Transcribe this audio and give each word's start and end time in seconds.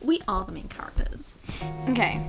We 0.00 0.20
are 0.28 0.44
the 0.44 0.52
main 0.52 0.68
characters. 0.68 1.34
Okay. 1.88 2.20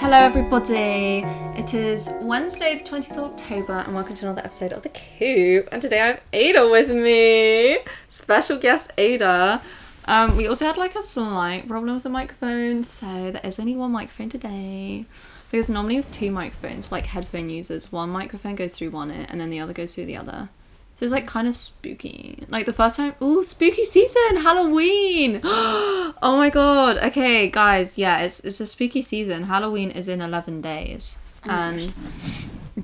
Hello, 0.00 0.18
everybody. 0.18 1.24
It 1.56 1.74
is 1.74 2.10
Wednesday, 2.20 2.78
the 2.78 2.84
20th 2.84 3.12
of 3.12 3.24
October, 3.32 3.82
and 3.84 3.94
welcome 3.94 4.14
to 4.14 4.26
another 4.26 4.42
episode 4.44 4.72
of 4.72 4.82
The 4.82 4.90
Coop. 4.90 5.68
And 5.72 5.82
today 5.82 6.00
I 6.00 6.06
have 6.06 6.20
Ada 6.32 6.68
with 6.68 6.90
me. 6.90 7.78
Special 8.08 8.58
guest 8.58 8.92
Ada. 8.96 9.60
Um, 10.06 10.36
we 10.36 10.46
also 10.46 10.64
had 10.66 10.76
like 10.76 10.94
a 10.94 11.02
slight 11.02 11.66
problem 11.66 11.94
with 11.94 12.04
the 12.04 12.08
microphone, 12.08 12.84
so 12.84 13.30
there 13.32 13.40
is 13.44 13.58
only 13.58 13.74
one 13.74 13.92
microphone 13.92 14.28
today. 14.28 15.04
Because 15.50 15.70
normally 15.70 15.96
with 15.96 16.10
two 16.10 16.30
microphones, 16.30 16.90
like 16.90 17.06
headphone 17.06 17.50
users, 17.50 17.92
one 17.92 18.10
microphone 18.10 18.56
goes 18.56 18.76
through 18.76 18.90
one 18.90 19.10
ear 19.10 19.26
and 19.28 19.40
then 19.40 19.50
the 19.50 19.60
other 19.60 19.72
goes 19.72 19.94
through 19.94 20.06
the 20.06 20.16
other. 20.16 20.48
So 20.96 21.04
it's 21.04 21.12
like 21.12 21.26
kind 21.26 21.46
of 21.46 21.54
spooky. 21.54 22.44
Like 22.48 22.66
the 22.66 22.72
first 22.72 22.96
time, 22.96 23.14
ooh, 23.22 23.44
spooky 23.44 23.84
season, 23.84 24.38
Halloween. 24.38 25.40
oh 25.44 26.14
my 26.22 26.50
god. 26.50 26.96
Okay, 26.98 27.50
guys, 27.50 27.96
yeah, 27.96 28.20
it's 28.20 28.40
it's 28.40 28.60
a 28.60 28.66
spooky 28.66 29.02
season. 29.02 29.44
Halloween 29.44 29.90
is 29.90 30.08
in 30.08 30.20
11 30.20 30.62
days. 30.62 31.18
And 31.44 31.92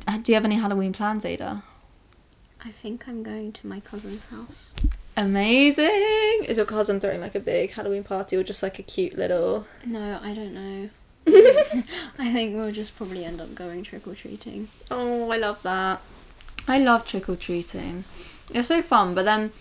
uh, 0.06 0.18
do 0.18 0.32
you 0.32 0.34
have 0.34 0.44
any 0.44 0.56
Halloween 0.56 0.92
plans, 0.92 1.24
Ada? 1.24 1.62
I 2.64 2.70
think 2.70 3.08
I'm 3.08 3.22
going 3.22 3.52
to 3.52 3.66
my 3.66 3.80
cousin's 3.80 4.26
house. 4.26 4.72
Amazing. 5.16 6.44
Is 6.46 6.56
your 6.56 6.66
cousin 6.66 7.00
throwing 7.00 7.20
like 7.20 7.34
a 7.34 7.40
big 7.40 7.72
Halloween 7.72 8.04
party 8.04 8.36
or 8.36 8.42
just 8.42 8.62
like 8.62 8.78
a 8.78 8.82
cute 8.82 9.16
little 9.16 9.66
No, 9.84 10.18
I 10.22 10.32
don't 10.34 10.54
know. 10.54 10.88
I 12.18 12.32
think 12.32 12.56
we'll 12.56 12.72
just 12.72 12.96
probably 12.96 13.24
end 13.24 13.40
up 13.40 13.54
going 13.54 13.82
trick 13.84 14.06
or 14.06 14.14
treating. 14.14 14.68
Oh, 14.90 15.30
I 15.30 15.36
love 15.36 15.62
that. 15.62 16.00
I 16.66 16.78
love 16.78 17.06
trick 17.06 17.28
or 17.28 17.36
treating. 17.36 18.04
It's 18.50 18.68
so 18.68 18.82
fun, 18.82 19.14
but 19.14 19.24
then 19.24 19.52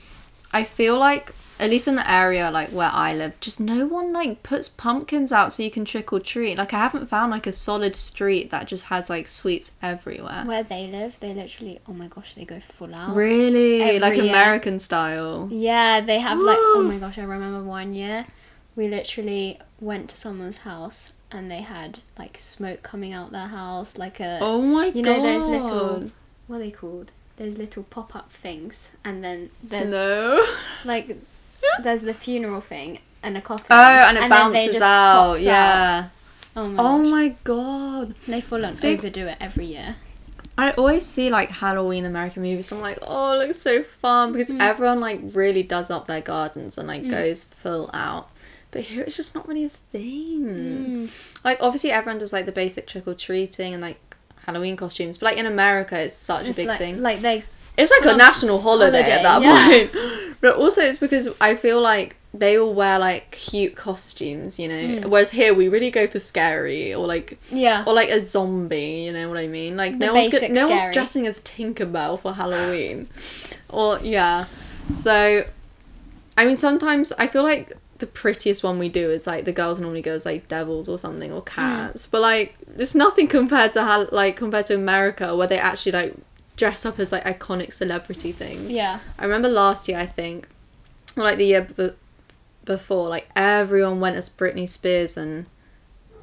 I 0.51 0.63
feel 0.63 0.97
like 0.97 1.33
at 1.61 1.69
least 1.69 1.87
in 1.87 1.95
the 1.95 2.11
area 2.11 2.49
like 2.51 2.69
where 2.69 2.89
I 2.91 3.13
live, 3.13 3.39
just 3.39 3.59
no 3.59 3.85
one 3.85 4.11
like 4.11 4.43
puts 4.43 4.67
pumpkins 4.67 5.31
out 5.31 5.53
so 5.53 5.63
you 5.63 5.71
can 5.71 5.85
trick 5.85 6.11
or 6.11 6.19
treat. 6.19 6.57
Like 6.57 6.73
I 6.73 6.79
haven't 6.79 7.07
found 7.07 7.31
like 7.31 7.47
a 7.47 7.51
solid 7.53 7.95
street 7.95 8.51
that 8.51 8.67
just 8.67 8.85
has 8.85 9.09
like 9.09 9.27
sweets 9.27 9.75
everywhere. 9.81 10.43
Where 10.45 10.63
they 10.63 10.87
live, 10.87 11.17
they 11.19 11.33
literally, 11.33 11.79
oh 11.87 11.93
my 11.93 12.07
gosh, 12.07 12.33
they 12.33 12.43
go 12.45 12.59
full 12.59 12.93
out. 12.93 13.15
Really? 13.15 13.81
Every 13.81 13.99
like 13.99 14.15
year. 14.15 14.25
American 14.25 14.79
style. 14.79 15.47
Yeah, 15.51 16.01
they 16.01 16.19
have 16.19 16.39
like, 16.39 16.57
oh 16.59 16.83
my 16.83 16.97
gosh, 16.97 17.17
I 17.17 17.23
remember 17.23 17.63
one 17.63 17.93
year 17.93 18.25
we 18.75 18.87
literally 18.87 19.59
went 19.79 20.09
to 20.09 20.15
someone's 20.15 20.59
house 20.59 21.13
and 21.31 21.51
they 21.51 21.61
had 21.61 21.99
like 22.17 22.37
smoke 22.37 22.81
coming 22.83 23.13
out 23.13 23.31
their 23.31 23.47
house, 23.47 23.97
like 23.97 24.19
a, 24.19 24.39
Oh 24.41 24.61
my 24.61 24.87
you 24.87 25.03
god. 25.03 25.17
know, 25.17 25.23
those 25.23 25.47
little, 25.47 26.11
what 26.47 26.57
are 26.57 26.59
they 26.59 26.71
called? 26.71 27.11
Those 27.37 27.57
little 27.57 27.83
pop 27.83 28.15
up 28.15 28.31
things. 28.31 28.95
And 29.03 29.23
then 29.23 29.49
there's 29.63 29.91
No. 29.91 30.45
like, 30.85 31.17
there's 31.83 32.01
the 32.03 32.13
funeral 32.13 32.61
thing 32.61 32.99
and 33.23 33.37
a 33.37 33.41
coffin. 33.41 33.67
Oh, 33.69 33.75
and 34.07 34.17
it 34.17 34.29
bounces 34.29 34.81
out. 34.81 35.39
Yeah. 35.39 36.09
Oh 36.55 36.67
my 36.67 36.83
Oh 36.83 36.97
gosh. 37.01 37.11
my 37.11 37.35
god. 37.43 38.15
They 38.27 38.41
full 38.41 38.65
on 38.65 38.73
See- 38.73 38.93
overdo 38.97 39.27
it 39.27 39.37
every 39.39 39.65
year. 39.65 39.95
I 40.57 40.71
always 40.71 41.05
see 41.05 41.29
like 41.29 41.49
Halloween 41.49 42.05
American 42.05 42.43
movies. 42.43 42.67
So 42.67 42.75
I'm 42.75 42.81
like, 42.81 42.99
oh, 43.01 43.39
it 43.39 43.47
looks 43.47 43.61
so 43.61 43.83
fun 43.83 44.31
because 44.33 44.49
Mm. 44.49 44.59
everyone 44.61 44.99
like 44.99 45.19
really 45.33 45.63
does 45.63 45.89
up 45.89 46.07
their 46.07 46.21
gardens 46.21 46.77
and 46.77 46.87
like 46.87 47.07
goes 47.09 47.45
full 47.45 47.89
out. 47.93 48.29
But 48.71 48.81
here 48.81 49.01
it's 49.03 49.15
just 49.15 49.33
not 49.33 49.47
really 49.47 49.65
a 49.65 49.69
thing. 49.69 51.09
Like 51.43 51.57
obviously 51.61 51.91
everyone 51.91 52.19
does 52.19 52.33
like 52.33 52.45
the 52.45 52.51
basic 52.51 52.87
trick 52.87 53.07
or 53.07 53.13
treating 53.13 53.73
and 53.73 53.81
like 53.81 53.99
Halloween 54.45 54.75
costumes, 54.75 55.17
but 55.19 55.27
like 55.27 55.37
in 55.37 55.45
America 55.45 55.97
it's 55.99 56.15
such 56.15 56.45
It's 56.47 56.57
a 56.57 56.61
big 56.61 56.67
like, 56.67 56.77
thing. 56.79 57.01
like 57.01 57.21
they 57.21 57.43
It's 57.77 57.91
like 57.91 58.13
a 58.13 58.17
national 58.17 58.59
holiday, 58.59 58.99
at 59.11 59.23
that 59.23 59.41
holiday, 59.43 59.87
point. 59.87 60.27
But 60.41 60.55
also 60.55 60.81
it's 60.81 60.99
because 60.99 61.29
I 61.39 61.55
feel 61.55 61.79
like 61.79 62.15
they 62.33 62.57
all 62.57 62.73
wear 62.73 62.97
like 62.97 63.31
cute 63.31 63.75
costumes, 63.75 64.57
you 64.57 64.67
know. 64.67 65.01
Hmm. 65.01 65.09
Whereas 65.09 65.31
here 65.31 65.53
we 65.53 65.67
really 65.67 65.91
go 65.91 66.07
for 66.07 66.19
scary 66.19 66.93
or 66.93 67.05
like 67.05 67.37
yeah. 67.51 67.83
or 67.85 67.93
like 67.93 68.09
a 68.09 68.21
zombie, 68.21 69.03
you 69.05 69.13
know 69.13 69.29
what 69.29 69.37
I 69.37 69.47
mean? 69.47 69.77
Like 69.77 69.99
The 69.99 70.07
no 70.07 70.13
one's 70.15 70.29
basic 70.29 70.53
go- 70.53 70.53
no 70.53 70.69
one's 70.69 70.91
dressing 70.91 71.27
as 71.27 71.41
Tinkerbell 71.41 72.19
for 72.19 72.33
Halloween. 72.33 73.07
or 73.69 73.99
yeah. 74.01 74.45
So 74.95 75.45
I 76.37 76.45
mean 76.45 76.57
sometimes 76.57 77.11
I 77.13 77.27
feel 77.27 77.43
like 77.43 77.77
the 77.99 78.07
prettiest 78.07 78.63
one 78.63 78.79
we 78.79 78.89
do 78.89 79.11
is 79.11 79.27
like 79.27 79.45
the 79.45 79.51
girls 79.51 79.79
normally 79.79 80.01
go 80.01 80.13
as 80.13 80.25
like 80.25 80.47
devils 80.47 80.89
or 80.89 80.97
something 80.97 81.31
or 81.31 81.41
cats. 81.41 82.07
But 82.07 82.21
like 82.21 82.55
there's 82.65 82.95
nothing 82.95 83.27
compared 83.27 83.73
to 83.73 83.83
how 83.83 84.07
like 84.11 84.37
compared 84.37 84.67
to 84.67 84.75
America 84.75 85.35
where 85.35 85.47
they 85.47 85.59
actually 85.59 85.91
like 85.91 86.13
dress 86.61 86.85
up 86.85 86.97
as 86.99 87.11
like 87.11 87.23
iconic 87.25 87.73
celebrity 87.73 88.31
things. 88.31 88.69
Yeah. 88.81 88.99
I 89.19 89.23
remember 89.25 89.49
last 89.49 89.87
year, 89.87 89.97
I 89.99 90.05
think, 90.19 90.47
or 91.17 91.23
like 91.23 91.37
the 91.37 91.45
year 91.45 91.63
b- 91.77 91.97
before, 92.65 93.09
like 93.15 93.27
everyone 93.35 93.99
went 93.99 94.15
as 94.15 94.29
Britney 94.29 94.67
Spears 94.69 95.17
and. 95.17 95.45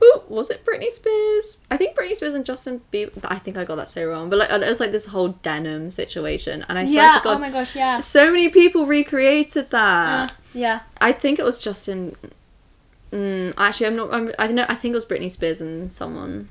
Ooh, 0.00 0.22
was 0.28 0.48
it 0.48 0.64
Britney 0.64 0.90
Spears? 0.92 1.58
I 1.72 1.76
think 1.76 1.96
Britney 1.98 2.14
Spears 2.14 2.34
and 2.38 2.46
Justin 2.46 2.82
Bieber. 2.92 3.18
I 3.24 3.38
think 3.40 3.56
I 3.56 3.64
got 3.64 3.74
that 3.80 3.90
so 3.90 4.06
wrong, 4.06 4.30
but 4.30 4.38
like 4.38 4.48
it 4.48 4.60
was 4.74 4.78
like 4.78 4.92
this 4.92 5.06
whole 5.06 5.30
denim 5.42 5.90
situation, 5.90 6.64
and 6.68 6.78
I 6.78 6.84
swear 6.86 7.02
Yeah. 7.02 7.18
to 7.18 7.24
God, 7.24 7.36
Oh 7.36 7.40
my 7.40 7.50
gosh. 7.50 7.74
Yeah. 7.74 7.98
so 7.98 8.30
many 8.30 8.48
people 8.48 8.86
recreated 8.86 9.70
that. 9.70 10.30
Uh, 10.30 10.34
yeah. 10.54 10.80
I 11.00 11.10
think 11.10 11.40
it 11.40 11.44
was 11.44 11.58
Justin. 11.58 12.14
Mm, 13.10 13.54
actually, 13.58 13.86
I'm 13.88 13.96
not. 13.96 14.14
I'm, 14.14 14.30
I 14.38 14.46
know. 14.46 14.66
I 14.68 14.76
think 14.76 14.92
it 14.92 14.94
was 14.94 15.06
Britney 15.06 15.32
Spears 15.32 15.60
and 15.60 15.90
someone. 15.92 16.48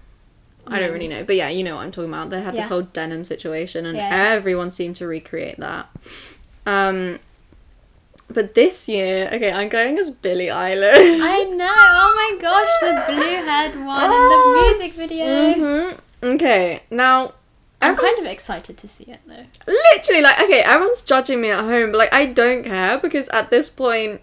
I 0.70 0.80
don't 0.80 0.92
really 0.92 1.08
know, 1.08 1.24
but 1.24 1.36
yeah, 1.36 1.50
you 1.50 1.64
know 1.64 1.76
what 1.76 1.86
I'm 1.86 1.92
talking 1.92 2.10
about. 2.10 2.30
They 2.30 2.42
had 2.42 2.54
this 2.56 2.68
whole 2.70 2.82
denim 2.84 3.24
situation, 3.24 3.86
and 3.86 3.98
Yeah, 3.98 4.10
yeah. 4.10 4.34
everyone 4.34 4.72
seemed 4.72 4.96
to 4.98 5.08
recreate 5.08 5.58
that. 5.58 5.90
Um, 6.66 7.20
but 8.30 8.54
this 8.56 8.90
year, 8.90 9.30
okay, 9.32 9.52
I'm 9.52 9.70
going 9.70 9.98
as 9.98 10.12
Billie 10.12 10.48
Eilish. 10.48 11.20
I 11.22 11.44
know. 11.46 11.74
Oh 11.78 12.14
my 12.16 12.42
gosh, 12.42 12.70
the 12.82 13.04
blue 13.14 13.22
haired 13.46 13.76
one 13.86 14.04
in 14.04 14.10
the 14.12 14.62
music 14.78 14.94
video. 14.94 15.54
hmm 15.54 16.26
Okay, 16.36 16.82
now. 16.90 17.34
I'm 17.80 17.96
kind 17.96 18.18
of 18.18 18.26
excited 18.26 18.76
to 18.78 18.88
see 18.88 19.04
it 19.04 19.20
though. 19.28 19.46
literally 19.94 20.22
like 20.24 20.40
okay 20.42 20.62
everyone's 20.62 21.04
judging 21.04 21.40
me 21.42 21.52
at 21.52 21.64
home 21.64 21.92
but 21.92 22.00
like 22.00 22.12
i 22.12 22.26
don't 22.26 22.64
care 22.64 22.98
because 22.98 23.30
at 23.30 23.52
this 23.52 23.70
point 23.70 24.20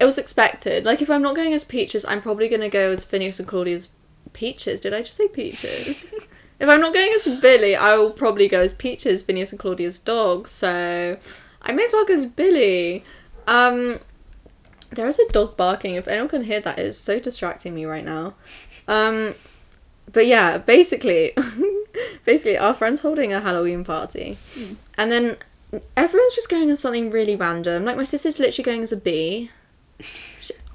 it 0.00 0.04
was 0.04 0.18
expected 0.18 0.84
like 0.84 1.00
if 1.00 1.08
i'm 1.08 1.22
not 1.22 1.36
going 1.36 1.52
as 1.54 1.62
peaches 1.62 2.04
i'm 2.06 2.20
probably 2.20 2.48
going 2.48 2.60
to 2.60 2.68
go 2.68 2.90
as 2.90 3.04
Finneas 3.04 3.38
and 3.38 3.46
claudia's 3.46 3.92
peaches. 4.32 4.80
Did 4.80 4.94
i 4.94 5.02
just 5.02 5.18
say 5.18 5.28
peaches? 5.28 6.06
If 6.60 6.68
i'm 6.68 6.80
not 6.80 6.94
going 6.94 7.12
as 7.12 7.26
Billie 7.40 7.74
i 7.74 7.96
will 7.96 8.12
probably 8.12 8.46
go 8.46 8.60
as 8.60 8.72
peaches 8.72 9.20
Finneas 9.20 9.50
and 9.50 9.58
claudia's 9.58 9.98
dog 9.98 10.46
so 10.46 11.18
i 11.60 11.72
may 11.72 11.84
as 11.84 11.92
well 11.92 12.06
go 12.06 12.14
as 12.14 12.24
Billie. 12.24 13.04
Um 13.48 13.98
there 14.90 15.08
is 15.08 15.18
a 15.18 15.28
dog 15.32 15.56
barking. 15.56 15.96
If 15.96 16.06
anyone 16.06 16.28
can 16.28 16.44
hear 16.44 16.60
that 16.60 16.78
it's 16.78 16.96
so 16.96 17.18
distracting 17.18 17.74
me 17.74 17.84
right 17.84 18.04
now. 18.04 18.34
Um 18.86 19.34
but 20.12 20.28
yeah 20.28 20.56
basically 20.58 21.32
basically 22.24 22.56
our 22.56 22.74
friend's 22.74 23.00
holding 23.00 23.32
a 23.32 23.40
halloween 23.40 23.82
party. 23.82 24.38
And 24.96 25.10
then 25.10 25.38
everyone's 25.96 26.34
just 26.34 26.48
going 26.48 26.70
as 26.70 26.78
something 26.78 27.10
really 27.10 27.34
random. 27.34 27.84
Like 27.84 27.96
my 27.96 28.04
sister's 28.04 28.38
literally 28.38 28.64
going 28.64 28.82
as 28.82 28.92
a 28.92 28.96
bee. 28.96 29.50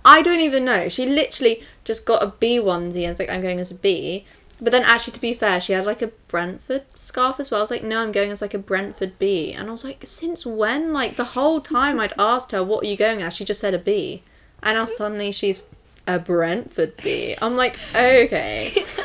I 0.07 0.21
don't 0.21 0.39
even 0.39 0.63
know. 0.63 0.87
She 0.87 1.05
literally 1.05 1.63
just 1.83 2.05
got 2.05 2.23
a 2.23 2.27
bee 2.27 2.59
onesie 2.59 3.01
and 3.03 3.09
was 3.09 3.19
like, 3.19 3.29
I'm 3.29 3.41
going 3.41 3.59
as 3.59 3.71
a 3.71 3.75
bee. 3.75 4.25
But 4.61 4.71
then 4.71 4.83
actually, 4.83 5.13
to 5.13 5.21
be 5.21 5.33
fair, 5.33 5.59
she 5.59 5.73
had 5.73 5.85
like 5.85 6.01
a 6.01 6.07
Brentford 6.29 6.85
scarf 6.95 7.41
as 7.41 7.51
well. 7.51 7.59
I 7.59 7.63
was 7.63 7.71
like, 7.71 7.83
no, 7.83 8.01
I'm 8.01 8.13
going 8.13 8.31
as 8.31 8.41
like 8.41 8.53
a 8.53 8.59
Brentford 8.59 9.19
bee. 9.19 9.51
And 9.51 9.67
I 9.67 9.71
was 9.73 9.83
like, 9.83 10.01
since 10.05 10.45
when? 10.45 10.93
Like 10.93 11.17
the 11.17 11.25
whole 11.35 11.59
time 11.59 11.99
I'd 11.99 12.13
asked 12.17 12.53
her, 12.53 12.63
what 12.63 12.85
are 12.85 12.87
you 12.87 12.95
going 12.95 13.21
as? 13.21 13.35
She 13.35 13.43
just 13.43 13.59
said 13.59 13.73
a 13.73 13.79
bee. 13.79 14.23
And 14.63 14.77
now 14.77 14.85
suddenly 14.85 15.33
she's 15.33 15.63
a 16.07 16.19
Brentford 16.19 16.95
bee. 16.97 17.35
I'm 17.41 17.55
like, 17.55 17.77
okay. 17.93 18.85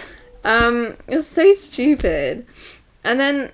Um, 0.44 0.96
it 1.06 1.14
was 1.14 1.28
so 1.28 1.52
stupid. 1.52 2.46
And 3.05 3.20
then 3.20 3.52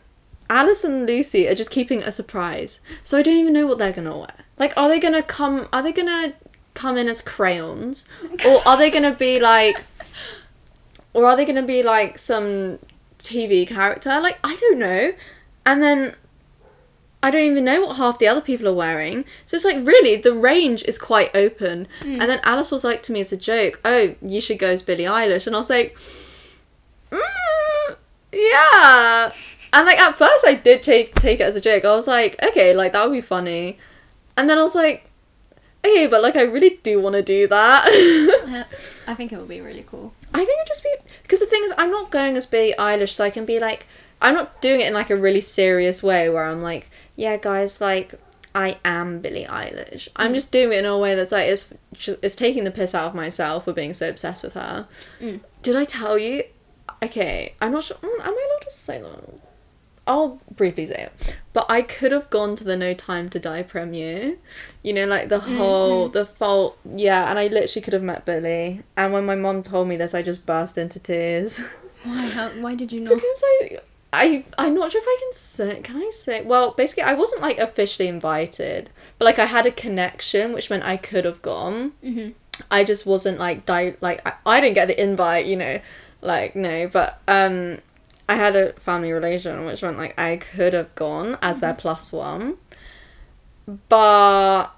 Alice 0.49 0.85
and 0.85 1.07
Lucy 1.07 1.47
are 1.47 1.55
just 1.55 1.71
keeping 1.71 2.03
a 2.03 2.11
surprise. 2.11 2.81
So 3.05 3.19
I 3.19 3.23
don't 3.23 3.37
even 3.37 3.53
know 3.53 3.67
what 3.67 3.79
they're 3.79 3.93
gonna 3.93 4.17
wear. 4.17 4.35
Like, 4.59 4.73
are 4.77 4.89
they 4.89 4.99
gonna 4.99 5.23
come? 5.23 5.69
Are 5.71 5.83
they 5.83 5.93
gonna 5.93 6.33
come 6.79 6.97
in 6.97 7.09
as 7.09 7.21
crayons, 7.21 8.09
or 8.47 8.67
are 8.67 8.77
they 8.77 8.91
gonna 8.91 9.15
be 9.15 9.41
like, 9.41 9.77
or 11.13 11.27
are 11.27 11.37
they 11.37 11.45
gonna 11.45 11.63
be 11.63 11.83
like 11.83 12.19
some 12.19 12.79
TV 13.19 13.67
character? 13.67 14.21
Like, 14.21 14.39
I 14.45 14.55
don't 14.57 14.79
know. 14.79 15.13
And 15.67 15.83
then 15.83 16.15
I 17.21 17.31
don't 17.33 17.43
even 17.43 17.65
know 17.65 17.85
what 17.85 17.97
half 17.97 18.21
the 18.21 18.29
other 18.29 18.41
people 18.41 18.69
are 18.69 18.73
wearing. 18.75 19.25
So 19.45 19.57
it's 19.57 19.65
like 19.65 19.85
really 19.85 20.15
the 20.17 20.33
range 20.33 20.85
is 20.85 20.99
quite 20.99 21.35
open. 21.35 21.89
And 22.21 22.31
then 22.31 22.41
Alice 22.45 22.71
was 22.71 22.85
like 22.85 23.03
to 23.05 23.13
me 23.13 23.21
as 23.21 23.33
a 23.33 23.37
joke, 23.37 23.81
"Oh, 23.85 24.15
you 24.23 24.41
should 24.41 24.61
go 24.61 24.69
as 24.69 24.83
Billie 24.83 25.05
Eilish," 25.05 25.47
and 25.49 25.57
I 25.57 25.59
was 25.59 25.71
like, 25.71 25.99
mm, 27.11 27.97
"Yeah." 28.33 29.33
And 29.73 29.85
like 29.85 29.99
at 29.99 30.17
first 30.17 30.47
I 30.47 30.55
did 30.55 30.83
take 30.83 31.13
take 31.17 31.41
it 31.41 31.43
as 31.43 31.57
a 31.57 31.61
joke. 31.61 31.85
I 31.85 31.91
was 31.91 32.07
like, 32.07 32.41
"Okay, 32.43 32.73
like 32.73 32.93
that 32.93 33.05
would 33.05 33.15
be 33.15 33.21
funny," 33.21 33.79
and 34.37 34.49
then 34.49 34.59
I 34.59 34.63
was 34.63 34.77
like, 34.77 35.08
"Okay, 35.89 36.07
but 36.07 36.23
like 36.23 36.37
I 36.37 36.43
really 36.43 36.79
do 36.83 37.01
want 37.01 37.15
to 37.15 37.23
do 37.23 37.47
that." 37.49 37.87
I 39.07 39.15
think 39.15 39.33
it 39.33 39.39
would 39.39 39.49
be 39.49 39.61
really 39.61 39.85
cool. 39.89 40.13
I 40.35 40.45
think 40.45 40.51
it'd 40.61 40.69
just 40.69 40.83
be 40.83 40.95
because 41.23 41.41
the 41.41 41.47
thing 41.47 41.63
is, 41.65 41.73
I'm 41.79 41.91
not 41.91 42.11
going 42.11 42.37
as 42.37 42.47
Billie 42.47 42.75
Eilish, 42.79 43.11
so 43.11 43.25
I 43.25 43.31
can 43.31 43.45
be 43.45 43.59
like, 43.59 43.87
I'm 44.21 44.35
not 44.35 44.61
doing 44.61 44.81
it 44.81 44.87
in 44.89 44.95
like 44.95 45.11
a 45.11 45.17
really 45.17 45.41
serious 45.41 46.03
way 46.03 46.29
where 46.29 46.45
I'm 46.45 46.63
like, 46.63 46.91
yeah, 47.17 47.37
guys, 47.37 47.81
like 47.81 48.15
I 48.55 48.79
am 48.85 49.21
Billie 49.21 49.45
Eilish. 49.47 50.09
I'm 50.17 50.35
just 50.35 50.53
doing 50.53 50.73
it 50.73 50.79
in 50.81 50.85
a 50.87 50.99
way 50.99 51.15
that's 51.15 51.33
like 51.33 51.49
it's 51.49 51.73
it's 52.23 52.37
taking 52.37 52.65
the 52.65 52.71
piss 52.71 52.95
out 52.95 53.09
of 53.09 53.15
myself 53.15 53.65
for 53.65 53.73
being 53.73 53.93
so 53.95 54.09
obsessed 54.09 54.45
with 54.45 54.55
her. 54.55 54.87
Mm. 55.21 55.41
Did 55.63 55.77
I 55.77 55.85
tell 55.85 56.19
you? 56.19 56.45
Okay, 57.03 57.55
I'm 57.61 57.73
not 57.73 57.85
sure. 57.85 57.97
mm, 57.99 58.21
Am 58.21 58.35
I 58.35 58.47
allowed 58.51 58.65
to 58.69 58.71
say 58.71 59.01
that? 59.01 59.48
I'll 60.09 60.41
briefly 60.57 60.87
say 60.87 61.05
it. 61.09 61.37
But 61.53 61.67
I 61.69 61.83
could 61.83 62.11
have 62.13 62.29
gone 62.31 62.57
to 62.57 62.65
the 62.65 62.77
No 62.77 62.95
Time 62.95 63.29
to 63.31 63.39
Die 63.39 63.63
premiere. 63.63 64.37
You 64.83 64.93
know, 64.95 65.07
like 65.07 65.29
the 65.29 65.39
whole, 65.41 66.09
the 66.09 66.25
fault. 66.27 66.79
Yeah, 66.97 67.29
and 67.31 67.39
I 67.39 67.47
literally 67.49 67.83
could 67.85 67.93
have 67.93 68.03
met 68.03 68.25
Billie. 68.25 68.83
And 68.97 69.13
when 69.13 69.25
my 69.27 69.35
mom 69.37 69.63
told 69.63 69.87
me 69.89 69.97
this, 69.97 70.15
I 70.15 70.23
just 70.23 70.47
burst 70.47 70.79
into 70.79 70.99
tears. 70.99 71.59
Why? 72.05 72.27
How, 72.29 72.49
why 72.51 72.75
did 72.75 72.91
you 72.93 73.01
not? 73.05 73.15
because 73.15 73.43
I. 73.45 73.79
I 74.11 74.43
I'm 74.57 74.75
not 74.75 74.91
sure 74.91 75.03
if 75.03 75.07
I 75.07 75.17
can 75.21 75.33
say 75.35 75.81
can 75.83 75.97
I 75.99 76.11
say 76.15 76.43
well 76.43 76.71
basically 76.71 77.03
I 77.03 77.13
wasn't 77.13 77.43
like 77.43 77.59
officially 77.59 78.09
invited 78.09 78.89
but 79.19 79.27
like 79.27 79.39
I 79.39 79.45
had 79.45 79.67
a 79.67 79.71
connection 79.71 80.55
which 80.55 80.71
meant 80.71 80.83
I 80.83 80.97
could 80.97 81.27
have 81.27 81.43
gone 81.43 81.93
Mhm. 82.03 82.33
I 82.71 82.85
just 82.85 83.05
wasn't 83.05 83.39
like 83.39 83.67
di- 83.67 83.97
like 84.01 84.27
I, 84.27 84.33
I 84.47 84.61
didn't 84.63 84.77
get 84.77 84.89
the 84.89 84.99
invite 84.99 85.45
you 85.45 85.57
know 85.57 85.81
like 86.23 86.57
no 86.57 86.89
but 86.89 87.21
um 87.29 87.81
I 88.29 88.37
had 88.37 88.57
a 88.57 88.73
family 88.75 89.13
relation 89.13 89.65
which 89.65 89.83
meant 89.83 89.99
like 89.99 90.19
I 90.19 90.37
could 90.37 90.75
have 90.75 90.95
gone 90.95 91.39
as 91.41 91.61
their 91.61 91.73
mm-hmm. 91.73 91.81
plus 91.81 92.13
one 92.13 92.59
but 93.89 94.71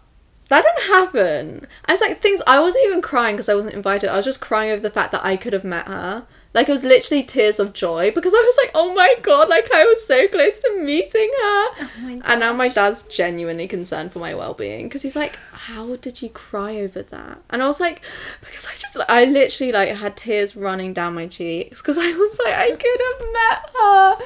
that 0.48 0.64
didn't 0.64 0.92
happen. 0.92 1.48
And 1.84 1.90
it's 1.90 2.02
like 2.02 2.20
things 2.20 2.42
I 2.46 2.60
wasn't 2.60 2.86
even 2.86 3.02
crying 3.02 3.36
because 3.36 3.48
I 3.48 3.54
wasn't 3.54 3.74
invited. 3.74 4.10
I 4.10 4.16
was 4.16 4.24
just 4.24 4.40
crying 4.40 4.72
over 4.72 4.82
the 4.82 4.90
fact 4.90 5.12
that 5.12 5.24
I 5.24 5.36
could 5.36 5.52
have 5.52 5.64
met 5.64 5.86
her 5.86 6.26
like 6.52 6.68
it 6.68 6.72
was 6.72 6.84
literally 6.84 7.22
tears 7.22 7.60
of 7.60 7.72
joy 7.72 8.10
because 8.10 8.34
I 8.34 8.38
was 8.38 8.58
like 8.62 8.70
oh 8.74 8.94
my 8.94 9.14
god 9.22 9.48
like 9.48 9.70
I 9.72 9.84
was 9.84 10.04
so 10.04 10.26
close 10.28 10.60
to 10.60 10.80
meeting 10.80 11.30
her 11.42 11.66
Oh 11.80 12.20
and 12.24 12.40
now 12.40 12.52
my 12.52 12.68
dad's 12.68 13.02
genuinely 13.02 13.68
concerned 13.68 14.12
for 14.12 14.18
my 14.18 14.34
well-being 14.34 14.88
because 14.88 15.02
he's 15.02 15.16
like, 15.16 15.36
"How 15.52 15.96
did 15.96 16.22
you 16.22 16.28
cry 16.28 16.76
over 16.76 17.02
that?" 17.02 17.38
And 17.50 17.62
I 17.62 17.66
was 17.66 17.80
like, 17.80 18.02
"Because 18.40 18.66
I 18.66 18.74
just, 18.76 18.96
I 19.08 19.24
literally 19.24 19.72
like 19.72 19.90
had 19.90 20.16
tears 20.16 20.56
running 20.56 20.92
down 20.92 21.14
my 21.14 21.26
cheeks 21.26 21.80
because 21.80 21.98
I 21.98 22.10
was 22.12 22.38
like, 22.44 22.54
I 22.54 22.70
could 22.70 23.00
have 23.08 23.32
met 23.32 23.70
her." 23.80 24.16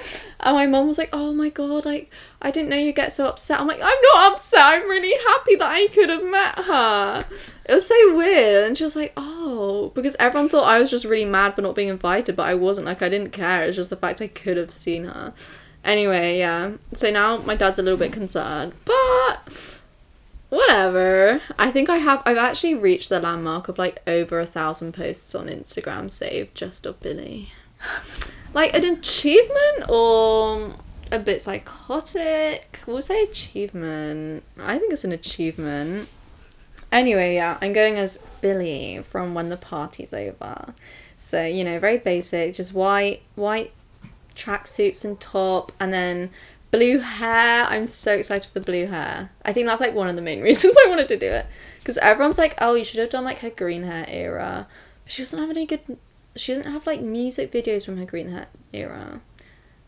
And 0.41 0.57
my 0.57 0.67
mom 0.67 0.89
was 0.89 0.99
like, 0.99 1.11
"Oh 1.13 1.33
my 1.33 1.51
god, 1.51 1.85
like 1.85 2.11
I 2.45 2.51
didn't 2.51 2.69
know 2.69 2.77
you 2.77 2.93
get 2.93 3.13
so 3.13 3.27
upset." 3.27 3.61
I'm 3.61 3.67
like, 3.67 3.81
"I'm 3.83 4.03
not 4.13 4.33
upset. 4.33 4.61
I'm 4.61 4.89
really 4.89 5.15
happy 5.27 5.57
that 5.57 5.71
I 5.71 5.89
could 5.89 6.11
have 6.11 6.25
met 6.25 6.65
her." 6.67 7.25
It 7.67 7.75
was 7.75 7.87
so 7.87 8.15
weird, 8.15 8.67
and 8.67 8.79
she 8.79 8.85
was 8.85 8.95
like, 8.95 9.13
"Oh," 9.17 9.91
because 9.95 10.17
everyone 10.21 10.49
thought 10.49 10.69
I 10.69 10.79
was 10.79 10.91
just 10.91 11.05
really 11.05 11.25
mad 11.25 11.55
for 11.55 11.63
not 11.63 11.75
being 11.75 11.89
invited, 11.89 12.37
but 12.37 12.47
I 12.47 12.55
wasn't. 12.55 12.87
Like 12.87 13.03
I 13.03 13.09
didn't 13.09 13.31
care. 13.31 13.63
It's 13.63 13.77
just 13.77 13.91
the 13.91 13.97
fact 13.97 14.23
I 14.23 14.29
could 14.29 14.57
have 14.57 14.73
seen 14.73 15.05
her. 15.07 15.33
Anyway, 15.85 16.39
yeah. 16.39 16.73
So 16.93 17.11
now 17.11 17.39
my 17.39 17.57
dad's 17.57 17.79
a 17.79 17.83
little 17.83 17.99
bit 17.99 18.13
concerned, 18.13 18.73
but 18.85 19.81
whatever. 20.49 21.41
I 21.59 21.71
think 21.71 21.91
I 21.91 21.97
have. 21.97 22.23
I've 22.25 22.39
actually 22.39 22.75
reached 22.75 23.09
the 23.09 23.21
landmark 23.21 23.69
of 23.69 23.79
like 23.79 24.03
over 24.07 24.39
a 24.41 24.47
thousand 24.47 24.95
posts 24.95 25.35
on 25.35 25.49
Instagram 25.49 26.11
saved 26.11 26.55
just 26.55 26.87
of 26.87 27.01
Billie. 27.01 27.49
like 28.55 28.75
an 28.75 28.85
achievement 28.85 29.89
or 29.89 30.75
a 31.15 31.19
bit 31.19 31.41
psychotic. 31.41 32.81
We'll 32.87 33.03
say 33.03 33.23
achievement. 33.23 34.43
I 34.59 34.79
think 34.79 34.93
it's 34.93 35.05
an 35.05 35.13
achievement. 35.13 36.09
Anyway, 36.91 37.35
yeah, 37.35 37.59
I'm 37.61 37.73
going 37.73 37.97
as 37.97 38.19
Billie 38.41 39.03
from 39.09 39.35
When 39.35 39.49
the 39.49 39.57
Party's 39.57 40.13
Over. 40.13 40.75
So, 41.17 41.45
you 41.45 41.65
know, 41.65 41.79
very 41.79 41.99
basic, 41.99 42.55
just 42.55 42.73
white, 42.73 43.23
white 43.35 43.73
tracksuits 44.37 45.05
and 45.05 45.19
top, 45.19 45.73
and 45.81 45.93
then 45.93 46.31
blue 46.71 46.99
hair. 46.99 47.65
I'm 47.65 47.87
so 47.87 48.15
excited 48.15 48.49
for 48.49 48.59
the 48.59 48.65
blue 48.65 48.87
hair. 48.87 49.31
I 49.45 49.53
think 49.53 49.67
that's 49.67 49.81
like 49.81 49.95
one 49.95 50.09
of 50.09 50.17
the 50.17 50.23
main 50.23 50.41
reasons 50.43 50.77
I 50.85 50.89
wanted 50.89 51.09
to 51.09 51.17
do 51.17 51.27
it. 51.27 51.47
Because 51.79 51.99
everyone's 51.99 52.39
like, 52.39 52.55
oh, 52.59 52.75
you 52.75 52.85
should 52.85 53.01
have 53.01 53.11
done 53.11 53.25
like 53.25 53.39
her 53.39 53.51
green 53.51 53.85
hair 53.85 54.05
era. 54.09 54.67
She 55.07 55.23
doesn't 55.23 55.39
have 55.39 55.51
any 55.51 55.67
good. 55.67 55.99
She 56.37 56.55
doesn't 56.55 56.73
have 56.73 56.87
like 56.87 57.01
music 57.01 57.53
videos 57.53 57.87
from 57.87 57.99
her 57.99 58.05
green 58.05 58.31
hair 58.31 58.49
era. 58.73 59.21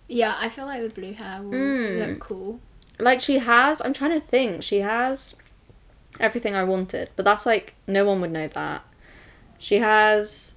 Yeah, 0.09 0.37
I 0.39 0.49
feel 0.49 0.67
like 0.67 0.83
the 0.83 0.89
blue 0.89 1.13
hair 1.15 1.43
will 1.43 1.51
Mm. 1.51 2.07
look 2.09 2.19
cool. 2.21 2.61
Like 2.99 3.21
she 3.21 3.39
has. 3.39 3.81
I'm 3.81 3.93
trying 3.93 4.13
to 4.13 4.25
think. 4.27 4.63
She 4.63 4.81
has 4.81 5.35
everything 6.21 6.55
I 6.55 6.65
wanted. 6.65 7.11
But 7.17 7.25
that's 7.25 7.45
like, 7.47 7.75
no 7.87 8.05
one 8.05 8.21
would 8.21 8.31
know 8.33 8.49
that. 8.49 8.83
She 9.59 9.77
has. 9.79 10.55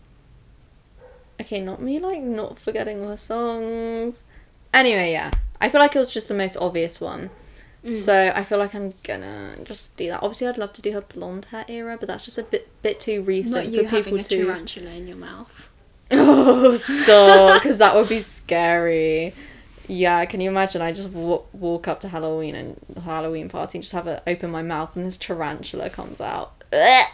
Okay, 1.42 1.62
not 1.62 1.82
me 1.82 2.00
like 2.00 2.22
not 2.22 2.60
forgetting 2.60 3.02
all 3.02 3.10
her 3.10 3.18
songs. 3.18 4.24
Anyway, 4.74 5.12
yeah. 5.12 5.32
I 5.62 5.70
feel 5.70 5.80
like 5.82 5.96
it 5.96 6.00
was 6.00 6.12
just 6.14 6.28
the 6.28 6.34
most 6.34 6.56
obvious 6.58 7.00
one. 7.02 7.30
Mm. 7.84 7.94
So 7.94 8.32
I 8.36 8.44
feel 8.44 8.58
like 8.58 8.76
I'm 8.76 8.94
gonna 9.04 9.56
just 9.64 9.96
do 9.96 10.08
that. 10.10 10.22
Obviously, 10.22 10.48
I'd 10.48 10.58
love 10.58 10.74
to 10.74 10.82
do 10.82 10.92
her 10.92 11.02
blonde 11.02 11.46
hair 11.46 11.64
era, 11.70 11.96
but 11.98 12.08
that's 12.08 12.26
just 12.26 12.38
a 12.38 12.44
bit 12.44 12.68
bit 12.82 13.00
too 13.00 13.20
Not 13.20 13.28
recent 13.28 13.70
you 13.70 13.84
for 13.84 13.90
people 13.90 14.18
having 14.18 14.20
a 14.20 14.24
to. 14.26 14.46
tarantula 14.46 14.90
in 14.92 15.08
your 15.08 15.16
mouth. 15.18 15.69
Oh, 16.12 16.76
stop! 16.76 17.62
Because 17.62 17.78
that 17.78 17.96
would 17.96 18.10
be 18.10 18.20
scary. 18.20 19.34
Yeah, 19.88 20.26
can 20.26 20.42
you 20.42 20.50
imagine? 20.50 20.82
I 20.82 20.92
just 20.92 21.14
w- 21.14 21.42
walk 21.54 21.88
up 21.88 22.00
to 22.02 22.08
Halloween 22.08 22.56
and 22.56 22.80
Halloween 23.04 23.50
party 23.50 23.78
and 23.78 23.84
just 23.84 23.94
have 23.94 24.08
it 24.08 24.22
open 24.28 24.52
my 24.52 24.62
mouth 24.62 24.96
and 24.96 25.06
this 25.06 25.18
tarantula 25.18 25.90
comes 25.90 26.20
out. 26.22 26.54
Ugh, 26.74 27.08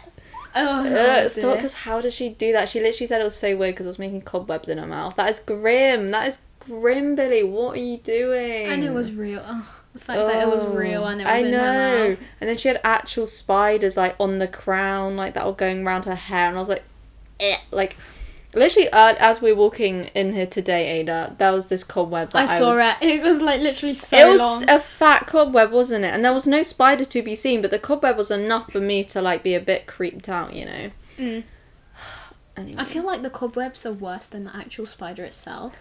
Oh, 0.58 0.86
ugh, 0.86 1.30
stop! 1.30 1.56
Because 1.56 1.74
how 1.74 2.00
does 2.00 2.14
she 2.14 2.30
do 2.30 2.52
that? 2.52 2.70
She 2.70 2.80
literally 2.80 3.06
said 3.06 3.20
it 3.20 3.24
was 3.24 3.36
so 3.36 3.54
weird 3.56 3.74
because 3.74 3.84
it 3.84 3.90
was 3.90 3.98
making 3.98 4.22
cobwebs 4.22 4.68
in 4.68 4.78
her 4.78 4.86
mouth. 4.86 5.14
That 5.16 5.28
is 5.28 5.38
grim. 5.40 6.10
That 6.12 6.28
is 6.28 6.42
grim, 6.60 7.14
Billie. 7.14 7.44
What 7.44 7.76
are 7.76 7.80
you 7.80 7.98
doing? 7.98 8.66
And 8.66 8.82
it 8.82 8.92
was 8.92 9.12
real. 9.12 9.42
Oh, 9.46 9.80
the 9.92 9.98
fact 9.98 10.18
that 10.18 10.42
it 10.42 10.48
was 10.48 10.64
real 10.66 11.04
and 11.04 11.20
it 11.20 11.24
was 11.24 11.32
I 11.32 11.38
in 11.38 11.50
know. 11.50 11.58
her 11.58 12.08
mouth. 12.10 12.18
And 12.40 12.48
then 12.48 12.56
she 12.56 12.68
had 12.68 12.80
actual 12.84 13.26
spiders 13.26 13.98
like 13.98 14.16
on 14.18 14.38
the 14.38 14.48
crown, 14.48 15.16
like 15.16 15.34
that 15.34 15.44
were 15.44 15.52
going 15.52 15.86
around 15.86 16.06
her 16.06 16.14
hair, 16.14 16.48
and 16.48 16.56
I 16.56 16.60
was 16.60 16.70
like, 16.70 16.84
eh. 17.38 17.56
like, 17.70 17.96
literally, 18.56 18.88
uh, 18.90 19.14
as 19.18 19.40
we 19.40 19.52
were 19.52 19.58
walking 19.58 20.04
in 20.14 20.32
here 20.32 20.46
today, 20.46 21.00
Ada, 21.00 21.34
there 21.38 21.52
was 21.52 21.68
this 21.68 21.84
cobweb. 21.84 22.30
That 22.30 22.38
I 22.38 22.46
That 22.46 22.58
saw 22.58 22.70
was, 22.70 22.78
it. 22.78 22.96
It 23.02 23.22
was 23.22 23.40
like 23.40 23.60
literally 23.60 23.92
so 23.94 24.16
it 24.16 24.30
was 24.30 24.40
long. 24.40 24.68
a 24.68 24.80
fat 24.80 25.26
cobweb, 25.26 25.70
wasn't 25.70 26.04
it? 26.04 26.14
And 26.14 26.24
there 26.24 26.32
was 26.32 26.46
no 26.46 26.62
spider 26.62 27.04
to 27.04 27.22
be 27.22 27.34
seen, 27.34 27.62
but 27.62 27.70
the 27.70 27.78
cobweb 27.78 28.16
was 28.16 28.30
enough 28.30 28.70
for 28.72 28.80
me 28.80 29.04
to 29.04 29.20
like 29.20 29.42
be 29.42 29.54
a 29.54 29.60
bit 29.60 29.86
creeped 29.86 30.28
out, 30.28 30.54
you 30.54 30.64
know. 30.64 30.90
Mm. 31.18 31.44
Anyway. 32.58 32.78
I 32.78 32.84
feel 32.86 33.04
like 33.04 33.20
the 33.20 33.28
cobwebs 33.28 33.84
are 33.84 33.92
worse 33.92 34.28
than 34.28 34.44
the 34.44 34.56
actual 34.56 34.86
spider 34.86 35.22
itself. 35.24 35.74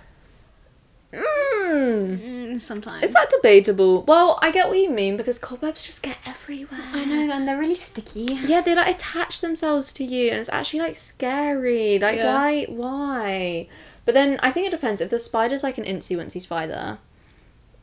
Mm. 1.14 2.18
Mm, 2.56 2.60
sometimes. 2.62 3.04
Is 3.06 3.14
that 3.14 3.30
debatable? 3.30 4.04
Well, 4.04 4.38
I 4.42 4.52
get 4.52 4.68
what 4.70 4.78
you 4.78 4.90
mean 4.90 5.18
because 5.18 5.40
cobwebs 5.40 5.86
just 5.86 6.04
get 6.04 6.18
everywhere. 6.26 6.80
I 6.94 7.06
know, 7.06 7.32
and 7.34 7.48
they're 7.48 7.58
really 7.58 7.76
sticky. 7.76 8.40
Yeah, 8.46 8.62
they 8.62 8.76
like 8.76 8.94
attach 8.96 9.42
themselves 9.42 9.94
to 9.94 10.04
you, 10.04 10.30
and 10.32 10.40
it's 10.40 10.50
actually 10.50 10.80
like 10.80 10.96
scary. 10.98 12.00
Like, 12.00 12.18
Yeah. 12.18 12.34
why? 12.34 12.66
Why? 12.66 13.68
But 14.06 14.14
then 14.14 14.40
I 14.44 14.52
think 14.52 14.68
it 14.68 14.72
depends. 14.72 15.02
If 15.02 15.10
the 15.10 15.20
spider's 15.20 15.64
like 15.64 15.78
an 15.78 15.86
incy 15.86 16.16
wincy 16.18 16.40
spider, 16.42 17.00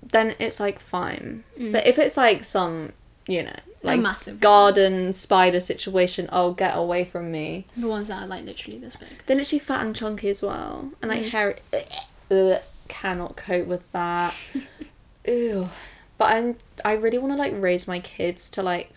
then 0.03 0.35
it's 0.39 0.61
like 0.61 0.79
fine. 0.79 1.45
Mm. 1.59 1.73
But 1.73 1.87
if 1.87 1.99
it's 1.99 2.17
like 2.17 2.45
some, 2.45 2.93
you 3.27 3.43
know, 3.43 3.57
like 3.83 4.01
massive 4.01 4.35
one. 4.35 4.41
garden 4.41 5.13
spider 5.13 5.61
situation, 5.61 6.29
oh, 6.33 6.53
get 6.53 6.77
away 6.77 7.05
from 7.05 7.33
me. 7.33 7.67
The 7.77 7.89
ones 7.89 8.07
that 8.09 8.23
are 8.23 8.27
like 8.27 8.45
literally 8.45 8.79
this 8.79 8.95
big. 8.97 9.09
They're 9.27 9.37
literally 9.37 9.59
fat 9.61 9.85
and 9.85 9.97
chunky 9.97 10.29
as 10.31 10.43
well, 10.43 10.93
and 11.03 11.11
like 11.11 11.23
Mm. 11.23 11.31
hairy. 11.31 11.55
Cannot 12.93 13.37
cope 13.37 13.67
with 13.67 13.91
that. 13.93 14.35
Ew. 15.27 15.69
But 16.19 16.25
I'm 16.33 16.57
I 16.85 16.93
really 16.93 17.19
want 17.19 17.33
to 17.33 17.37
like 17.37 17.55
raise 17.57 17.89
my 17.89 18.01
kids 18.01 18.49
to 18.51 18.63
like 18.63 18.91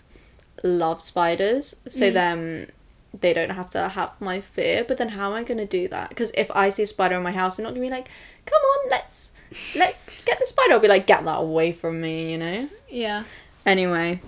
love 0.63 1.01
spiders, 1.01 1.77
so 1.87 2.01
Mm. 2.09 2.13
then 2.13 2.71
they 3.19 3.33
don't 3.33 3.51
have 3.51 3.69
to 3.71 3.87
have 3.89 4.11
my 4.19 4.41
fear. 4.41 4.83
But 4.83 4.97
then 4.97 5.09
how 5.09 5.29
am 5.29 5.35
I 5.35 5.43
gonna 5.43 5.65
do 5.65 5.87
that? 5.87 6.09
Because 6.09 6.31
if 6.35 6.51
I 6.51 6.69
see 6.69 6.83
a 6.83 6.87
spider 6.87 7.15
in 7.15 7.23
my 7.23 7.31
house, 7.31 7.57
I'm 7.57 7.63
not 7.63 7.69
gonna 7.69 7.81
be 7.85 7.89
like, 7.89 8.09
come 8.45 8.59
on, 8.61 8.89
let's 8.89 9.31
let's 9.75 10.09
get 10.25 10.39
the 10.39 10.45
spider. 10.45 10.73
I'll 10.73 10.79
be 10.79 10.87
like, 10.87 11.07
get 11.07 11.23
that 11.23 11.39
away 11.39 11.71
from 11.71 12.01
me, 12.01 12.31
you 12.33 12.37
know. 12.37 12.69
Yeah. 12.89 13.23
Anyway. 13.65 14.21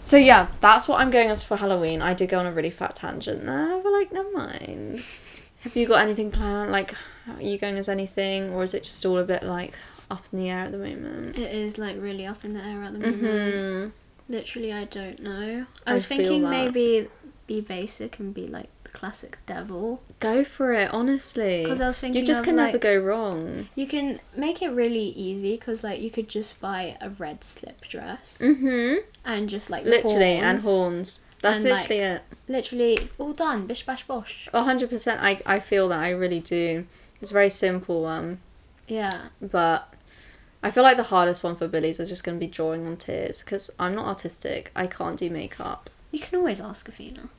So 0.00 0.16
yeah, 0.16 0.48
that's 0.60 0.86
what 0.86 1.00
I'm 1.00 1.10
going 1.10 1.30
as 1.30 1.42
for 1.42 1.56
Halloween. 1.56 2.00
I 2.02 2.14
did 2.14 2.28
go 2.28 2.38
on 2.38 2.46
a 2.46 2.52
really 2.52 2.70
fat 2.70 2.94
tangent 2.94 3.44
there, 3.46 3.80
but 3.82 3.90
like, 3.92 4.12
never 4.12 4.30
mind. 4.30 5.02
Have 5.66 5.76
you 5.76 5.86
got 5.86 6.00
anything 6.02 6.30
planned? 6.30 6.70
Like, 6.70 6.94
are 7.28 7.42
you 7.42 7.58
going 7.58 7.76
as 7.76 7.88
anything, 7.88 8.52
or 8.52 8.62
is 8.62 8.72
it 8.72 8.84
just 8.84 9.04
all 9.04 9.18
a 9.18 9.24
bit 9.24 9.42
like 9.42 9.74
up 10.10 10.24
in 10.32 10.38
the 10.38 10.48
air 10.48 10.60
at 10.60 10.72
the 10.72 10.78
moment? 10.78 11.36
It 11.36 11.52
is 11.52 11.76
like 11.76 11.96
really 12.00 12.24
up 12.24 12.44
in 12.44 12.54
the 12.54 12.60
air 12.62 12.84
at 12.84 12.92
the 12.92 12.98
moment. 13.00 13.22
Mm-hmm. 13.22 14.32
Literally, 14.32 14.72
I 14.72 14.84
don't 14.84 15.20
know. 15.20 15.66
I 15.86 15.90
I 15.90 15.94
was 15.94 16.06
thinking 16.06 16.42
that. 16.42 16.50
maybe 16.50 17.08
be 17.48 17.60
basic 17.60 18.18
and 18.18 18.32
be 18.34 18.46
like 18.46 18.68
the 18.84 18.90
classic 18.90 19.38
devil. 19.46 20.02
Go 20.20 20.44
for 20.44 20.72
it, 20.72 20.92
honestly. 20.92 21.62
Because 21.62 21.80
I 21.80 21.86
was 21.88 21.98
thinking 22.00 22.20
You 22.20 22.26
just 22.26 22.42
can 22.44 22.56
never 22.56 22.78
go 22.78 22.96
wrong. 22.96 23.68
You 23.74 23.86
can 23.86 24.20
make 24.36 24.62
it 24.62 24.68
really 24.70 25.08
easy 25.10 25.56
because 25.56 25.82
like 25.84 26.00
you 26.00 26.10
could 26.10 26.28
just 26.28 26.60
buy 26.60 26.96
a 27.00 27.10
red 27.10 27.42
slip 27.44 27.82
dress 27.82 28.38
Mm-hmm. 28.42 29.00
and 29.24 29.48
just 29.48 29.68
like 29.70 29.84
Literally, 29.84 30.38
and 30.38 30.60
horns. 30.62 31.20
That's 31.42 31.60
And, 31.60 31.70
like- 31.70 31.88
literally 31.88 32.02
it. 32.02 32.22
Literally 32.48 32.98
all 33.18 33.32
done. 33.32 33.66
Bish 33.66 33.84
bash 33.84 34.06
bosh. 34.06 34.48
A 34.52 34.62
hundred 34.62 34.90
percent. 34.90 35.20
I 35.22 35.40
I 35.46 35.60
feel 35.60 35.88
that 35.88 36.00
I 36.00 36.10
really 36.10 36.40
do. 36.40 36.86
It's 37.20 37.30
a 37.30 37.34
very 37.34 37.50
simple 37.50 38.02
one, 38.02 38.40
Yeah. 38.86 39.28
but 39.40 39.92
I 40.62 40.70
feel 40.70 40.82
like 40.82 40.96
the 40.96 41.04
hardest 41.04 41.42
one 41.44 41.56
for 41.56 41.66
Billie's 41.68 41.98
is 42.00 42.08
just 42.08 42.24
going 42.24 42.36
to 42.38 42.40
be 42.44 42.50
drawing 42.50 42.86
on 42.86 42.96
tears 42.96 43.42
because 43.42 43.70
I'm 43.78 43.94
not 43.94 44.06
artistic. 44.06 44.70
I 44.76 44.86
can't 44.86 45.18
do 45.18 45.30
makeup. 45.30 45.88
You 46.10 46.18
can 46.20 46.38
always 46.38 46.60
ask 46.60 46.88
Athena. 46.88 47.28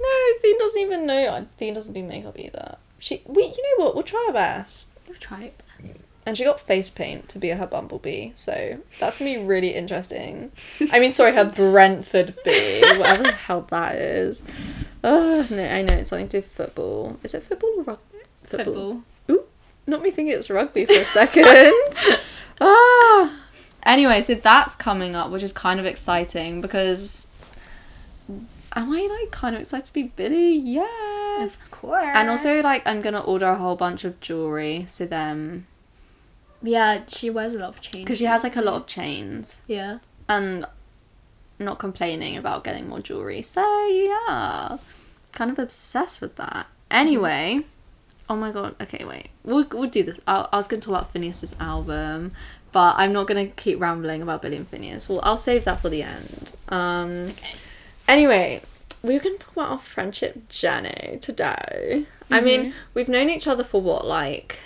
No, 0.00 0.38
Thea 0.40 0.58
doesn't 0.58 0.80
even 0.80 1.06
know. 1.06 1.46
Thea 1.58 1.74
doesn't 1.74 1.92
do 1.92 2.02
makeup 2.02 2.38
either. 2.38 2.76
She, 2.98 3.22
we, 3.26 3.44
you 3.44 3.76
know 3.78 3.84
what? 3.84 3.94
We'll 3.94 4.02
try 4.02 4.24
our 4.28 4.32
best. 4.32 4.88
We'll 5.06 5.16
try 5.16 5.38
tried. 5.38 5.52
And 6.24 6.38
she 6.38 6.44
got 6.44 6.60
face 6.60 6.88
paint 6.88 7.28
to 7.30 7.38
be 7.38 7.48
her 7.48 7.66
bumblebee, 7.66 8.30
so 8.36 8.78
that's 9.00 9.18
gonna 9.18 9.34
be 9.34 9.44
really 9.44 9.74
interesting. 9.74 10.52
I 10.92 11.00
mean, 11.00 11.10
sorry, 11.10 11.32
her 11.32 11.44
Brentford 11.44 12.36
bee, 12.44 12.80
whatever 12.98 13.24
the 13.24 13.32
hell 13.32 13.66
that 13.70 13.96
is. 13.96 14.42
Oh 15.02 15.46
no, 15.50 15.64
I 15.64 15.82
know 15.82 15.94
it's 15.94 16.10
something 16.10 16.28
to 16.28 16.40
do 16.40 16.42
with 16.42 16.52
football. 16.52 17.18
Is 17.24 17.34
it 17.34 17.42
football 17.42 17.74
or 17.78 17.82
rugby? 17.82 18.18
Football. 18.44 19.02
Ooh, 19.30 19.44
not 19.86 20.00
me 20.00 20.12
thinking 20.12 20.34
it's 20.34 20.48
rugby 20.48 20.86
for 20.86 20.92
a 20.92 21.04
second. 21.04 21.44
ah. 22.60 23.38
Anyway, 23.84 24.22
so 24.22 24.34
that's 24.34 24.76
coming 24.76 25.16
up, 25.16 25.30
which 25.30 25.42
is 25.42 25.52
kind 25.52 25.80
of 25.80 25.86
exciting 25.86 26.60
because 26.60 27.26
am 28.76 28.92
I 28.92 29.08
like 29.20 29.30
kind 29.32 29.54
of 29.56 29.62
excited 29.62 29.86
to 29.86 29.92
be 29.92 30.04
Billie? 30.04 30.54
Yes. 30.54 31.56
Of 31.56 31.70
course. 31.70 32.12
And 32.14 32.28
also, 32.30 32.60
like, 32.62 32.86
I'm 32.86 33.00
gonna 33.00 33.20
order 33.20 33.48
a 33.48 33.56
whole 33.56 33.76
bunch 33.76 34.04
of 34.04 34.20
jewelry, 34.20 34.84
so 34.86 35.06
then 35.06 35.66
Yeah, 36.62 37.02
she 37.08 37.28
wears 37.30 37.54
a 37.54 37.58
lot 37.58 37.70
of 37.70 37.80
chains. 37.80 38.04
because 38.04 38.18
she 38.18 38.24
has 38.24 38.44
like 38.44 38.56
a 38.56 38.62
lot 38.62 38.74
of 38.74 38.86
chains, 38.86 39.60
Yeah. 39.66 39.98
and 40.28 40.64
not 41.58 41.78
complaining 41.78 42.36
about 42.36 42.64
getting 42.64 42.88
more 42.88 43.00
jewelry. 43.00 43.42
So 43.42 43.62
yeah, 43.88 44.78
kind 45.32 45.50
of 45.50 45.58
obsessed 45.58 46.20
with 46.20 46.36
that. 46.36 46.66
Anyway, 46.90 47.64
oh 48.28 48.36
my 48.36 48.50
god. 48.52 48.74
Okay, 48.80 49.04
wait. 49.04 49.28
We'll 49.44 49.66
we'll 49.72 49.90
do 49.90 50.02
this. 50.02 50.20
I, 50.26 50.48
I 50.52 50.56
was 50.56 50.66
gonna 50.68 50.82
talk 50.82 50.90
about 50.90 51.12
Finneas's 51.12 51.54
album, 51.60 52.32
but 52.72 52.94
I'm 52.96 53.12
not 53.12 53.26
gonna 53.26 53.46
keep 53.48 53.80
rambling 53.80 54.22
about 54.22 54.42
Billie 54.42 54.56
and 54.56 54.70
Finneas. 54.70 55.08
Well, 55.08 55.20
I'll 55.22 55.38
save 55.38 55.64
that 55.64 55.80
for 55.80 55.88
the 55.88 56.02
end. 56.02 56.50
Um. 56.68 57.28
Okay. 57.30 57.54
Anyway, 58.08 58.60
we're 59.02 59.20
going 59.20 59.38
to 59.38 59.46
talk 59.46 59.52
about 59.56 59.70
our 59.70 59.78
friendship 59.78 60.48
journey 60.48 61.18
today. 61.22 62.04
I 62.30 62.40
mean, 62.40 62.74
we've 62.94 63.08
known 63.08 63.30
each 63.30 63.46
other 63.46 63.62
for 63.62 63.80
what, 63.80 64.04
like 64.06 64.58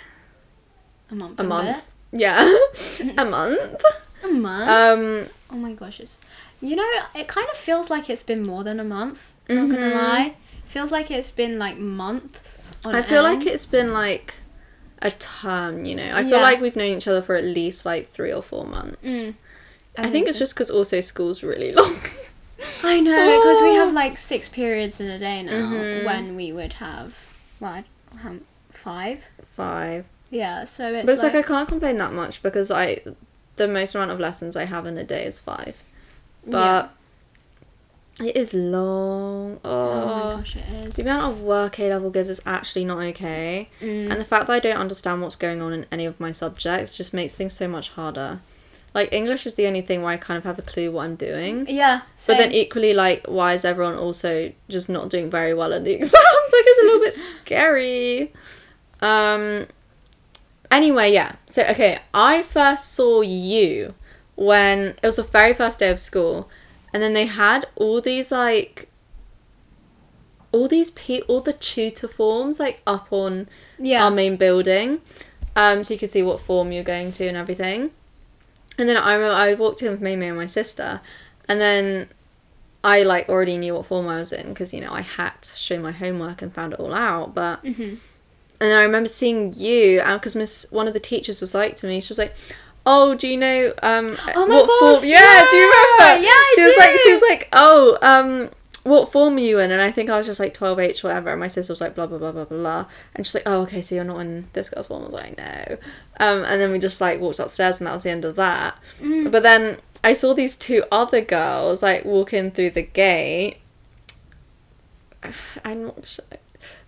A 1.11 1.15
month. 1.15 1.39
a 1.39 1.43
month? 1.43 1.91
Yeah, 2.11 2.49
a 3.17 3.25
month. 3.25 3.81
A 4.23 4.27
month. 4.27 4.69
Um, 4.69 5.29
oh 5.51 5.55
my 5.57 5.73
gosh, 5.73 5.99
it's. 5.99 6.19
You 6.61 6.75
know, 6.75 6.89
it 7.13 7.27
kind 7.27 7.47
of 7.51 7.57
feels 7.57 7.89
like 7.89 8.09
it's 8.09 8.23
been 8.23 8.41
more 8.43 8.63
than 8.63 8.79
a 8.79 8.83
month. 8.83 9.31
Not 9.47 9.69
gonna 9.69 9.91
Mhm. 9.91 9.95
lie. 9.95 10.35
Feels 10.65 10.91
like 10.91 11.11
it's 11.11 11.31
been 11.31 11.59
like 11.59 11.77
months. 11.77 12.71
On 12.83 12.95
I 12.95 13.01
feel 13.03 13.25
end. 13.25 13.39
like 13.39 13.47
it's 13.53 13.65
been 13.65 13.93
like 13.93 14.33
a 15.01 15.11
term. 15.11 15.85
You 15.85 15.95
know, 15.95 16.11
I 16.13 16.23
feel 16.23 16.31
Yeah. 16.33 16.41
like 16.41 16.59
we've 16.61 16.75
known 16.75 16.97
each 16.97 17.07
other 17.07 17.21
for 17.21 17.35
at 17.35 17.43
least 17.43 17.85
like 17.85 18.09
three 18.11 18.33
or 18.33 18.41
four 18.41 18.65
months. 18.65 18.97
Mm, 19.03 19.35
I, 19.97 20.09
think, 20.09 20.27
it's 20.27 20.37
so. 20.37 20.43
just 20.43 20.55
because 20.55 20.69
also 20.71 20.99
school's 21.01 21.43
really 21.43 21.71
long. 21.79 21.95
I 22.83 22.99
know 22.99 23.39
because 23.39 23.61
we 23.61 23.75
have 23.75 23.93
like 24.03 24.17
six 24.17 24.49
periods 24.49 24.99
in 24.99 25.07
a 25.09 25.19
day 25.19 25.43
now. 25.43 25.51
Mhm. 25.53 26.05
When 26.05 26.35
we 26.35 26.51
would 26.51 26.73
have, 26.73 27.13
what, 27.59 27.83
um, 28.25 28.41
five? 28.71 29.25
Five, 29.55 30.05
Yeah. 30.31 30.63
So 30.65 30.93
it's. 30.93 31.05
but 31.05 31.13
it's 31.13 31.23
like, 31.23 31.33
like 31.33 31.45
I 31.45 31.47
can't 31.47 31.67
complain 31.69 31.97
that 31.97 32.13
much 32.13 32.41
because 32.43 32.69
I, 32.71 33.01
the 33.55 33.67
most 33.67 33.95
amount 33.95 34.11
of 34.11 34.19
lessons 34.19 34.55
I 34.55 34.65
have 34.65 34.85
in 34.85 34.97
a 34.97 35.03
day 35.03 35.25
is 35.25 35.39
five, 35.39 35.75
but 36.45 36.91
it 38.19 38.35
is 38.35 38.53
long. 38.53 39.59
Oh 39.63 39.69
Oh. 39.71 40.05
my 40.05 40.35
gosh, 40.37 40.55
it 40.55 40.65
is. 40.87 40.95
The 40.95 41.03
amount 41.03 41.31
of 41.33 41.41
work 41.41 41.79
A 41.79 41.89
level 41.89 42.09
gives 42.09 42.29
is 42.29 42.41
actually 42.45 42.83
not 42.85 42.97
okay. 42.97 43.69
Mm. 43.81 44.11
And 44.11 44.19
the 44.19 44.25
fact 44.25 44.47
that 44.47 44.53
I 44.53 44.59
don't 44.59 44.77
understand 44.77 45.21
what's 45.21 45.35
going 45.35 45.61
on 45.61 45.71
in 45.73 45.85
any 45.91 46.05
of 46.05 46.19
my 46.19 46.31
subjects 46.31 46.95
just 46.97 47.13
makes 47.13 47.35
things 47.35 47.53
so 47.53 47.67
much 47.67 47.89
harder. 47.91 48.39
Like, 48.93 49.13
English 49.13 49.45
is 49.45 49.53
the 49.53 49.67
only 49.67 49.81
thing 49.81 50.01
where 50.01 50.11
I 50.13 50.17
kind 50.17 50.39
of 50.39 50.43
have 50.45 50.57
a 50.57 50.63
clue 50.63 50.89
what 50.91 51.03
I'm 51.03 51.15
doing. 51.15 51.67
Yeah. 51.69 52.01
But 52.25 52.37
then 52.37 52.51
equally, 52.51 52.95
like, 52.95 53.27
why 53.27 53.53
is 53.53 53.63
everyone 53.63 53.95
also 53.95 54.51
just 54.69 54.89
not 54.89 55.09
doing 55.09 55.29
very 55.29 55.53
well 55.53 55.71
in 55.71 55.83
the 55.83 55.91
exams? 55.99 56.13
Like, 56.13 56.63
it's 56.65 56.79
a 56.81 56.85
little 56.85 56.99
bit 57.01 57.13
scary. 57.13 58.33
Um. 59.01 59.67
Anyway, 60.69 61.11
yeah. 61.13 61.35
So, 61.45 61.63
okay, 61.63 61.99
I 62.13 62.43
first 62.43 62.93
saw 62.93 63.21
you 63.21 63.93
when 64.35 64.95
it 65.01 65.03
was 65.03 65.15
the 65.15 65.23
very 65.23 65.53
first 65.53 65.79
day 65.79 65.89
of 65.89 65.99
school, 65.99 66.49
and 66.93 67.01
then 67.01 67.13
they 67.13 67.25
had 67.25 67.65
all 67.75 68.01
these 68.01 68.31
like 68.31 68.89
all 70.51 70.67
these 70.67 70.89
pe 70.91 71.21
all 71.21 71.41
the 71.41 71.53
tutor 71.53 72.07
forms 72.07 72.59
like 72.59 72.81
up 72.87 73.07
on 73.11 73.47
yeah. 73.79 74.03
our 74.03 74.11
main 74.11 74.35
building, 74.37 75.01
um, 75.55 75.83
so 75.83 75.93
you 75.93 75.99
could 75.99 76.11
see 76.11 76.23
what 76.23 76.39
form 76.41 76.71
you're 76.71 76.83
going 76.83 77.11
to 77.13 77.27
and 77.27 77.37
everything. 77.37 77.91
And 78.77 78.87
then 78.87 78.97
I 78.97 79.13
remember 79.15 79.35
I 79.35 79.53
walked 79.55 79.81
in 79.81 79.91
with 79.91 80.01
Mimi 80.01 80.27
and 80.27 80.37
my 80.37 80.45
sister, 80.45 81.01
and 81.47 81.59
then 81.59 82.09
I 82.83 83.03
like 83.03 83.27
already 83.27 83.57
knew 83.57 83.73
what 83.73 83.85
form 83.87 84.07
I 84.07 84.19
was 84.19 84.31
in 84.31 84.49
because 84.49 84.73
you 84.73 84.81
know 84.81 84.91
I 84.91 85.01
had 85.01 85.31
to 85.41 85.55
show 85.57 85.79
my 85.79 85.91
homework 85.91 86.41
and 86.41 86.53
found 86.53 86.73
it 86.73 86.79
all 86.79 86.93
out. 86.93 87.33
But 87.33 87.63
Mhm. 87.63 87.97
And 88.59 88.73
I 88.73 88.83
remember 88.83 89.09
seeing 89.09 89.53
you, 89.53 89.99
and 90.01 90.19
because 90.19 90.35
Miss 90.35 90.67
one 90.71 90.87
of 90.87 90.93
the 90.93 90.99
teachers 90.99 91.41
was 91.41 91.53
like 91.53 91.77
to 91.77 91.87
me, 91.87 91.99
she 92.01 92.09
was 92.09 92.17
like. 92.17 92.35
Oh, 92.89 93.15
do 93.15 93.27
you 93.27 93.35
know 93.35 93.73
um 93.83 94.15
Oh 94.33 94.47
my 94.47 94.55
what 94.55 94.67
gosh, 94.67 94.79
form? 94.79 95.03
Yeah, 95.03 95.45
do 95.49 95.57
you 95.57 95.63
remember? 95.63 96.23
yeah, 96.23 96.29
I 96.31 96.53
she 96.55 96.65
was 96.65 96.77
like, 96.77 96.97
she 96.99 97.11
was 97.11 97.21
like, 97.21 97.49
oh, 97.51 97.97
um, 98.01 98.49
what 98.87 99.11
form 99.11 99.35
are 99.35 99.39
you 99.39 99.59
in? 99.59 99.71
And 99.71 99.81
I 99.81 99.91
think 99.91 100.09
I 100.09 100.17
was 100.17 100.25
just 100.25 100.39
like 100.39 100.53
12H 100.53 101.03
or 101.03 101.09
whatever. 101.09 101.31
And 101.31 101.39
my 101.39 101.47
sister 101.49 101.71
was 101.71 101.81
like, 101.81 101.95
blah, 101.95 102.07
blah, 102.07 102.17
blah, 102.17 102.31
blah, 102.31 102.45
blah. 102.45 102.85
And 103.13 103.25
she's 103.25 103.35
like, 103.35 103.43
oh, 103.45 103.63
okay, 103.63 103.81
so 103.81 103.95
you're 103.95 104.03
not 104.05 104.19
in 104.21 104.47
this 104.53 104.69
girl's 104.69 104.87
form. 104.87 105.01
I 105.01 105.05
was 105.05 105.13
like, 105.13 105.37
no. 105.37 105.77
Um, 106.19 106.43
and 106.45 106.61
then 106.61 106.71
we 106.71 106.79
just 106.79 107.01
like 107.01 107.19
walked 107.19 107.39
upstairs 107.39 107.81
and 107.81 107.87
that 107.87 107.93
was 107.93 108.03
the 108.03 108.11
end 108.11 108.23
of 108.23 108.37
that. 108.37 108.75
Mm. 109.01 109.31
But 109.31 109.43
then 109.43 109.77
I 110.03 110.13
saw 110.13 110.33
these 110.33 110.55
two 110.55 110.83
other 110.91 111.21
girls 111.21 111.83
like 111.83 112.05
walking 112.05 112.51
through 112.51 112.71
the 112.71 112.83
gate. 112.83 113.57
I'm 115.65 115.83
not 115.83 116.07
sure. 116.07 116.25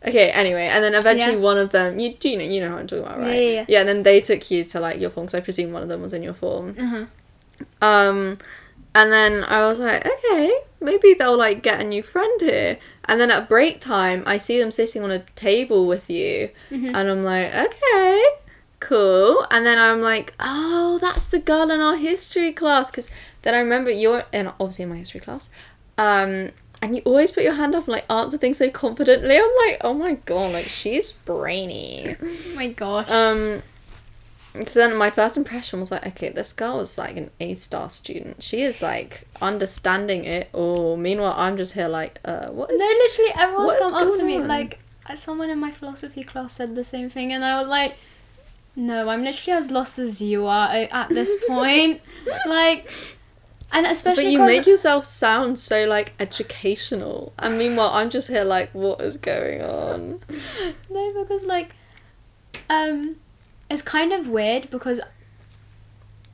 Okay, 0.07 0.29
anyway, 0.31 0.67
and 0.67 0.81
then 0.83 0.95
eventually 0.95 1.33
Yeah. 1.35 1.39
one 1.39 1.57
of 1.57 1.71
them, 1.71 1.99
you 1.99 2.13
do 2.13 2.29
you 2.29 2.37
know, 2.37 2.43
you 2.45 2.61
know 2.61 2.69
how 2.69 2.77
I'm 2.77 2.87
talking 2.87 3.03
about, 3.03 3.19
right? 3.19 3.33
Yeah, 3.33 3.39
yeah, 3.41 3.51
yeah. 3.51 3.65
Yeah, 3.67 3.79
and 3.81 3.89
then 3.89 4.03
they 4.03 4.21
took 4.21 4.49
you 4.49 4.63
to 4.63 4.79
like 4.79 4.99
your 4.99 5.09
form, 5.09 5.25
because 5.25 5.35
I 5.35 5.41
presume 5.41 5.73
one 5.73 5.83
of 5.83 5.89
them 5.89 6.01
was 6.01 6.13
in 6.13 6.23
your 6.23 6.33
form. 6.33 6.75
Uh-huh. 6.79 7.05
Um, 7.81 8.37
and 8.95 9.11
then 9.11 9.43
I 9.43 9.65
was 9.67 9.79
like, 9.79 10.05
okay, 10.05 10.53
maybe 10.79 11.13
they'll 11.13 11.35
like 11.37 11.61
get 11.63 11.81
a 11.81 11.83
new 11.83 12.01
friend 12.01 12.39
here. 12.41 12.77
And 13.05 13.19
then 13.19 13.29
at 13.29 13.49
break 13.49 13.81
time, 13.81 14.23
I 14.25 14.37
see 14.37 14.57
them 14.59 14.71
sitting 14.71 15.03
on 15.03 15.11
a 15.11 15.19
table 15.35 15.85
with 15.85 16.09
you, 16.09 16.49
Mhm. 16.71 16.95
and 16.95 17.09
I'm 17.11 17.23
like, 17.25 17.53
okay, 17.53 18.23
cool. 18.79 19.45
And 19.51 19.65
then 19.65 19.77
I'm 19.77 20.01
like, 20.01 20.33
oh, 20.39 20.97
that's 21.01 21.25
the 21.27 21.39
girl 21.39 21.69
in 21.71 21.81
our 21.81 21.97
history 21.97 22.53
class, 22.53 22.89
because 22.89 23.09
then 23.41 23.53
I 23.53 23.59
remember 23.59 23.91
you're 23.91 24.23
in 24.31 24.47
obviously 24.59 24.83
in 24.83 24.89
my 24.89 24.97
history 24.97 25.19
class, 25.19 25.49
um. 25.97 26.51
And 26.81 26.95
you 26.95 27.01
always 27.03 27.31
put 27.31 27.43
your 27.43 27.53
hand 27.53 27.75
up 27.75 27.85
and 27.85 27.93
like 27.93 28.05
answer 28.09 28.37
things 28.37 28.57
so 28.57 28.69
confidently. 28.69 29.35
I'm 29.37 29.67
like, 29.67 29.77
oh 29.81 29.93
my 29.93 30.13
god, 30.13 30.53
like 30.53 30.65
she's 30.65 31.11
brainy. 31.11 32.15
Oh 32.21 32.37
my 32.55 32.69
gosh. 32.69 33.09
Um, 33.09 33.61
so 34.65 34.79
then 34.79 34.97
my 34.97 35.09
first 35.09 35.37
impression 35.37 35.79
was 35.79 35.91
like, 35.91 36.05
okay, 36.07 36.29
this 36.29 36.53
girl 36.53 36.79
is 36.79 36.97
like 36.97 37.17
an 37.17 37.29
A 37.39 37.53
star 37.55 37.89
student. 37.89 38.41
She 38.41 38.61
is 38.63 38.81
like 38.81 39.27
understanding 39.41 40.25
it. 40.25 40.49
Oh, 40.53 40.95
meanwhile, 40.95 41.35
I'm 41.37 41.55
just 41.55 41.73
here 41.73 41.87
like, 41.87 42.19
uh, 42.25 42.47
what 42.47 42.71
is? 42.71 42.79
no, 42.79 42.85
literally 42.85 43.31
everyone's 43.37 43.77
come 43.77 43.93
up 43.93 44.17
to 44.17 44.23
me 44.23 44.37
on? 44.37 44.47
like 44.47 44.79
uh, 45.05 45.15
someone 45.15 45.49
in 45.49 45.59
my 45.59 45.71
philosophy 45.71 46.23
class 46.23 46.53
said 46.53 46.75
the 46.75 46.83
same 46.83 47.09
thing, 47.09 47.31
and 47.31 47.45
I 47.45 47.59
was 47.59 47.67
like, 47.67 47.97
"No, 48.75 49.09
I'm 49.09 49.23
literally 49.23 49.57
as 49.57 49.69
lost 49.69 49.99
as 49.99 50.21
you 50.21 50.47
are 50.47 50.67
uh, 50.69 50.87
at 50.91 51.09
this 51.09 51.31
point." 51.47 52.01
like, 52.47 52.89
and 53.71 53.85
especially 53.85 54.23
But 54.23 54.31
you 54.31 54.39
make 54.39 54.65
yourself 54.67 55.05
sound 55.05 55.59
so 55.59 55.85
like 55.85 56.13
educational, 56.19 57.33
and 57.37 57.57
meanwhile, 57.57 57.91
I'm 57.93 58.09
just 58.09 58.27
here 58.27 58.43
like, 58.43 58.69
what 58.73 58.99
is 59.01 59.17
going 59.17 59.61
on? 59.61 60.21
No, 60.89 61.23
because 61.23 61.43
like, 61.45 61.75
um, 62.69 63.17
it's 63.69 63.81
kind 63.83 64.11
of 64.11 64.27
weird 64.27 64.69
because, 64.69 64.99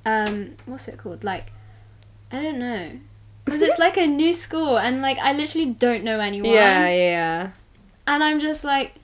um, 0.05 0.55
what's 0.65 0.87
it 0.87 0.97
called? 0.97 1.23
Like, 1.23 1.51
I 2.31 2.41
don't 2.41 2.59
know, 2.59 2.91
because 3.43 3.61
it's 3.61 3.79
like 3.79 3.97
a 3.97 4.07
new 4.21 4.33
school 4.33 4.77
and 4.77 5.01
like 5.01 5.17
I 5.19 5.33
literally 5.33 5.67
don't 5.71 6.03
know 6.03 6.19
anyone. 6.19 6.51
Yeah, 6.53 6.87
yeah. 6.89 7.51
And 8.07 8.23
I'm 8.23 8.39
just 8.39 8.63
like, 8.63 8.95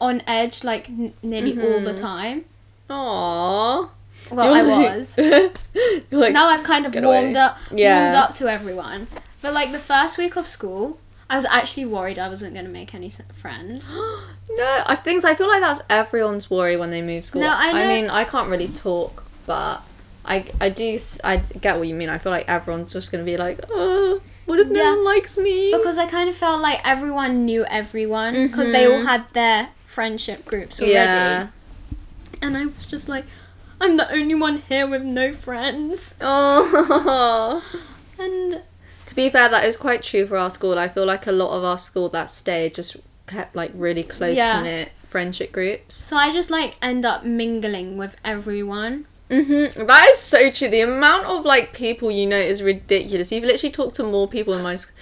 on 0.00 0.22
edge 0.26 0.62
like 0.64 0.88
n- 0.88 1.14
nearly 1.22 1.58
all 1.58 1.80
the 1.80 1.92
Mhm. 1.92 2.00
time. 2.00 2.44
Aww. 2.90 3.88
Well, 4.30 4.54
I 4.54 4.62
was. 4.62 5.18
You're 5.18 5.50
like, 6.10 6.32
now 6.32 6.48
I've 6.48 6.64
kind 6.64 6.86
of 6.86 6.94
warmed 6.94 7.36
away. 7.36 7.36
up, 7.36 7.58
Yeah. 7.72 8.02
warmed 8.02 8.16
up 8.16 8.34
to 8.36 8.48
everyone. 8.48 9.06
But 9.42 9.52
like 9.52 9.72
the 9.72 9.78
first 9.78 10.16
week 10.18 10.36
of 10.36 10.46
school, 10.46 10.98
I 11.28 11.36
was 11.36 11.44
actually 11.46 11.86
worried 11.86 12.18
I 12.18 12.28
wasn't 12.28 12.54
gonna 12.54 12.68
make 12.68 12.94
any 12.94 13.10
friends. 13.10 13.94
No, 14.46 14.82
I 14.86 14.94
think 14.94 15.24
I 15.24 15.34
feel 15.34 15.48
like 15.48 15.62
that's 15.62 15.80
everyone's 15.88 16.50
worry 16.50 16.76
when 16.76 16.90
they 16.90 17.00
move 17.00 17.24
school. 17.24 17.40
No, 17.40 17.48
I 17.48 17.72
know- 17.72 17.88
mean, 17.88 18.10
I 18.10 18.24
can't 18.24 18.50
really 18.50 18.68
talk, 18.68 19.24
but 19.46 19.82
I 20.24 20.44
I 20.60 20.68
do 20.68 20.98
I 21.24 21.38
get 21.38 21.78
what 21.78 21.88
you 21.88 21.94
mean. 21.94 22.10
I 22.10 22.18
feel 22.18 22.30
like 22.30 22.46
everyone's 22.46 22.92
just 22.92 23.10
gonna 23.10 23.24
be 23.24 23.38
like, 23.38 23.60
oh, 23.70 24.20
what 24.44 24.60
if 24.60 24.68
no 24.68 24.84
one 24.84 25.04
likes 25.04 25.38
me? 25.38 25.72
because 25.74 25.96
I 25.96 26.06
kind 26.06 26.28
of 26.28 26.36
felt 26.36 26.60
like 26.60 26.80
everyone 26.86 27.46
knew 27.46 27.64
everyone 27.64 28.46
because 28.46 28.70
they 28.70 28.84
mm-hmm. 28.84 29.00
all 29.00 29.06
had 29.06 29.28
their 29.30 29.70
friendship 29.86 30.44
groups 30.44 30.80
already. 30.80 30.94
Yeah. 30.94 31.48
And 32.42 32.56
I 32.56 32.66
was 32.66 32.86
just 32.86 33.08
like, 33.08 33.24
I'm 33.84 33.96
the 33.98 34.10
only 34.12 34.34
one 34.34 34.58
here 34.62 34.86
with 34.86 35.02
no 35.02 35.32
friends. 35.34 36.14
Oh. 36.20 37.62
And 38.18 38.62
to 39.06 39.14
be 39.14 39.28
fair, 39.28 39.48
that 39.48 39.64
is 39.66 39.76
quite 39.76 40.02
true 40.02 40.26
for 40.26 40.36
our 40.36 40.50
school. 40.50 40.78
I 40.78 40.88
feel 40.88 41.04
like 41.04 41.26
a 41.26 41.32
lot 41.32 41.50
of 41.56 41.64
our 41.64 41.78
school 41.78 42.08
that 42.10 42.30
stayed 42.30 42.74
just 42.74 42.96
kept 43.26 43.54
like 43.54 43.72
really 43.74 44.02
close 44.02 44.36
Yeah. 44.36 44.62
knit 44.62 44.92
friendship 45.10 45.52
groups. 45.52 45.94
so 45.96 46.16
I 46.16 46.32
just 46.32 46.50
like 46.50 46.76
end 46.82 47.04
up 47.04 47.24
mingling 47.24 47.96
with 47.96 48.16
everyone. 48.24 49.06
Mm-hmm. 49.30 49.86
That 49.86 50.08
is 50.10 50.18
so 50.18 50.50
true. 50.50 50.68
The 50.68 50.80
amount 50.82 51.26
of 51.26 51.44
like 51.44 51.72
people 51.72 52.10
you 52.10 52.26
know 52.26 52.38
is 52.38 52.62
ridiculous. 52.62 53.30
You've 53.32 53.44
literally 53.44 53.72
talked 53.72 53.96
to 53.96 54.04
more 54.04 54.28
people 54.28 54.54
in 54.54 54.62
my 54.62 54.74
s- 54.74 54.92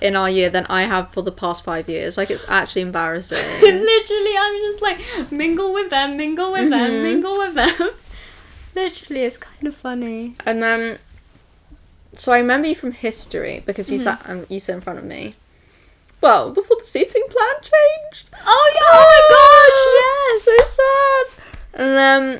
in 0.00 0.16
our 0.16 0.30
year 0.30 0.48
than 0.50 0.64
I 0.66 0.82
have 0.84 1.12
for 1.12 1.22
the 1.22 1.32
past 1.32 1.62
five 1.64 1.88
years. 1.88 2.16
Like 2.16 2.30
it's 2.30 2.44
actually 2.48 2.82
embarrassing. 2.90 3.38
Literally, 3.62 4.34
I'm 4.38 4.56
just 4.68 4.82
like 4.82 4.98
mingle 5.32 5.72
with 5.72 5.90
them, 5.90 6.16
mingle 6.16 6.52
with 6.52 6.70
them, 6.70 6.90
Mhm. 6.90 7.02
mingle 7.02 7.38
with 7.38 7.54
them. 7.54 7.90
Literally, 8.74 9.22
it's 9.22 9.36
kind 9.38 9.66
of 9.66 9.74
funny. 9.74 10.34
and 10.46 10.62
then, 10.62 10.98
so 12.16 12.32
I 12.32 12.38
remember 12.38 12.68
you 12.68 12.74
from 12.74 12.92
history 12.92 13.62
because 13.66 13.90
you 13.90 13.98
Mhm. 13.98 14.02
sat 14.02 14.22
um, 14.28 14.46
you 14.48 14.58
sat 14.60 14.74
in 14.74 14.80
front 14.80 14.98
of 14.98 15.04
me. 15.04 15.34
Well, 16.20 16.50
before 16.52 16.76
the 16.78 16.84
seating 16.84 17.24
plan 17.28 17.54
changed. 17.62 18.26
Oh 18.46 18.72
yeah! 18.74 18.90
Oh 18.92 19.06
my 19.14 20.44
gosh! 20.44 20.46
Yes. 20.68 20.76
so 20.76 20.82
sad. 20.82 21.44
And 21.72 22.38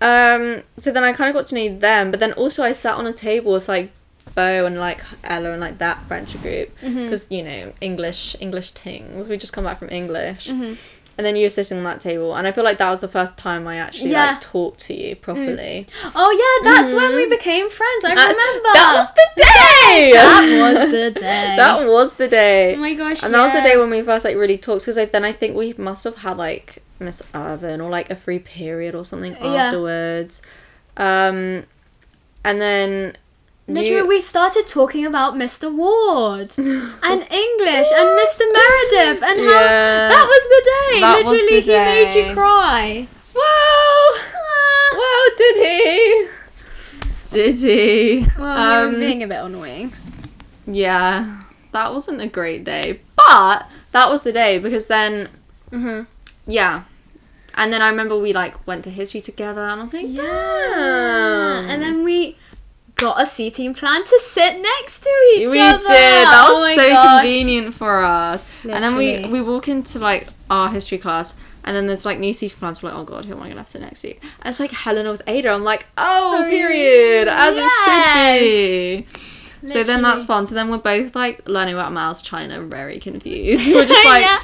then, 0.00 0.56
um, 0.58 0.62
so 0.76 0.92
then 0.92 1.02
I 1.04 1.12
kind 1.12 1.30
of 1.30 1.34
got 1.34 1.46
to 1.48 1.54
know 1.54 1.78
them, 1.78 2.10
but 2.10 2.20
then 2.20 2.32
also 2.34 2.62
I 2.62 2.72
sat 2.74 2.94
on 2.96 3.06
a 3.06 3.12
table 3.12 3.52
with 3.52 3.68
like 3.68 3.90
Bo 4.34 4.66
and 4.66 4.78
like 4.78 5.00
Ella 5.24 5.52
and 5.52 5.60
like 5.60 5.78
that 5.78 6.02
friendship 6.08 6.42
group 6.42 6.70
because 6.82 7.30
you 7.30 7.42
know 7.42 7.72
English 7.80 8.36
English 8.40 8.72
things. 8.72 9.28
We 9.28 9.38
just 9.38 9.52
come 9.54 9.64
back 9.64 9.78
from 9.78 9.88
English, 9.88 10.48
Mhm. 10.48 10.76
And 11.18 11.26
then 11.26 11.34
you 11.36 11.44
were 11.46 11.50
sitting 11.50 11.78
on 11.78 11.84
that 11.84 12.00
table, 12.00 12.34
and 12.34 12.46
I 12.46 12.52
feel 12.52 12.64
like 12.64 12.78
that 12.78 12.90
was 12.90 13.00
the 13.00 13.08
first 13.08 13.36
time 13.36 13.66
I 13.66 13.76
actually 13.76 14.10
Yeah. 14.10 14.32
like 14.32 14.40
talked 14.40 14.80
to 14.82 14.94
you 14.94 15.16
properly. 15.16 15.86
Oh 16.14 16.60
yeah, 16.64 16.70
that's 16.72 16.92
when 16.94 17.14
we 17.14 17.26
Mhm. 17.26 17.30
became 17.30 17.70
friends. 17.70 18.04
I 18.04 18.10
Uh, 18.12 18.28
remember. 18.28 18.68
that 18.74 18.94
was 18.96 19.12
the 19.14 19.28
day. 19.36 20.12
That 20.12 20.60
was 20.60 20.90
the 20.92 21.10
day. 21.20 21.54
that 21.56 21.86
was 21.86 22.12
the 22.14 22.28
day. 22.28 22.74
Oh 22.74 22.78
my 22.78 22.94
gosh! 22.94 23.22
And 23.22 23.32
that 23.34 23.42
was 23.44 23.52
the 23.52 23.62
day 23.62 23.76
when 23.76 23.90
we 23.90 24.02
first 24.02 24.24
like 24.24 24.36
really 24.36 24.58
talked 24.58 24.82
because 24.82 24.96
like, 24.96 25.12
then 25.12 25.24
I 25.24 25.32
think 25.32 25.56
we 25.56 25.74
must 25.78 26.04
have 26.04 26.18
had 26.18 26.36
like 26.36 26.82
Miss 26.98 27.22
Irvin 27.34 27.80
or 27.80 27.90
like 27.90 28.10
a 28.10 28.16
free 28.16 28.38
period 28.38 28.94
or 28.94 29.04
something 29.04 29.36
Yeah. 29.40 29.66
afterwards. 29.66 30.42
Um, 30.96 31.64
and 32.44 32.60
then 32.60 33.16
Literally, 33.68 33.96
you, 34.02 34.06
we 34.06 34.20
started 34.20 34.66
talking 34.66 35.04
about 35.04 35.34
Mr. 35.34 35.72
Ward 35.74 36.52
and 36.56 37.20
English 37.32 37.88
and 37.92 38.08
Mr. 38.20 38.44
Meredith 38.52 39.22
and 39.22 39.40
how 39.40 39.60
Yeah. 39.60 40.08
that 40.08 40.26
was 40.26 40.44
the 40.54 40.62
day. 40.72 41.00
That 41.00 41.16
Literally, 41.24 41.60
the 41.60 41.72
he 41.72 41.78
made 41.78 42.28
you 42.28 42.34
cry. 42.34 43.08
wow, 43.34 44.08
wow, 44.98 45.24
did 45.36 45.56
he? 45.56 46.28
Did 47.32 47.54
he? 47.56 48.26
Well, 48.38 48.80
he 48.80 48.84
was 48.86 48.94
Um, 48.94 49.00
being 49.00 49.22
a 49.22 49.26
bit 49.26 49.42
annoying. 49.44 49.92
Yeah, 50.66 51.42
that 51.72 51.92
wasn't 51.92 52.20
a 52.20 52.28
great 52.28 52.62
day, 52.64 53.00
but 53.16 53.66
that 53.92 54.08
was 54.10 54.22
the 54.22 54.32
day 54.32 54.58
because 54.58 54.86
then 54.86 55.28
Mm-hmm. 55.72 56.04
yeah. 56.46 56.84
And 57.58 57.72
then 57.72 57.82
I 57.82 57.88
remember 57.88 58.16
we 58.18 58.32
like 58.32 58.64
went 58.66 58.84
to 58.84 58.90
history 58.90 59.20
together, 59.22 59.62
and 59.66 59.80
I 59.80 59.82
was 59.82 59.92
like, 59.92 60.06
Yeah. 60.06 60.22
"Damn." 60.22 61.70
And 61.70 61.82
then 61.82 62.04
we 62.04 62.36
got 62.96 63.20
a 63.22 63.26
seating 63.26 63.74
plan 63.74 64.02
to 64.04 64.18
sit 64.22 64.60
next 64.60 65.00
to 65.00 65.10
each 65.34 65.48
we 65.50 65.60
other. 65.60 65.78
did. 65.78 65.86
That 65.86 66.46
Oh 66.48 66.54
was 66.54 66.62
my 66.62 66.74
so 66.82 66.88
gosh. 66.90 67.20
convenient 67.22 67.74
for 67.74 68.02
us. 68.04 68.44
And 68.64 68.82
then 68.82 68.96
we 68.96 69.24
we 69.28 69.40
walk 69.42 69.68
into 69.68 69.98
like 69.98 70.26
our 70.50 70.68
history 70.70 70.98
class, 70.98 71.36
and 71.64 71.76
then 71.76 71.86
there's 71.86 72.04
like 72.06 72.18
new 72.18 72.32
seating 72.32 72.58
plans. 72.58 72.82
We're 72.82 72.90
like, 72.90 72.98
oh 72.98 73.04
god, 73.04 73.24
who 73.26 73.34
am 73.34 73.42
I 73.42 73.48
gonna 73.48 73.66
sit 73.66 73.82
next 73.82 74.00
to? 74.02 74.10
And 74.10 74.20
it's 74.46 74.60
like 74.60 74.70
Helena 74.72 75.10
with 75.12 75.22
Ada. 75.26 75.50
I'm 75.50 75.62
like, 75.64 75.86
oh, 75.98 76.42
Oh, 76.46 76.50
period, 76.50 77.28
as 77.28 77.56
it 77.56 77.70
should 77.84 78.40
be. 78.40 79.06
So 79.68 79.82
then 79.84 80.02
that's 80.02 80.24
fun. 80.24 80.46
So 80.46 80.54
then 80.54 80.70
we're 80.70 80.78
both 80.78 81.14
like 81.14 81.48
learning 81.48 81.74
about 81.74 81.92
Mao's 81.92 82.22
China, 82.22 82.60
very 82.62 82.98
confused. 82.98 83.66
We're 83.74 83.86
just 83.86 84.04
like, 84.04 84.22
Yeah. 84.22 84.40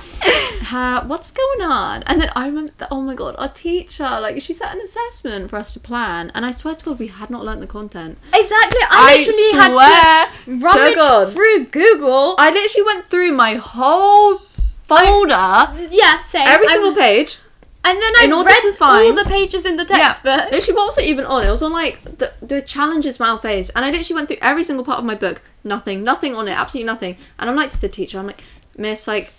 uh, 0.72 1.06
what's 1.06 1.30
going 1.32 1.62
on? 1.62 2.02
And 2.04 2.20
then 2.20 2.30
I 2.34 2.46
remember, 2.46 2.72
that, 2.78 2.88
oh 2.90 3.00
my 3.00 3.14
god, 3.14 3.34
our 3.38 3.48
teacher, 3.48 4.04
like, 4.04 4.40
she 4.42 4.52
set 4.52 4.74
an 4.74 4.80
assessment 4.80 5.50
for 5.50 5.56
us 5.56 5.72
to 5.74 5.80
plan, 5.80 6.32
and 6.34 6.44
I 6.46 6.50
swear 6.50 6.74
to 6.74 6.84
God, 6.84 6.98
we 6.98 7.06
had 7.08 7.30
not 7.30 7.44
learned 7.44 7.62
the 7.62 7.66
content. 7.66 8.18
Exactly. 8.34 8.80
I, 8.90 9.16
literally 9.18 9.52
had 9.60 10.28
to 10.46 10.50
rummage 10.66 10.96
God. 10.96 11.32
through 11.32 11.66
Google. 11.66 12.34
I 12.38 12.50
literally 12.50 12.86
went 12.86 13.10
through 13.10 13.32
my 13.32 13.54
whole 13.54 14.38
folder, 14.86 15.88
yeah, 15.90 16.20
same. 16.20 16.46
every 16.46 16.66
I- 16.68 16.72
single 16.72 16.94
page. 16.94 17.38
And 17.84 17.98
then 18.00 18.12
I 18.20 18.24
in 18.24 18.32
order 18.32 18.48
read 18.48 18.60
to 18.62 18.72
find- 18.74 19.06
all 19.18 19.24
the 19.24 19.28
pages 19.28 19.66
in 19.66 19.76
the 19.76 19.84
textbook. 19.84 20.36
Yeah. 20.38 20.48
Literally, 20.52 20.76
what 20.76 20.86
was 20.86 20.98
it 20.98 21.04
even 21.04 21.24
on? 21.24 21.42
It 21.44 21.50
was 21.50 21.62
on 21.62 21.72
like 21.72 22.02
the 22.18 22.32
the 22.40 22.62
challenges 22.62 23.18
Mao 23.18 23.38
faced, 23.38 23.72
and 23.74 23.84
I 23.84 23.90
literally 23.90 24.14
went 24.14 24.28
through 24.28 24.38
every 24.40 24.62
single 24.62 24.84
part 24.84 24.98
of 25.00 25.04
my 25.04 25.16
book. 25.16 25.42
Nothing, 25.64 26.04
nothing 26.04 26.34
on 26.36 26.46
it, 26.48 26.52
absolutely 26.52 26.86
nothing. 26.86 27.16
And 27.38 27.50
I'm 27.50 27.56
like 27.56 27.70
to 27.70 27.80
the 27.80 27.88
teacher, 27.88 28.18
I'm 28.18 28.26
like, 28.26 28.42
Miss, 28.76 29.06
like, 29.08 29.32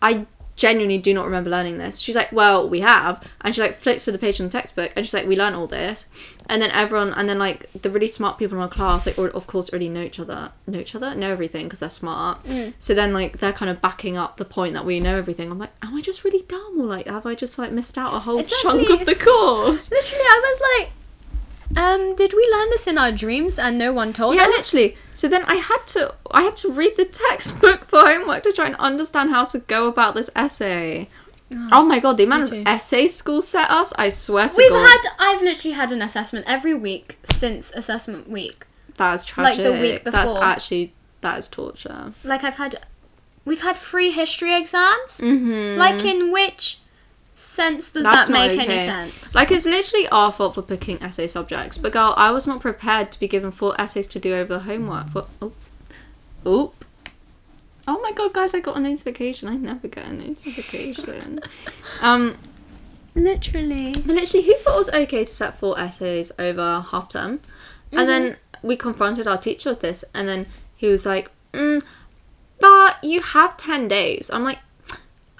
I 0.00 0.26
genuinely 0.56 0.98
do 0.98 1.12
not 1.12 1.24
remember 1.24 1.50
learning 1.50 1.78
this. 1.78 1.98
She's 1.98 2.16
like, 2.16 2.32
Well, 2.32 2.68
we 2.68 2.80
have, 2.80 3.22
and 3.40 3.54
she 3.54 3.60
like 3.60 3.80
flips 3.80 4.04
to 4.04 4.12
the 4.12 4.18
page 4.18 4.40
in 4.40 4.46
the 4.46 4.52
textbook, 4.52 4.92
and 4.94 5.04
she's 5.04 5.14
like, 5.14 5.26
We 5.26 5.36
learned 5.36 5.56
all 5.56 5.66
this, 5.66 6.06
and 6.48 6.62
then 6.62 6.70
everyone, 6.70 7.12
and 7.12 7.28
then 7.28 7.38
like 7.38 7.70
the 7.72 7.90
really 7.90 8.08
smart 8.08 8.38
people 8.38 8.56
in 8.56 8.62
our 8.62 8.68
class, 8.68 9.06
like, 9.06 9.18
or, 9.18 9.28
of 9.30 9.46
course, 9.46 9.70
already 9.70 9.88
know 9.88 10.02
each 10.02 10.20
other, 10.20 10.52
know 10.66 10.78
each 10.78 10.94
other, 10.94 11.14
know 11.14 11.30
everything 11.30 11.66
because 11.66 11.80
they're 11.80 11.90
smart. 11.90 12.42
Mm. 12.44 12.74
So 12.78 12.94
then 12.94 13.12
like 13.12 13.38
they're 13.38 13.52
kind 13.52 13.70
of 13.70 13.80
backing 13.80 14.16
up 14.16 14.36
the 14.36 14.44
point 14.44 14.74
that 14.74 14.84
we 14.84 15.00
know 15.00 15.16
everything. 15.16 15.50
I'm 15.50 15.58
like, 15.58 15.72
Am 15.82 15.94
I 15.94 16.00
just 16.00 16.24
really 16.24 16.42
dumb, 16.48 16.80
or 16.80 16.86
like 16.86 17.06
have 17.06 17.26
I 17.26 17.34
just 17.34 17.58
like 17.58 17.72
missed 17.72 17.98
out 17.98 18.14
a 18.14 18.20
whole 18.20 18.42
chunk 18.42 18.88
of 18.90 19.06
the 19.06 19.14
course? 19.14 19.90
Literally, 19.90 20.24
I 20.24 20.40
was 20.42 20.62
like, 20.78 20.92
um, 21.76 22.14
did 22.16 22.32
we 22.32 22.48
learn 22.52 22.70
this 22.70 22.86
in 22.86 22.98
our 22.98 23.12
dreams 23.12 23.58
and 23.58 23.78
no 23.78 23.92
one 23.92 24.12
told 24.12 24.34
Yeah, 24.36 24.42
us? 24.42 24.72
literally. 24.72 24.96
So 25.14 25.28
then 25.28 25.44
I 25.44 25.56
had 25.56 25.86
to 25.88 26.14
I 26.30 26.42
had 26.42 26.56
to 26.56 26.70
read 26.72 26.96
the 26.96 27.04
textbook 27.04 27.84
for 27.88 28.00
homework 28.00 28.42
to 28.44 28.52
try 28.52 28.66
and 28.66 28.76
understand 28.76 29.30
how 29.30 29.44
to 29.46 29.58
go 29.60 29.88
about 29.88 30.14
this 30.14 30.30
essay. 30.36 31.08
Oh, 31.70 31.84
my 31.84 32.00
god, 32.00 32.16
the 32.16 32.24
amount 32.24 32.50
of 32.50 32.66
essay 32.66 33.06
school 33.06 33.40
set 33.40 33.70
us, 33.70 33.92
I 33.96 34.08
swear 34.08 34.48
to 34.48 34.54
We've 34.56 34.70
god. 34.70 34.88
had, 34.88 35.02
I've 35.20 35.40
literally 35.42 35.74
had 35.74 35.92
an 35.92 36.02
assessment 36.02 36.44
every 36.48 36.74
week 36.74 37.18
since 37.22 37.70
assessment 37.72 38.28
week. 38.28 38.66
that 38.96 39.14
is 39.14 39.24
tragic. 39.24 39.58
like 39.64 39.64
the 39.72 39.80
week 39.80 40.02
That's 40.04 40.32
before. 40.32 40.42
actually 40.42 40.94
that 41.20 41.38
is 41.38 41.46
torture. 41.48 42.12
Like 42.24 42.42
I've 42.42 42.56
had, 42.56 42.80
we've 43.44 43.60
had 43.62 43.78
free 43.78 44.10
history 44.10 44.56
exams. 44.56 45.18
Mm-hmm. 45.18 45.78
Like 45.78 46.04
in 46.04 46.32
which 46.32 46.78
sense 47.34 47.90
does 47.90 48.04
That's 48.04 48.28
that 48.28 48.32
make 48.32 48.58
any 48.58 48.78
sense? 48.78 49.34
Like 49.34 49.50
it's 49.50 49.66
literally 49.66 50.08
our 50.08 50.32
fault 50.32 50.54
for 50.54 50.62
picking 50.62 51.02
essay 51.02 51.26
subjects. 51.26 51.78
But 51.78 51.92
girl, 51.92 52.14
I 52.16 52.30
was 52.30 52.46
not 52.46 52.60
prepared 52.60 53.12
to 53.12 53.20
be 53.20 53.28
given 53.28 53.50
four 53.50 53.78
essays 53.80 54.06
to 54.08 54.18
do 54.18 54.34
over 54.34 54.54
the 54.54 54.60
homework. 54.60 55.10
For 55.10 55.26
oh, 55.42 55.52
oop. 56.46 56.84
Oh 57.86 58.00
my 58.00 58.12
god, 58.12 58.32
guys! 58.32 58.54
I 58.54 58.60
got 58.60 58.76
a 58.76 58.80
notification. 58.80 59.48
I 59.48 59.56
never 59.56 59.88
get 59.88 60.06
a 60.06 60.12
notification. 60.12 61.40
um, 62.00 62.36
Literally. 63.14 63.92
But 63.92 64.06
literally, 64.14 64.46
who 64.46 64.54
thought 64.54 64.74
it 64.74 64.78
was 64.78 64.90
okay 64.90 65.24
to 65.24 65.32
set 65.32 65.58
four 65.58 65.78
essays 65.78 66.32
over 66.38 66.84
half 66.90 67.08
term? 67.08 67.40
And 67.92 68.08
then 68.08 68.36
we 68.62 68.76
confronted 68.76 69.28
our 69.28 69.38
teacher 69.38 69.70
with 69.70 69.80
this, 69.80 70.04
and 70.12 70.26
then 70.26 70.46
he 70.74 70.88
was 70.88 71.06
like, 71.06 71.30
mm, 71.52 71.80
"But 72.58 73.02
you 73.04 73.22
have 73.22 73.56
ten 73.56 73.86
days." 73.86 74.30
I'm 74.32 74.42
like, 74.42 74.58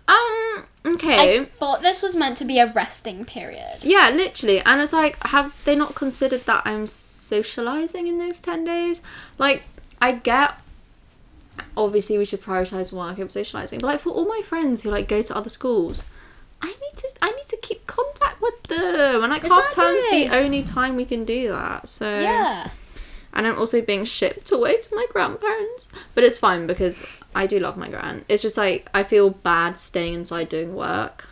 "Um, 0.09 0.65
okay." 0.85 1.41
I 1.41 1.45
thought 1.45 1.83
this 1.83 2.03
was 2.03 2.15
meant 2.15 2.37
to 2.39 2.45
be 2.45 2.59
a 2.59 2.67
resting 2.73 3.25
period. 3.25 3.79
Yeah, 3.83 4.11
literally. 4.11 4.61
And 4.61 4.81
it's 4.81 4.93
like, 4.93 5.23
have 5.27 5.53
they 5.65 5.75
not 5.77 5.95
considered 5.95 6.45
that 6.47 6.63
I'm 6.67 6.87
socializing 6.87 8.07
in 8.07 8.19
those 8.19 8.39
10 8.41 8.65
days? 8.65 9.01
Like, 9.39 9.63
I 10.01 10.13
get, 10.13 10.55
obviously, 11.77 12.19
we 12.19 12.25
should 12.25 12.43
prioritize 12.43 12.93
work 12.93 13.19
over 13.19 13.31
socializing, 13.31 13.81
but 13.81 13.87
like, 13.89 14.01
for 14.01 14.11
all 14.11 14.27
my 14.27 14.43
friends 14.45 14.83
who 14.83 14.91
like 14.91 15.09
go 15.09 15.23
to 15.23 15.37
other 15.37 15.49
schools, 15.51 16.03
I 16.61 16.69
need 16.69 16.97
to, 16.97 17.09
I 17.23 17.31
need 17.31 17.47
to 17.49 17.57
keep 17.63 17.87
contact 17.87 18.41
with 18.41 18.63
them. 18.65 19.23
And 19.23 19.33
like, 19.33 19.43
half 19.45 19.73
term's 19.73 20.03
the 20.11 20.29
only 20.31 20.63
time 20.63 20.97
we 20.97 21.05
can 21.05 21.25
do 21.25 21.49
that. 21.49 21.89
So, 21.89 22.21
Yeah. 22.21 22.71
and 23.33 23.47
I'm 23.47 23.59
also 23.59 23.81
being 23.81 24.05
shipped 24.05 24.51
away 24.53 24.79
to 24.81 24.95
my 24.95 25.07
grandparents. 25.11 25.89
But 26.15 26.25
it's 26.25 26.39
fine 26.39 26.67
because 26.67 27.05
I 27.35 27.47
do 27.47 27.59
love 27.59 27.77
my 27.77 27.89
gran. 27.89 28.25
It's 28.29 28.43
just 28.43 28.57
like 28.57 28.89
I 28.95 29.03
feel 29.03 29.31
bad 29.31 29.79
staying 29.79 30.15
inside 30.15 30.49
doing 30.49 30.75
work 30.75 31.27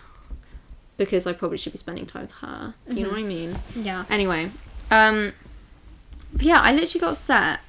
because 0.96 1.26
I 1.26 1.32
probably 1.32 1.58
should 1.58 1.72
be 1.72 1.78
spending 1.78 2.06
time 2.06 2.22
with 2.22 2.32
her. 2.32 2.74
You 2.88 3.04
know 3.04 3.10
what 3.10 3.18
I 3.18 3.22
mean? 3.22 3.58
Yeah. 3.74 4.04
Anyway, 4.10 4.50
um, 4.90 5.32
yeah, 6.38 6.60
I 6.60 6.72
literally 6.72 7.00
got 7.00 7.16
set. 7.16 7.60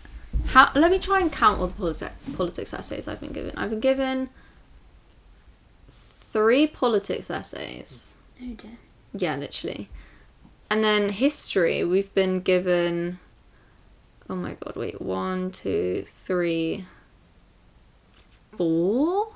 How? 0.48 0.72
Let 0.76 0.92
me 0.92 1.00
try 1.00 1.20
and 1.20 1.32
count 1.32 1.60
all 1.60 1.68
the 1.68 1.74
politics 1.74 2.14
politics 2.36 2.74
essays 2.74 3.08
I've 3.08 3.20
been 3.20 3.34
given. 3.34 3.54
I've 3.56 3.70
been 3.70 3.80
given 3.80 4.30
three 5.90 6.68
politics 6.68 7.30
essays. 7.30 8.12
Oh 8.42 8.54
dear. 8.54 8.78
Yeah, 9.14 9.36
literally. 9.36 9.90
And 10.72 10.84
then 10.84 11.10
history, 11.10 11.84
we've 11.84 12.14
been 12.16 12.40
given. 12.40 13.20
Oh 14.30 14.36
my 14.36 14.54
god, 14.54 14.76
wait. 14.76 15.00
One, 15.02 15.52
two, 15.52 16.06
three, 16.10 16.86
four? 18.58 19.34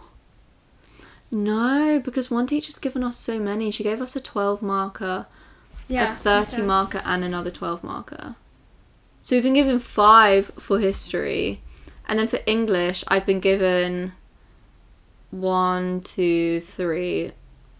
No, 1.29 1.99
because 2.03 2.31
one 2.31 2.47
teacher's 2.47 2.77
given 2.79 3.03
us 3.03 3.17
so 3.17 3.39
many. 3.39 3.69
She 3.71 3.83
gave 3.83 4.01
us 4.01 4.15
a 4.15 4.21
12 4.21 4.61
marker, 4.61 5.25
Yeah. 5.87 6.13
a 6.13 6.15
30 6.15 6.57
so- 6.57 6.63
marker, 6.65 7.01
and 7.05 7.23
another 7.23 7.51
12 7.51 7.83
marker. 7.83 8.35
So 9.21 9.35
we've 9.35 9.43
been 9.43 9.53
given 9.55 9.79
five 9.79 10.51
for 10.57 10.79
history. 10.79 11.61
And 12.07 12.17
then 12.17 12.29
for 12.29 12.39
English, 12.45 13.03
I've 13.09 13.25
been 13.25 13.41
given 13.41 14.13
one, 15.31 15.99
two, 15.99 16.61
three, 16.61 17.33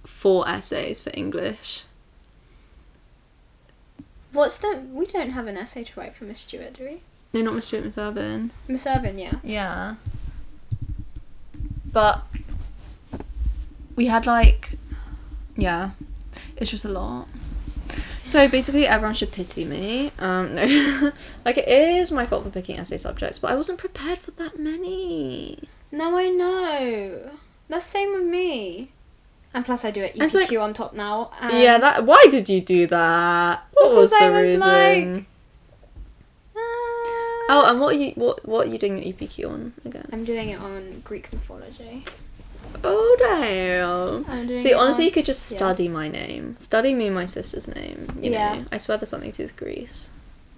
four 0.06 0.48
essays 0.50 1.00
for 1.00 1.12
English. 1.14 1.84
What's 4.34 4.60
the? 4.60 4.84
We 4.92 5.06
don't 5.06 5.30
have 5.32 5.48
an 5.48 5.58
essay 5.58 5.86
to 5.86 6.00
write 6.00 6.16
for 6.16 6.26
Miss 6.26 6.42
Stewart, 6.42 6.74
do 6.74 6.84
we? 6.84 7.02
No, 7.34 7.42
not 7.42 7.56
Miss 7.56 7.66
Stewart, 7.68 7.86
Miss 7.86 7.98
Irvin. 7.98 8.52
Miss 8.68 8.86
Irvin, 8.86 9.18
yeah. 9.18 9.36
Yeah. 9.44 9.96
But 11.98 12.22
we 13.96 14.06
had 14.06 14.28
like 14.28 14.74
yeah. 15.56 15.92
It's 16.56 16.70
just 16.70 16.86
a 16.86 16.90
lot. 16.90 17.28
So 18.24 18.48
basically 18.48 18.86
everyone 18.86 19.16
should 19.16 19.32
pity 19.32 19.66
me. 19.66 20.12
Um 20.20 20.54
no. 20.60 21.12
like 21.44 21.58
it 21.58 21.68
is 21.68 22.12
my 22.12 22.28
fault 22.28 22.44
for 22.44 22.52
picking 22.52 22.78
essay 22.78 23.00
subjects, 23.00 23.40
but 23.40 23.50
I 23.50 23.56
wasn't 23.56 23.80
prepared 23.80 24.20
for 24.20 24.30
that 24.32 24.60
many. 24.60 25.58
No, 25.92 26.16
I 26.16 26.30
know. 26.30 27.32
That's 27.68 27.86
the 27.86 27.90
same 27.92 28.14
with 28.14 28.26
me. 28.28 28.92
And 29.56 29.66
plus, 29.66 29.84
I 29.84 29.90
do 29.90 30.04
it 30.04 30.14
EPQ 30.16 30.34
like- 30.36 30.52
on 30.60 30.74
top 30.76 30.94
now. 30.94 31.32
Yeah, 31.42 31.80
that 31.80 32.06
why 32.06 32.28
did 32.30 32.48
you 32.48 32.62
do 32.62 32.86
that? 32.86 33.64
What 33.74 33.96
was 33.96 34.12
the 34.12 34.18
I 34.22 34.30
was 34.30 34.42
reason? 34.44 35.16
like- 35.16 35.26
oh, 37.50 37.66
and 37.70 37.80
what 37.80 37.96
are 37.96 38.00
you 38.00 38.12
what 38.16 38.46
what 38.48 38.68
are 38.68 38.70
you 38.70 38.78
doing 38.78 39.02
your 39.02 39.14
EPQ 39.14 39.50
on 39.52 39.74
again? 39.86 40.08
I'm 40.12 40.24
doing 40.24 40.50
it 40.50 40.60
on 40.60 41.02
Greek 41.04 41.32
mythology. 41.34 42.06
Oh 42.84 43.16
damn. 43.20 44.26
I'm 44.32 44.48
doing 44.48 44.60
See, 44.60 44.72
it 44.72 44.76
honestly, 44.76 45.04
on- 45.04 45.08
you 45.08 45.12
could 45.12 45.26
just 45.26 45.50
yeah. 45.52 45.58
study 45.58 45.88
my 45.88 46.08
name. 46.10 46.56
Study 46.60 46.94
me 46.94 47.08
and 47.08 47.16
my 47.16 47.26
sister's 47.26 47.68
name. 47.68 48.08
You 48.22 48.32
Yeah. 48.32 48.56
know, 48.56 48.66
I 48.72 48.78
swear 48.78 48.98
there's 48.98 49.10
something 49.10 49.32
to 49.32 49.38
do 49.38 49.44
with 49.44 49.56
Greece. 49.56 50.10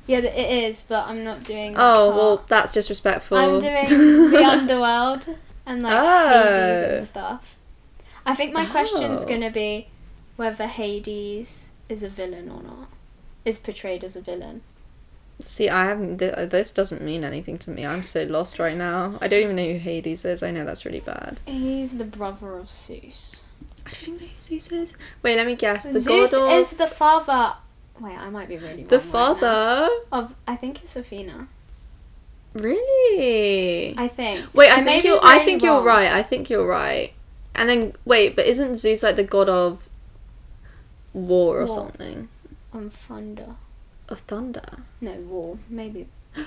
Yeah, 0.08 0.20
it 0.20 0.64
is, 0.66 0.82
but 0.82 1.06
I'm 1.08 1.24
not 1.24 1.44
doing. 1.44 1.76
Oh 1.76 1.78
part. 1.78 2.16
well, 2.16 2.46
that's 2.48 2.72
disrespectful. 2.72 3.38
I'm 3.38 3.60
doing 3.60 4.32
the 4.32 4.44
underworld 4.44 5.28
and 5.66 5.84
like 5.84 5.94
Hades 5.94 6.84
Oh. 6.84 6.96
and 6.96 7.04
stuff. 7.04 7.56
I 8.26 8.34
think 8.36 8.54
my 8.54 8.66
question's 8.66 9.24
Oh. 9.24 9.28
gonna 9.28 9.52
be 9.52 9.88
whether 10.36 10.66
Hades 10.68 11.68
is 11.88 12.02
a 12.04 12.10
villain 12.10 12.50
or 12.50 12.64
not. 12.64 12.90
Is 13.46 13.60
portrayed 13.60 14.04
as 14.04 14.16
a 14.16 14.22
villain. 14.22 14.62
See, 15.42 15.70
I 15.70 15.86
haven't. 15.86 16.18
Th- 16.18 16.50
this 16.50 16.72
doesn't 16.72 17.02
mean 17.02 17.24
anything 17.24 17.58
to 17.60 17.72
me. 17.72 17.86
I'm 17.86 18.04
so 18.04 18.24
lost 18.24 18.60
right 18.60 18.76
now. 18.76 19.18
I 19.22 19.28
don't 19.30 19.42
even 19.42 19.56
know 19.56 19.72
who 19.72 19.78
Hades 19.80 20.26
is. 20.26 20.44
I 20.44 20.52
know 20.52 20.66
that's 20.66 20.86
really 20.86 21.00
bad. 21.00 21.40
He's 21.46 21.98
the 21.98 22.04
brother 22.04 22.58
of 22.58 22.70
Zeus. 22.70 23.44
I 23.86 23.92
don't 23.92 24.02
even 24.04 24.14
know 24.16 24.20
who 24.28 24.38
Zeus 24.38 24.72
is. 24.72 24.98
Wait, 25.24 25.38
let 25.38 25.48
me 25.48 25.56
guess. 25.56 25.86
The 25.86 26.00
Zeus 26.02 26.32
god 26.32 26.54
of 26.54 26.60
is 26.60 26.72
the 26.72 26.88
father. 26.88 27.54
Wait, 28.02 28.18
I 28.18 28.30
might 28.30 28.50
be 28.50 28.58
really 28.58 28.78
wrong. 28.78 28.84
the 28.86 29.00
right 29.00 29.08
father. 29.08 29.90
of. 30.12 30.36
I 30.48 30.56
think 30.58 30.84
it's 30.84 30.96
Athena. 30.98 31.48
Really? 32.54 33.96
I 33.98 34.08
think. 34.08 34.46
Wait, 34.54 34.70
I, 34.70 34.82
may 34.82 34.94
think 34.94 35.04
you're. 35.06 35.20
I 35.24 35.34
really 35.36 35.46
think 35.46 35.64
you're 35.64 35.82
right. 35.82 36.12
I 36.12 36.24
think 36.24 36.50
you're 36.50 36.66
right. 36.68 37.14
And 37.56 37.70
then 37.70 37.94
wait, 38.06 38.36
but 38.36 38.46
isn't 38.46 38.76
Zeus 38.76 39.04
like 39.04 39.16
the 39.16 39.24
god 39.24 39.50
of 39.50 39.88
war 41.14 41.58
or 41.62 41.66
War. 41.66 41.76
something? 41.76 42.30
On 42.74 42.90
thunder. 42.90 43.56
Of 44.10 44.22
thunder. 44.22 44.64
No 45.02 45.12
war. 45.12 45.60
Maybe. 45.70 46.08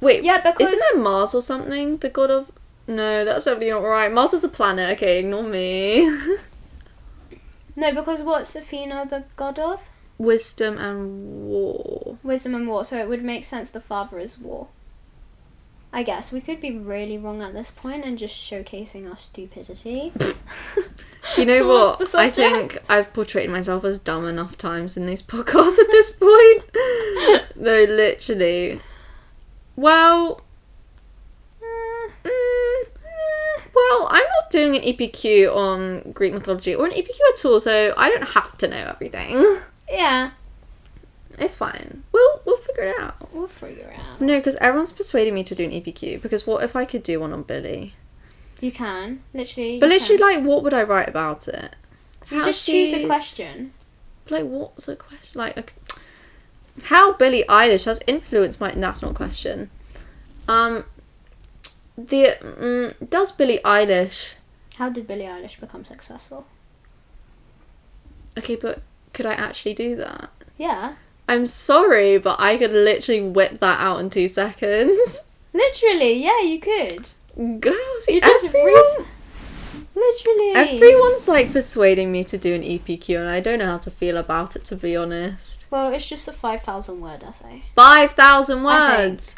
Wait, 0.00 0.22
Yeah, 0.22 0.40
because 0.40 0.68
Isn't 0.68 0.80
there 0.92 1.02
Mars 1.02 1.34
or 1.34 1.42
something? 1.42 1.96
The 1.96 2.10
god 2.10 2.30
of. 2.30 2.52
No, 2.86 3.24
that's 3.24 3.46
definitely 3.46 3.70
not 3.70 3.82
right. 3.82 4.12
Mars 4.12 4.34
is 4.34 4.44
a 4.44 4.48
planet. 4.48 4.96
Okay, 4.96 5.18
ignore 5.18 5.42
me. 5.42 6.06
no, 7.76 7.94
because 7.94 8.22
what's 8.22 8.54
Athena 8.54 9.06
the 9.08 9.24
god 9.36 9.58
of? 9.58 9.82
Wisdom 10.18 10.76
and 10.78 11.48
war. 11.48 12.18
Wisdom 12.22 12.54
and 12.54 12.68
war. 12.68 12.84
So 12.84 12.98
it 12.98 13.08
would 13.08 13.24
make 13.24 13.44
sense 13.44 13.70
the 13.70 13.80
father 13.80 14.18
is 14.18 14.38
war. 14.38 14.68
I 15.92 16.02
guess 16.02 16.30
we 16.32 16.40
could 16.40 16.60
be 16.60 16.70
really 16.76 17.16
wrong 17.16 17.42
at 17.42 17.54
this 17.54 17.70
point 17.70 18.04
and 18.04 18.18
just 18.18 18.34
showcasing 18.34 19.08
our 19.10 19.16
stupidity. 19.16 20.12
You 21.36 21.44
know 21.44 21.66
what? 21.68 21.98
the 21.98 22.18
I 22.18 22.30
think 22.30 22.78
I've 22.88 23.12
portrayed 23.12 23.50
myself 23.50 23.84
as 23.84 23.98
dumb 23.98 24.24
enough 24.26 24.56
times 24.56 24.96
in 24.96 25.04
these 25.04 25.20
podcasts 25.34 25.78
at 25.78 25.86
this 25.88 26.10
point. 26.12 26.62
no, 27.56 27.84
literally. 27.84 28.80
Well, 29.76 30.40
Eh, 31.60 32.08
mm, 32.24 32.86
well, 33.74 34.06
I'm 34.10 34.22
not 34.22 34.50
doing 34.50 34.74
an 34.76 34.82
EPQ 34.82 35.54
on 35.54 36.12
Greek 36.12 36.32
mythology 36.32 36.74
or 36.74 36.86
an 36.86 36.92
EPQ 36.92 37.10
at 37.34 37.44
all, 37.44 37.60
so 37.60 37.92
I 37.96 38.08
don't 38.08 38.28
have 38.30 38.56
to 38.58 38.68
know 38.68 38.86
everything. 38.94 39.58
yeah, 39.90 40.30
It's 41.38 41.54
fine. 41.54 42.02
We'll 42.12 42.42
we'll 42.44 42.56
figure 42.58 42.84
it 42.84 43.00
out. 43.00 43.32
we'll 43.32 43.48
figure 43.48 43.90
it 43.94 43.98
out. 43.98 44.20
No, 44.20 44.38
because 44.38 44.56
everyone's 44.56 44.92
persuading 44.92 45.34
me 45.34 45.44
to 45.44 45.54
do 45.54 45.64
an 45.64 45.70
EPQ. 45.70 46.20
Because 46.20 46.46
what 46.46 46.62
if 46.64 46.74
I 46.74 46.84
could 46.84 47.02
do 47.02 47.20
one 47.20 47.32
on 47.32 47.42
Billie? 47.42 47.94
You 48.60 48.72
can 48.72 49.22
literally. 49.32 49.78
But 49.78 49.88
literally, 49.88 50.18
can. 50.18 50.36
like, 50.36 50.44
what 50.44 50.62
would 50.64 50.74
I 50.74 50.82
write 50.82 51.08
about 51.08 51.46
it? 51.48 51.76
you 52.30 52.38
How 52.38 52.44
just 52.44 52.66
choose 52.66 52.92
a 52.92 53.06
question. 53.06 53.72
Like, 54.28 54.44
what's 54.44 54.86
the 54.86 54.96
question? 54.96 55.30
Like, 55.34 55.56
like, 55.56 55.74
how 56.84 57.12
Billie 57.12 57.44
Eilish 57.48 57.84
has 57.84 58.02
influenced 58.06 58.60
my. 58.60 58.72
That's 58.72 59.02
not 59.02 59.12
a 59.12 59.14
question. 59.14 59.70
Um, 60.48 60.84
the 61.96 62.36
mm, 62.40 63.10
does 63.10 63.32
Billie 63.32 63.60
Eilish? 63.64 64.34
How 64.76 64.88
did 64.88 65.06
Billie 65.06 65.24
Eilish 65.24 65.58
become 65.58 65.84
successful? 65.84 66.46
Okay, 68.36 68.54
but 68.56 68.82
could 69.12 69.26
I 69.26 69.32
actually 69.32 69.74
do 69.74 69.96
that? 69.96 70.30
Yeah, 70.56 70.94
I'm 71.28 71.46
sorry, 71.46 72.16
but 72.18 72.40
I 72.40 72.56
could 72.56 72.72
literally 72.72 73.20
whip 73.20 73.60
that 73.60 73.80
out 73.80 74.00
in 74.00 74.08
two 74.10 74.28
seconds. 74.28 75.28
literally. 75.52 76.24
Yeah, 76.24 76.40
you 76.40 76.58
could. 76.58 77.10
Girls, 77.60 78.08
You 78.08 78.20
just 78.20 78.46
everyone, 78.46 78.74
re- 78.74 79.04
Literally. 79.94 80.52
everyone's 80.54 81.28
like 81.28 81.52
persuading 81.52 82.10
me 82.10 82.24
to 82.24 82.38
do 82.38 82.54
an 82.54 82.62
EPQ, 82.62 83.20
and 83.20 83.28
I 83.28 83.40
don't 83.40 83.58
know 83.58 83.66
how 83.66 83.78
to 83.78 83.90
feel 83.90 84.16
about 84.16 84.56
it. 84.56 84.64
To 84.64 84.76
be 84.76 84.96
honest. 84.96 85.66
Well, 85.70 85.92
it's 85.92 86.08
just 86.08 86.26
a 86.26 86.32
five 86.32 86.62
thousand 86.62 87.00
word 87.00 87.22
essay. 87.22 87.62
5,000 87.76 88.62
words. 88.64 89.36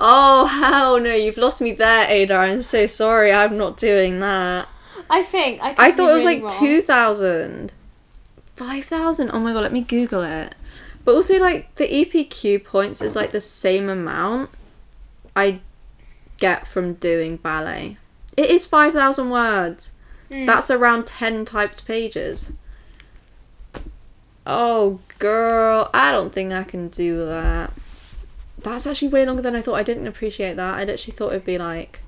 Oh, 0.00 0.46
hell 0.46 1.00
no, 1.00 1.14
you've 1.14 1.36
lost 1.38 1.60
me 1.60 1.72
there, 1.72 2.06
Ada. 2.08 2.34
I'm 2.34 2.62
so 2.62 2.86
sorry. 2.86 3.32
I'm 3.32 3.56
not 3.58 3.76
doing 3.76 4.20
that. 4.20 4.68
I 5.10 5.22
think. 5.22 5.60
I, 5.62 5.74
I 5.76 5.92
thought 5.92 6.10
it 6.10 6.14
was 6.14 6.24
really 6.24 6.40
like 6.40 6.52
wrong. 6.52 6.60
2,000. 6.60 7.72
5,000? 8.56 9.30
Oh 9.32 9.40
my 9.40 9.52
god, 9.52 9.62
let 9.62 9.72
me 9.72 9.82
Google 9.82 10.22
it. 10.22 10.54
But 11.06 11.14
also, 11.14 11.38
like, 11.38 11.72
the 11.76 11.86
EPQ 11.86 12.64
points 12.64 13.00
is 13.00 13.14
like 13.14 13.30
the 13.30 13.40
same 13.40 13.88
amount 13.88 14.50
I 15.36 15.60
get 16.38 16.66
from 16.66 16.94
doing 16.94 17.36
ballet. 17.36 17.98
It 18.36 18.50
is 18.50 18.66
5,000 18.66 19.30
words. 19.30 19.92
Mm. 20.28 20.46
That's 20.46 20.68
around 20.68 21.06
10 21.06 21.44
typed 21.44 21.86
pages. 21.86 22.52
Oh, 24.44 24.98
girl, 25.20 25.90
I 25.94 26.10
don't 26.10 26.32
think 26.32 26.52
I 26.52 26.64
can 26.64 26.88
do 26.88 27.24
that. 27.24 27.72
That's 28.58 28.84
actually 28.84 29.08
way 29.08 29.24
longer 29.24 29.42
than 29.42 29.54
I 29.54 29.62
thought. 29.62 29.76
I 29.76 29.84
didn't 29.84 30.08
appreciate 30.08 30.56
that. 30.56 30.74
I 30.74 30.82
literally 30.82 31.16
thought 31.16 31.30
it'd 31.30 31.44
be 31.44 31.56
like 31.56 32.00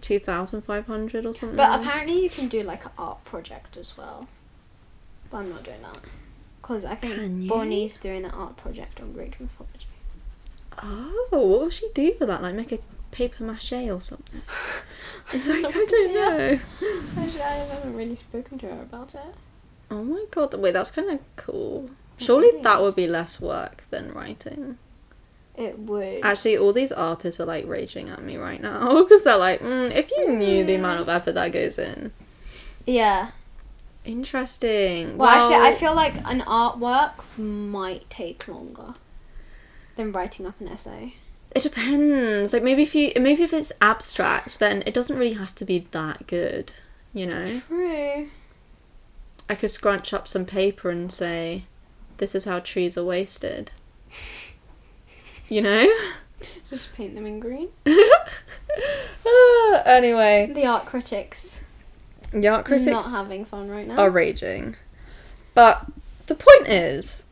2,500 0.00 1.24
or 1.24 1.32
something. 1.32 1.56
But 1.56 1.80
apparently, 1.80 2.20
you 2.20 2.30
can 2.30 2.48
do 2.48 2.64
like 2.64 2.84
an 2.84 2.90
art 2.98 3.24
project 3.24 3.76
as 3.76 3.96
well. 3.96 4.26
But 5.30 5.38
I'm 5.38 5.50
not 5.50 5.62
doing 5.62 5.82
that 5.82 5.98
because 6.62 6.84
I 6.84 6.94
think? 6.94 7.48
Bonnie's 7.48 7.98
doing 7.98 8.24
an 8.24 8.30
art 8.30 8.56
project 8.56 9.00
on 9.00 9.12
Greek 9.12 9.38
mythology. 9.40 9.86
Oh, 10.82 11.26
what 11.30 11.46
will 11.46 11.70
she 11.70 11.88
do 11.92 12.14
for 12.14 12.24
that? 12.24 12.40
Like 12.40 12.54
make 12.54 12.72
a 12.72 12.78
paper 13.10 13.44
mache 13.44 13.72
or 13.72 14.00
something? 14.00 14.40
like, 15.34 15.44
I 15.44 15.84
don't 15.84 16.14
know. 16.14 16.60
Actually, 17.18 17.42
I 17.42 17.54
haven't 17.54 17.94
really 17.94 18.14
spoken 18.14 18.58
to 18.60 18.66
her 18.66 18.82
about 18.82 19.14
it. 19.14 19.34
Oh 19.90 20.02
my 20.04 20.24
god, 20.30 20.54
wait, 20.54 20.72
that's 20.72 20.90
kind 20.90 21.10
of 21.10 21.18
cool. 21.36 21.90
Surely 22.16 22.62
that 22.62 22.80
would 22.80 22.94
be 22.94 23.06
less 23.06 23.40
work 23.40 23.84
than 23.90 24.12
writing. 24.12 24.78
It 25.56 25.78
would. 25.80 26.20
Actually, 26.22 26.56
all 26.56 26.72
these 26.72 26.92
artists 26.92 27.38
are 27.40 27.44
like 27.44 27.66
raging 27.66 28.08
at 28.08 28.22
me 28.22 28.36
right 28.36 28.62
now 28.62 28.94
because 29.02 29.22
they're 29.24 29.36
like, 29.36 29.60
mm, 29.60 29.90
if 29.90 30.10
you 30.12 30.32
knew 30.32 30.64
the 30.64 30.76
amount 30.76 31.00
of 31.00 31.08
effort 31.08 31.32
that 31.32 31.52
goes 31.52 31.78
in. 31.78 32.12
yeah. 32.86 33.32
Interesting. 34.04 35.16
Well, 35.16 35.28
actually, 35.28 35.66
I 35.66 35.72
feel 35.74 35.94
like 35.94 36.16
an 36.26 36.40
artwork 36.42 37.12
might 37.38 38.08
take 38.10 38.46
longer 38.48 38.94
than 39.96 40.10
writing 40.12 40.46
up 40.46 40.60
an 40.60 40.68
essay. 40.68 41.14
it 41.54 41.62
depends. 41.62 42.52
Like 42.52 42.62
maybe 42.62 42.82
if 42.82 42.94
you 42.94 43.12
maybe 43.20 43.42
if 43.42 43.52
it's 43.52 43.72
abstract, 43.80 44.58
then 44.58 44.82
it 44.86 44.94
doesn't 44.94 45.16
really 45.16 45.34
have 45.34 45.54
to 45.56 45.64
be 45.64 45.80
that 45.92 46.26
good. 46.26 46.72
You 47.14 47.26
know, 47.26 47.60
True. 47.68 48.28
I 49.48 49.54
could 49.54 49.70
scrunch 49.70 50.12
up 50.14 50.26
some 50.26 50.46
paper 50.46 50.90
and 50.90 51.12
say, 51.12 51.64
"This 52.16 52.34
is 52.34 52.44
how 52.46 52.58
trees 52.60 52.96
are 52.98 53.04
wasted." 53.04 53.70
You 55.48 55.60
know. 55.62 55.86
Just 56.70 56.92
paint 56.94 57.14
them 57.14 57.26
in 57.26 57.38
green. 57.38 57.68
Anyway, 59.84 60.50
The 60.54 60.66
art 60.66 60.86
critics, 60.86 61.64
yeah, 62.34 62.62
critics 62.62 62.86
not 62.86 63.10
having 63.10 63.44
fun 63.44 63.68
right 63.70 63.86
now. 63.86 63.96
are 63.96 64.10
raging. 64.10 64.76
But 65.54 65.86
the 66.26 66.34
point 66.34 66.68
is, 66.68 67.22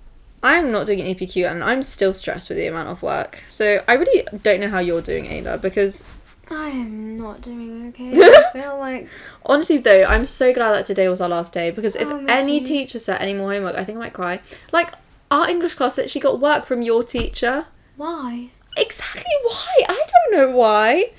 I'm 0.43 0.71
not 0.73 0.87
doing 0.87 1.01
an 1.01 1.07
EPQ 1.15 1.51
and 1.51 1.63
I'm 1.65 1.83
still 1.83 2.13
stressed 2.15 2.49
with 2.49 2.59
the 2.59 2.67
amount 2.67 2.89
of 2.89 3.03
work. 3.03 3.43
So 3.49 3.83
I 3.89 3.95
really 3.95 4.27
don't 4.43 4.61
know 4.61 4.69
how 4.69 4.79
you're 4.79 5.03
doing, 5.03 5.27
Ada, 5.27 5.59
because 5.59 6.05
I 6.51 6.69
am 6.69 7.17
not 7.17 7.41
doing 7.43 7.89
okay. 7.89 8.11
I 8.15 8.45
feel 8.53 8.79
like 8.79 9.09
honestly, 9.47 9.79
though, 9.79 10.05
I'm 10.05 10.27
so 10.27 10.53
glad 10.53 10.73
that 10.73 10.87
today 10.87 11.09
was 11.09 11.21
our 11.21 11.29
last 11.29 11.53
day 11.55 11.71
because 11.71 11.95
if 11.97 12.09
Oh, 12.09 12.25
any 12.29 12.61
teacher 12.63 12.99
set 12.99 13.21
any 13.21 13.35
more 13.35 13.53
homework, 13.53 13.77
I 13.77 13.85
think 13.85 13.97
I 13.97 14.01
might 14.01 14.13
cry. 14.13 14.41
Like, 14.73 14.93
our 15.31 15.49
English 15.49 15.75
class 15.75 15.99
actually 15.99 16.23
got 16.23 16.41
work 16.41 16.67
from 16.67 16.83
your 16.83 17.05
teacher. 17.05 17.67
why? 17.97 18.49
Exactly 18.77 19.25
why? 19.45 19.69
I 19.89 20.05
don't 20.13 20.33
know 20.39 20.57
why. 20.57 21.11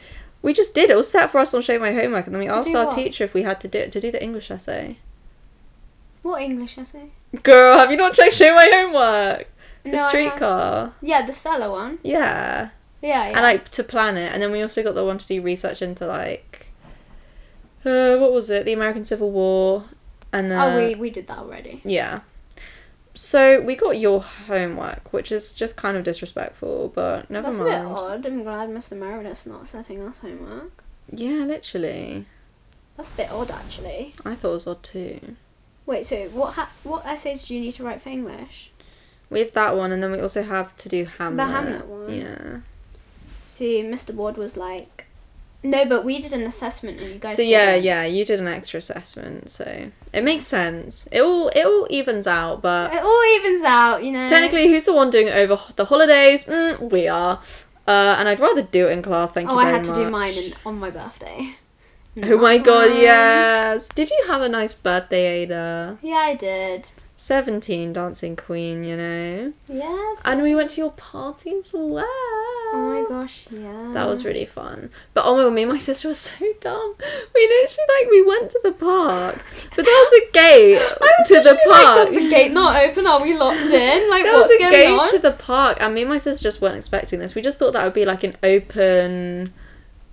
We 0.41 0.53
just 0.53 0.73
did. 0.73 0.89
It 0.89 0.95
was 0.95 1.09
set 1.11 1.31
for 1.31 1.37
us 1.39 1.53
on 1.53 1.61
Show 1.61 1.77
My 1.79 1.91
Homework, 1.93 2.25
and 2.25 2.33
then 2.35 2.39
we 2.41 2.47
To 2.47 2.55
asked 2.55 2.73
our 2.73 2.85
what? 2.87 2.95
teacher 2.95 3.23
if 3.23 3.33
we 3.33 3.43
had 3.43 3.61
to 3.61 3.67
do 3.67 3.77
it 3.79 3.91
to 3.91 4.01
do 4.01 4.11
the 4.11 4.21
English 4.23 4.49
essay. 4.49 4.97
What 6.23 6.41
English 6.41 6.77
essay? 6.77 7.09
Girl, 7.43 7.77
have 7.77 7.91
you 7.91 7.97
not 7.97 8.13
checked 8.13 8.33
Show 8.35 8.53
My 8.55 8.67
Homework? 8.71 9.47
The 9.83 9.91
No, 9.91 10.07
streetcar. 10.07 10.93
Yeah, 11.01 11.25
the 11.25 11.33
Stella 11.33 11.69
one. 11.71 11.99
Yeah. 12.03 12.69
Yeah, 13.01 13.29
yeah. 13.29 13.35
And 13.35 13.41
like 13.41 13.69
to 13.71 13.83
plan 13.83 14.17
it, 14.17 14.31
and 14.31 14.41
then 14.41 14.51
we 14.51 14.61
also 14.61 14.83
got 14.83 14.93
the 14.95 15.03
one 15.05 15.17
to 15.17 15.27
do 15.27 15.41
research 15.41 15.81
into 15.81 16.05
like, 16.05 16.67
uh, 17.85 18.17
what 18.17 18.31
was 18.31 18.49
it? 18.51 18.65
The 18.65 18.73
American 18.73 19.03
Civil 19.03 19.31
War, 19.31 19.85
and 20.31 20.51
uh, 20.51 20.65
oh, 20.65 20.77
we 20.77 20.93
we 20.95 21.09
did 21.09 21.27
that 21.27 21.39
already. 21.39 21.81
yeah. 21.83 22.21
So 23.13 23.61
we 23.61 23.75
got 23.75 23.99
your 23.99 24.21
homework, 24.21 25.11
which 25.11 25.31
is 25.31 25.53
just 25.53 25.75
kind 25.75 25.97
of 25.97 26.03
disrespectful, 26.03 26.91
but 26.95 27.29
never 27.29 27.51
mind. 27.51 27.59
That's 27.67 27.79
a 27.79 27.83
bit 27.83 27.91
odd. 27.91 28.25
I'm 28.25 28.43
glad 28.43 28.69
Mr. 28.69 28.97
Meredith's 28.97 29.45
not 29.45 29.67
setting 29.67 30.01
us 30.01 30.19
homework. 30.19 30.83
Yeah, 31.11 31.43
literally. 31.45 32.25
That's 32.95 33.09
a 33.09 33.13
bit 33.13 33.31
odd, 33.31 33.51
actually. 33.51 34.15
I 34.25 34.35
thought 34.35 34.51
it 34.51 34.53
was 34.53 34.67
odd 34.67 34.83
too. 34.83 35.35
Wait, 35.85 36.05
so 36.05 36.29
what 36.29 36.53
ha- 36.53 36.71
what 36.83 37.05
essays 37.05 37.47
do 37.47 37.53
you 37.55 37.59
need 37.59 37.73
to 37.73 37.83
write 37.83 38.01
for 38.01 38.09
English? 38.09 38.71
We 39.29 39.39
have 39.39 39.53
that 39.53 39.75
one, 39.75 39.91
and 39.91 40.01
then 40.01 40.11
we 40.11 40.19
also 40.19 40.43
have 40.43 40.75
to 40.77 40.89
do 40.89 41.05
Hamlet. 41.05 41.37
The 41.47 41.51
Hamlet 41.51 41.85
one. 41.85 42.13
Yeah. 42.13 42.59
See, 43.41 43.81
Mr. 43.83 44.13
Ward 44.13 44.37
was 44.37 44.55
like, 44.55 45.07
no, 45.63 45.85
but 45.85 46.05
we 46.05 46.21
did 46.21 46.33
an 46.33 46.43
assessment 46.43 46.99
and 46.99 47.09
you 47.11 47.19
guys. 47.19 47.35
So 47.35 47.41
yeah, 47.41 47.73
didn't." 47.73 47.85
yeah, 47.85 48.05
you 48.05 48.25
did 48.25 48.39
an 48.39 48.47
extra 48.47 48.77
assessment, 48.77 49.49
so 49.49 49.91
it 50.13 50.23
makes 50.23 50.45
sense. 50.45 51.07
It 51.11 51.21
all 51.21 51.49
it 51.49 51.63
all 51.65 51.87
evens 51.89 52.27
out, 52.27 52.61
but 52.61 52.93
It 52.93 53.01
all 53.03 53.23
evens 53.35 53.63
out, 53.63 54.03
you 54.03 54.11
know. 54.11 54.27
technically, 54.27 54.67
who's 54.67 54.85
the 54.85 54.93
one 54.93 55.09
doing 55.09 55.27
it 55.27 55.35
over 55.35 55.59
the 55.75 55.85
holidays? 55.85 56.45
Mm, 56.45 56.91
we 56.91 57.07
are. 57.07 57.39
Uh, 57.87 58.15
and 58.19 58.29
I'd 58.29 58.39
rather 58.39 58.61
do 58.61 58.87
it 58.87 58.91
in 58.91 59.01
class. 59.01 59.31
Thank 59.31 59.49
Oh, 59.49 59.53
you 59.53 59.59
Oh, 59.59 59.63
I 59.63 59.69
had 59.71 59.83
to 59.85 59.93
do 59.93 60.09
mine 60.09 60.33
in, 60.35 60.53
on 60.65 60.79
my 60.79 60.89
birthday. 60.89 61.55
Oh 62.23 62.37
my 62.37 62.57
god, 62.57 62.91
yes! 62.97 63.87
Did 63.87 64.09
you 64.09 64.23
have 64.27 64.41
a 64.41 64.49
nice 64.49 64.73
birthday, 64.73 65.43
Ada? 65.43 65.97
Yeah, 66.01 66.15
I 66.15 66.35
did. 66.35 66.89
17, 67.21 67.93
dancing 67.93 68.35
queen, 68.35 68.83
you 68.83 68.97
know? 68.97 69.53
Yes. 69.69 70.21
And 70.25 70.41
we 70.41 70.55
went 70.55 70.71
to 70.71 70.81
your 70.81 70.89
party 70.93 71.51
as 71.51 71.71
well. 71.71 72.03
oh 72.07 72.73
my 72.73 73.07
gosh, 73.07 73.45
yeah. 73.51 73.89
That 73.93 74.07
was 74.07 74.25
really 74.25 74.47
fun. 74.47 74.89
But 75.13 75.25
oh 75.25 75.37
my 75.37 75.43
god, 75.43 75.53
me 75.53 75.61
and 75.61 75.71
my 75.71 75.77
sister 75.77 76.07
were 76.07 76.15
so 76.15 76.43
dumb. 76.61 76.95
We 77.35 77.41
literally 77.47 77.87
like 78.01 78.09
we 78.09 78.25
went 78.25 78.49
to 78.51 78.59
the 78.63 78.71
park, 78.71 79.35
but 79.75 79.85
there 79.85 79.93
was 79.93 80.13
a 80.13 80.31
gate 80.33 80.81
to 81.27 81.41
the 81.43 81.59
like, 81.69 81.85
park. 81.85 81.95
does 81.97 82.09
the 82.09 82.27
gate 82.27 82.53
not 82.53 82.75
open? 82.83 83.05
Are 83.05 83.21
we 83.21 83.37
locked 83.37 83.59
in? 83.71 84.01
Like, 84.09 84.23
there 84.23 84.33
what's 84.33 84.49
was 84.49 84.55
a 84.55 84.59
going 84.59 84.71
gate 84.71 84.87
on? 84.89 85.11
to 85.11 85.19
the 85.19 85.31
park, 85.33 85.77
and 85.79 85.93
me 85.93 86.01
and 86.01 86.09
my 86.09 86.17
sister 86.17 86.41
just 86.43 86.59
weren't 86.59 86.75
expecting 86.75 87.19
this. 87.19 87.35
We 87.35 87.43
just 87.43 87.59
thought 87.59 87.73
that 87.73 87.83
would 87.83 87.93
be 87.93 88.03
like 88.05 88.23
an 88.23 88.35
open, 88.41 89.53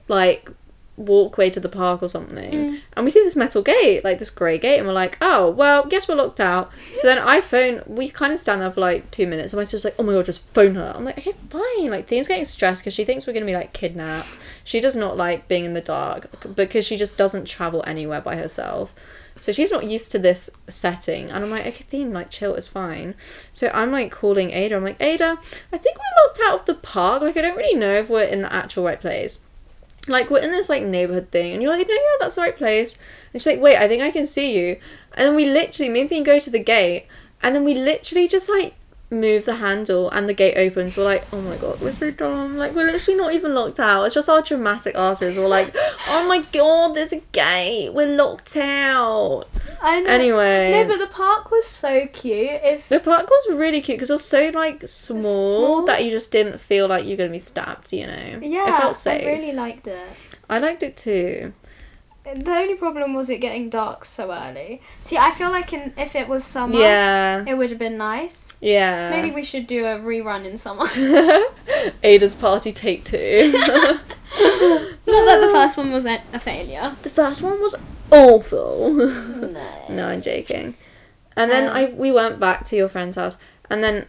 like 0.09 0.51
walkway 0.99 1.49
to 1.49 1.61
the 1.61 1.69
park 1.69 2.03
or 2.03 2.09
something. 2.09 2.53
Mm. 2.53 2.81
And 2.95 3.05
we 3.05 3.11
see 3.11 3.23
this 3.23 3.37
metal 3.37 3.63
gate, 3.63 4.05
like 4.05 4.19
this 4.19 4.31
grey 4.31 4.59
gate, 4.59 4.79
and 4.79 4.87
we're 4.87 4.93
like, 4.93 5.17
oh 5.21 5.51
well, 5.51 5.87
guess 5.87 6.09
we're 6.09 6.17
locked 6.17 6.41
out. 6.41 6.71
So 6.95 7.07
then 7.07 7.19
I 7.19 7.41
phone. 7.41 7.83
We 7.87 8.11
kind 8.11 8.33
of 8.33 8.41
stand 8.41 8.61
there 8.61 8.71
for 8.71 8.81
like 8.81 9.11
two 9.11 9.27
minutes, 9.27 9.53
and 9.53 9.61
my 9.61 9.65
sister's 9.65 9.85
like, 9.85 9.95
oh 9.99 10.03
my 10.03 10.13
god, 10.13 10.27
just 10.27 10.45
phone 10.53 10.75
her. 10.75 10.93
I'm 10.95 11.05
like, 11.05 11.19
okay, 11.19 11.35
fine. 11.49 11.91
Like 11.91 12.09
Thea's 12.09 12.29
getting 12.29 12.45
stressed 12.45 12.83
because 12.83 12.95
she 12.95 13.05
thinks 13.05 13.27
we're 13.27 13.33
gonna 13.33 13.47
be 13.47 13.55
like 13.55 13.73
kidnapped. 13.73 14.29
She 14.65 14.81
does 14.81 14.97
not 14.97 15.17
like 15.17 15.49
being 15.49 15.65
in 15.65 15.73
the 15.73 15.81
dark 15.81 16.55
because 16.55 16.85
she 16.85 16.97
just 16.97 17.17
doesn't 17.17 17.47
travel 17.47 17.83
anywhere 17.87 18.21
by 18.21 18.37
herself. 18.37 18.93
So 19.41 19.53
she's 19.53 19.71
not 19.71 19.85
used 19.85 20.11
to 20.13 20.19
this 20.19 20.51
setting, 20.69 21.31
and 21.31 21.45
I'm 21.45 21.51
like, 21.51 21.65
okay, 21.65 21.85
Theme, 21.85 22.13
like, 22.13 22.31
chill, 22.31 22.57
it's 22.57 22.67
fine. 22.67 23.15
So 23.53 23.71
I'm 23.73 23.93
like 23.93 24.11
calling 24.11 24.51
Ada. 24.51 24.75
I'm 24.75 24.83
like, 24.83 25.01
Ada, 25.01 25.39
I 25.73 25.79
think 25.79 25.97
we're 25.97 26.27
locked 26.27 26.41
out 26.45 26.61
of 26.61 26.67
the 26.67 26.75
park. 26.75 27.23
Like, 27.23 27.37
I 27.37 27.43
don't 27.43 27.57
really 27.57 27.79
know 27.79 27.95
if 27.95 28.09
we're 28.09 28.25
in 28.25 28.43
the 28.43 28.53
actual 28.53 28.85
right 28.85 29.01
place. 29.01 29.41
Like, 30.09 30.31
we're 30.31 30.41
in 30.41 30.51
this 30.51 30.69
like 30.69 30.83
neighborhood 30.83 31.31
thing, 31.31 31.53
and 31.53 31.63
you're 31.63 31.73
like, 31.73 31.87
no, 31.87 31.95
yeah, 31.95 32.17
that's 32.21 32.37
the 32.37 32.43
right 32.43 32.57
place. 32.57 32.99
And 33.33 33.41
she's 33.43 33.47
like, 33.47 33.61
wait, 33.61 33.77
I 33.77 33.89
think 33.89 34.03
I 34.03 34.11
can 34.11 34.27
see 34.27 34.59
you. 34.59 34.79
And 35.15 35.29
then 35.29 35.35
we 35.35 35.45
literally, 35.45 35.91
me 35.91 36.01
and 36.01 36.09
Theme 36.09 36.25
go 36.25 36.39
to 36.41 36.51
the 36.51 36.59
gate, 36.59 37.07
and 37.43 37.55
then 37.55 37.65
we 37.65 37.75
literally 37.75 38.27
just 38.27 38.49
like 38.49 38.75
move 39.11 39.45
the 39.45 39.57
handle, 39.57 40.11
and 40.11 40.29
the 40.29 40.35
gate 40.35 40.57
opens. 40.57 40.97
We're 40.97 41.05
like, 41.05 41.25
oh 41.33 41.41
my 41.41 41.57
god, 41.57 41.81
we're 41.81 41.93
so 41.93 42.11
dumb. 42.11 42.57
Like, 42.57 42.75
we're 42.75 42.91
literally 42.91 43.19
not 43.19 43.33
even 43.33 43.55
locked 43.55 43.81
out. 43.81 44.05
It's 44.05 44.15
just 44.15 44.29
our 44.29 44.43
dramatic 44.43 44.95
asses. 44.95 45.37
We're 45.37 45.47
like, 45.49 45.75
oh 46.09 46.27
my 46.29 46.41
god, 46.53 46.95
there's 46.95 47.13
a 47.13 47.21
gate. 47.33 47.91
We're 47.95 48.07
locked 48.17 48.57
out. 48.57 49.47
I 49.83 50.01
know. 50.01 50.11
Anyway. 50.11 50.73
No, 50.73 50.87
but 50.87 50.99
the 50.99 51.07
park 51.07 51.51
was 51.51 51.67
so 51.67 52.07
cute. 52.13 52.61
If 52.63 52.89
The 52.89 53.01
park 53.01 53.29
was 53.31 53.47
really 53.57 53.81
cute 53.81 53.97
because 53.97 54.11
it 54.11 54.15
was 54.15 54.25
so 54.25 54.51
like 54.55 54.87
small, 54.89 55.23
Small. 55.23 55.87
that 55.87 56.05
you 56.05 56.11
just 56.11 56.31
didn't 56.33 56.59
feel 56.61 56.89
like 56.89 57.07
you're 57.07 57.17
gonna 57.17 57.31
be 57.31 57.39
stabbed. 57.39 57.93
You 57.93 58.07
know, 58.07 58.39
yeah, 58.43 58.77
it 58.77 58.81
felt 58.81 58.97
safe. 58.97 59.23
I 59.27 59.33
really 59.33 59.53
liked 59.53 59.87
it. 59.87 60.09
I 60.51 60.59
liked 60.59 60.83
it 60.83 60.97
too. 60.97 61.53
The 62.37 62.51
only 62.53 62.75
problem 62.75 63.15
was 63.15 63.31
it 63.31 63.39
getting 63.39 63.69
dark 63.71 64.05
so 64.05 64.33
early. 64.33 64.81
See, 65.01 65.17
I 65.17 65.31
feel 65.31 65.51
like 65.51 65.73
in, 65.73 65.93
if 65.97 66.15
it 66.15 66.29
was 66.29 66.45
summer, 66.45 66.79
Yeah, 66.79 67.45
it 67.47 67.55
would 67.57 67.71
have 67.71 67.79
been 67.79 67.97
nice. 67.97 68.57
yeah. 68.61 69.11
Maybe 69.11 69.31
we 69.35 69.43
should 69.43 69.67
do 69.67 69.87
a 69.87 69.99
rerun 69.99 70.45
in 70.45 70.57
summer. 70.57 70.87
Ada's 72.03 72.35
party 72.35 72.73
take 72.73 73.05
two. 73.05 73.53
Not 74.39 75.25
that 75.25 75.41
the 75.41 75.51
first 75.53 75.77
one 75.79 75.91
was 75.93 76.07
a, 76.07 76.23
a 76.33 76.39
failure. 76.39 76.97
the 77.03 77.11
first 77.11 77.43
one 77.43 77.61
was 77.61 77.75
awful. 78.11 78.95
No. 79.49 79.85
no, 79.89 80.07
I'm 80.09 80.21
joking. 80.23 80.75
And 81.37 81.51
then 81.51 81.69
Um, 81.69 81.77
I 81.77 81.93
we 81.97 82.13
went 82.13 82.39
back 82.39 82.67
to 82.67 82.77
your 82.77 82.89
friend's 82.89 83.17
house, 83.17 83.37
and 83.71 83.83
then 83.83 84.07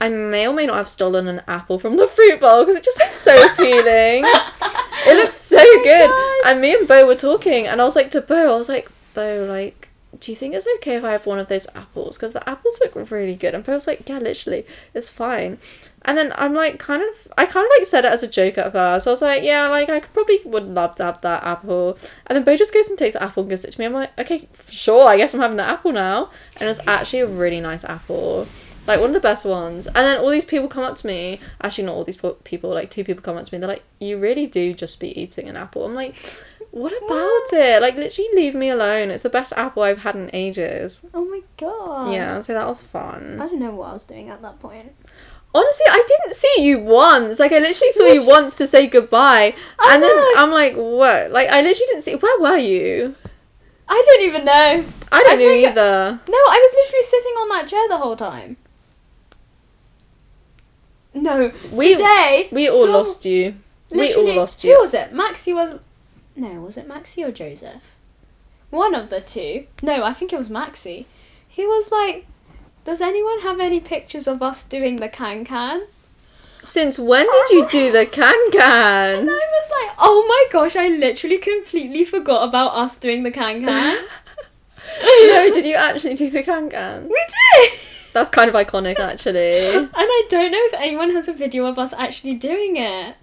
I 0.00 0.08
may 0.10 0.46
or 0.46 0.52
may 0.52 0.66
not 0.66 0.76
have 0.76 0.90
stolen 0.90 1.26
an 1.26 1.42
apple 1.48 1.78
from 1.78 1.96
the 1.96 2.06
fruit 2.06 2.40
bowl 2.40 2.62
because 2.64 2.76
it 2.76 2.84
just 2.84 2.98
looks 2.98 3.16
so 3.16 3.32
appealing. 3.46 4.24
It 4.26 5.16
looks 5.22 5.36
so 5.36 5.56
Oh 5.58 5.80
good. 5.84 6.08
God. 6.10 6.52
And 6.52 6.60
me 6.60 6.74
and 6.74 6.86
Bo 6.86 7.06
were 7.06 7.14
talking, 7.14 7.66
and 7.66 7.80
I 7.80 7.84
was 7.84 7.96
like 7.96 8.10
to 8.10 8.20
Bo, 8.20 8.54
I 8.54 8.58
was 8.58 8.68
like, 8.68 8.90
Bo, 9.14 9.46
like, 9.48 9.88
do 10.20 10.32
you 10.32 10.36
think 10.36 10.54
it's 10.54 10.66
okay 10.76 10.96
if 10.96 11.04
I 11.04 11.12
have 11.12 11.26
one 11.26 11.38
of 11.38 11.48
those 11.48 11.66
apples? 11.74 12.16
Because 12.16 12.32
the 12.34 12.46
apples 12.48 12.80
look 12.80 13.10
really 13.10 13.34
good. 13.36 13.54
And 13.54 13.64
Bo 13.64 13.74
was 13.74 13.86
like, 13.86 14.06
yeah, 14.08 14.18
literally, 14.18 14.66
it's 14.94 15.08
fine. 15.08 15.58
And 16.02 16.16
then 16.16 16.32
I'm 16.36 16.54
like, 16.54 16.78
kind 16.78 17.02
of, 17.02 17.32
I 17.36 17.46
kind 17.46 17.64
of 17.66 17.70
like 17.78 17.86
said 17.86 18.04
it 18.04 18.12
as 18.12 18.22
a 18.22 18.28
joke 18.28 18.58
at 18.58 18.72
first. 18.72 19.04
So 19.04 19.10
I 19.10 19.12
was 19.12 19.22
like, 19.22 19.42
yeah, 19.42 19.66
like, 19.68 19.88
I 19.88 20.00
could 20.00 20.12
probably 20.12 20.40
would 20.44 20.64
love 20.64 20.94
to 20.96 21.04
have 21.04 21.20
that 21.22 21.42
apple. 21.42 21.98
And 22.26 22.36
then 22.36 22.44
Bo 22.44 22.56
just 22.56 22.72
goes 22.72 22.86
and 22.86 22.96
takes 22.98 23.14
the 23.14 23.22
apple 23.22 23.42
and 23.42 23.50
gives 23.50 23.64
it 23.64 23.72
to 23.72 23.80
me. 23.80 23.86
I'm 23.86 23.92
like, 23.94 24.16
okay, 24.18 24.46
sure, 24.70 25.08
I 25.08 25.16
guess 25.16 25.34
I'm 25.34 25.40
having 25.40 25.56
the 25.56 25.64
apple 25.64 25.92
now. 25.92 26.30
And 26.54 26.62
it 26.62 26.68
was 26.68 26.86
actually 26.86 27.20
a 27.20 27.26
really 27.26 27.60
nice 27.60 27.84
apple. 27.84 28.46
Like 28.86 29.00
one 29.00 29.10
of 29.10 29.14
the 29.14 29.20
best 29.20 29.44
ones. 29.44 29.86
And 29.86 29.96
then 29.96 30.18
all 30.18 30.30
these 30.30 30.44
people 30.44 30.68
come 30.68 30.84
up 30.84 30.96
to 30.98 31.06
me. 31.06 31.40
Actually, 31.60 31.84
not 31.84 31.94
all 31.94 32.04
these 32.04 32.16
po- 32.16 32.38
people. 32.44 32.70
Like 32.70 32.90
two 32.90 33.04
people 33.04 33.22
come 33.22 33.36
up 33.36 33.46
to 33.46 33.54
me. 33.54 33.58
They're 33.58 33.68
like, 33.68 33.82
"You 34.00 34.18
really 34.18 34.46
do 34.46 34.72
just 34.74 35.00
be 35.00 35.18
eating 35.20 35.48
an 35.48 35.56
apple." 35.56 35.84
I'm 35.84 35.94
like, 35.94 36.14
"What 36.70 36.92
about 36.92 37.58
it? 37.58 37.82
Like, 37.82 37.96
literally, 37.96 38.28
leave 38.34 38.54
me 38.54 38.68
alone. 38.68 39.10
It's 39.10 39.22
the 39.22 39.30
best 39.30 39.52
apple 39.56 39.82
I've 39.82 39.98
had 39.98 40.14
in 40.14 40.30
ages." 40.32 41.04
Oh 41.14 41.24
my 41.24 41.40
god. 41.56 42.12
Yeah, 42.14 42.40
so 42.40 42.52
that 42.54 42.66
was 42.66 42.82
fun. 42.82 43.38
I 43.40 43.46
don't 43.46 43.60
know 43.60 43.72
what 43.72 43.90
I 43.90 43.92
was 43.94 44.04
doing 44.04 44.28
at 44.30 44.42
that 44.42 44.60
point. 44.60 44.92
Honestly, 45.54 45.86
I 45.88 46.04
didn't 46.06 46.34
see 46.34 46.62
you 46.62 46.80
once. 46.80 47.38
Like, 47.38 47.52
I 47.52 47.58
literally 47.60 47.92
saw 47.92 48.06
you 48.06 48.26
once 48.26 48.56
to 48.56 48.66
say 48.66 48.86
goodbye, 48.86 49.54
I 49.78 49.94
and 49.94 50.02
then 50.02 50.14
know. 50.14 50.32
I'm 50.36 50.50
like, 50.50 50.74
"What?" 50.74 51.30
Like, 51.30 51.48
I 51.48 51.62
literally 51.62 51.86
didn't 51.88 52.02
see. 52.02 52.14
Where 52.14 52.38
were 52.40 52.58
you? 52.58 53.14
I 53.88 54.02
don't 54.04 54.22
even 54.28 54.44
know. 54.44 54.84
I 55.12 55.22
don't 55.22 55.32
I 55.40 55.42
know 55.42 55.50
either. 55.50 56.20
No, 56.28 56.36
I 56.36 56.60
was 56.60 56.74
literally 56.84 57.02
sitting 57.04 57.32
on 57.32 57.48
that 57.50 57.68
chair 57.68 57.88
the 57.88 57.96
whole 57.98 58.16
time. 58.16 58.56
No, 61.16 61.50
We- 61.72 61.94
today 61.94 62.48
We 62.52 62.68
all 62.68 62.86
lost 62.88 63.24
you. 63.24 63.54
We 63.90 64.12
all 64.14 64.34
lost 64.34 64.62
Who 64.62 64.68
you. 64.68 64.80
was 64.80 64.92
it? 64.94 65.12
Maxie 65.12 65.54
was. 65.54 65.78
No, 66.34 66.48
was 66.60 66.76
it 66.76 66.86
Maxie 66.86 67.24
or 67.24 67.32
Joseph? 67.32 67.82
One 68.70 68.94
of 68.94 69.08
the 69.10 69.20
two. 69.20 69.66
No, 69.82 70.02
I 70.04 70.12
think 70.12 70.32
it 70.32 70.36
was 70.38 70.50
Maxie. 70.50 71.06
He 71.48 71.64
was 71.66 71.90
like, 71.90 72.26
"Does 72.84 73.00
anyone 73.00 73.40
have 73.40 73.60
any 73.60 73.80
pictures 73.80 74.26
of 74.28 74.42
us 74.42 74.62
doing 74.62 74.96
the 74.96 75.08
can 75.08 75.44
can?" 75.44 75.86
Since 76.62 76.98
when 76.98 77.26
did 77.26 77.50
you 77.50 77.68
do 77.70 77.92
the 77.92 78.04
can 78.04 78.50
can? 78.50 79.20
And? 79.20 79.30
I 79.30 79.32
was 79.56 79.70
like, 79.70 79.96
"Oh 79.98 80.26
my 80.28 80.44
gosh! 80.52 80.76
I 80.76 80.88
literally 80.88 81.38
completely 81.38 82.04
forgot 82.04 82.46
about 82.48 82.74
us 82.74 82.96
doing 82.98 83.22
the 83.22 83.30
can 83.30 83.64
can." 83.64 84.04
no, 85.02 85.50
did 85.52 85.64
you 85.64 85.74
actually 85.76 86.14
do 86.14 86.28
the 86.28 86.42
can 86.42 86.68
can? 86.68 87.08
we 87.08 87.24
did. 87.60 87.78
That's 88.16 88.30
kind 88.30 88.48
of 88.48 88.54
iconic, 88.54 88.98
actually. 88.98 89.58
And 89.76 89.90
I 89.94 90.20
don't 90.30 90.50
know 90.50 90.64
if 90.70 90.74
anyone 90.74 91.10
has 91.10 91.28
a 91.28 91.32
video 91.34 91.66
of 91.66 91.78
us 91.78 91.92
actually 91.92 92.34
doing 92.34 92.76
it. 92.76 93.14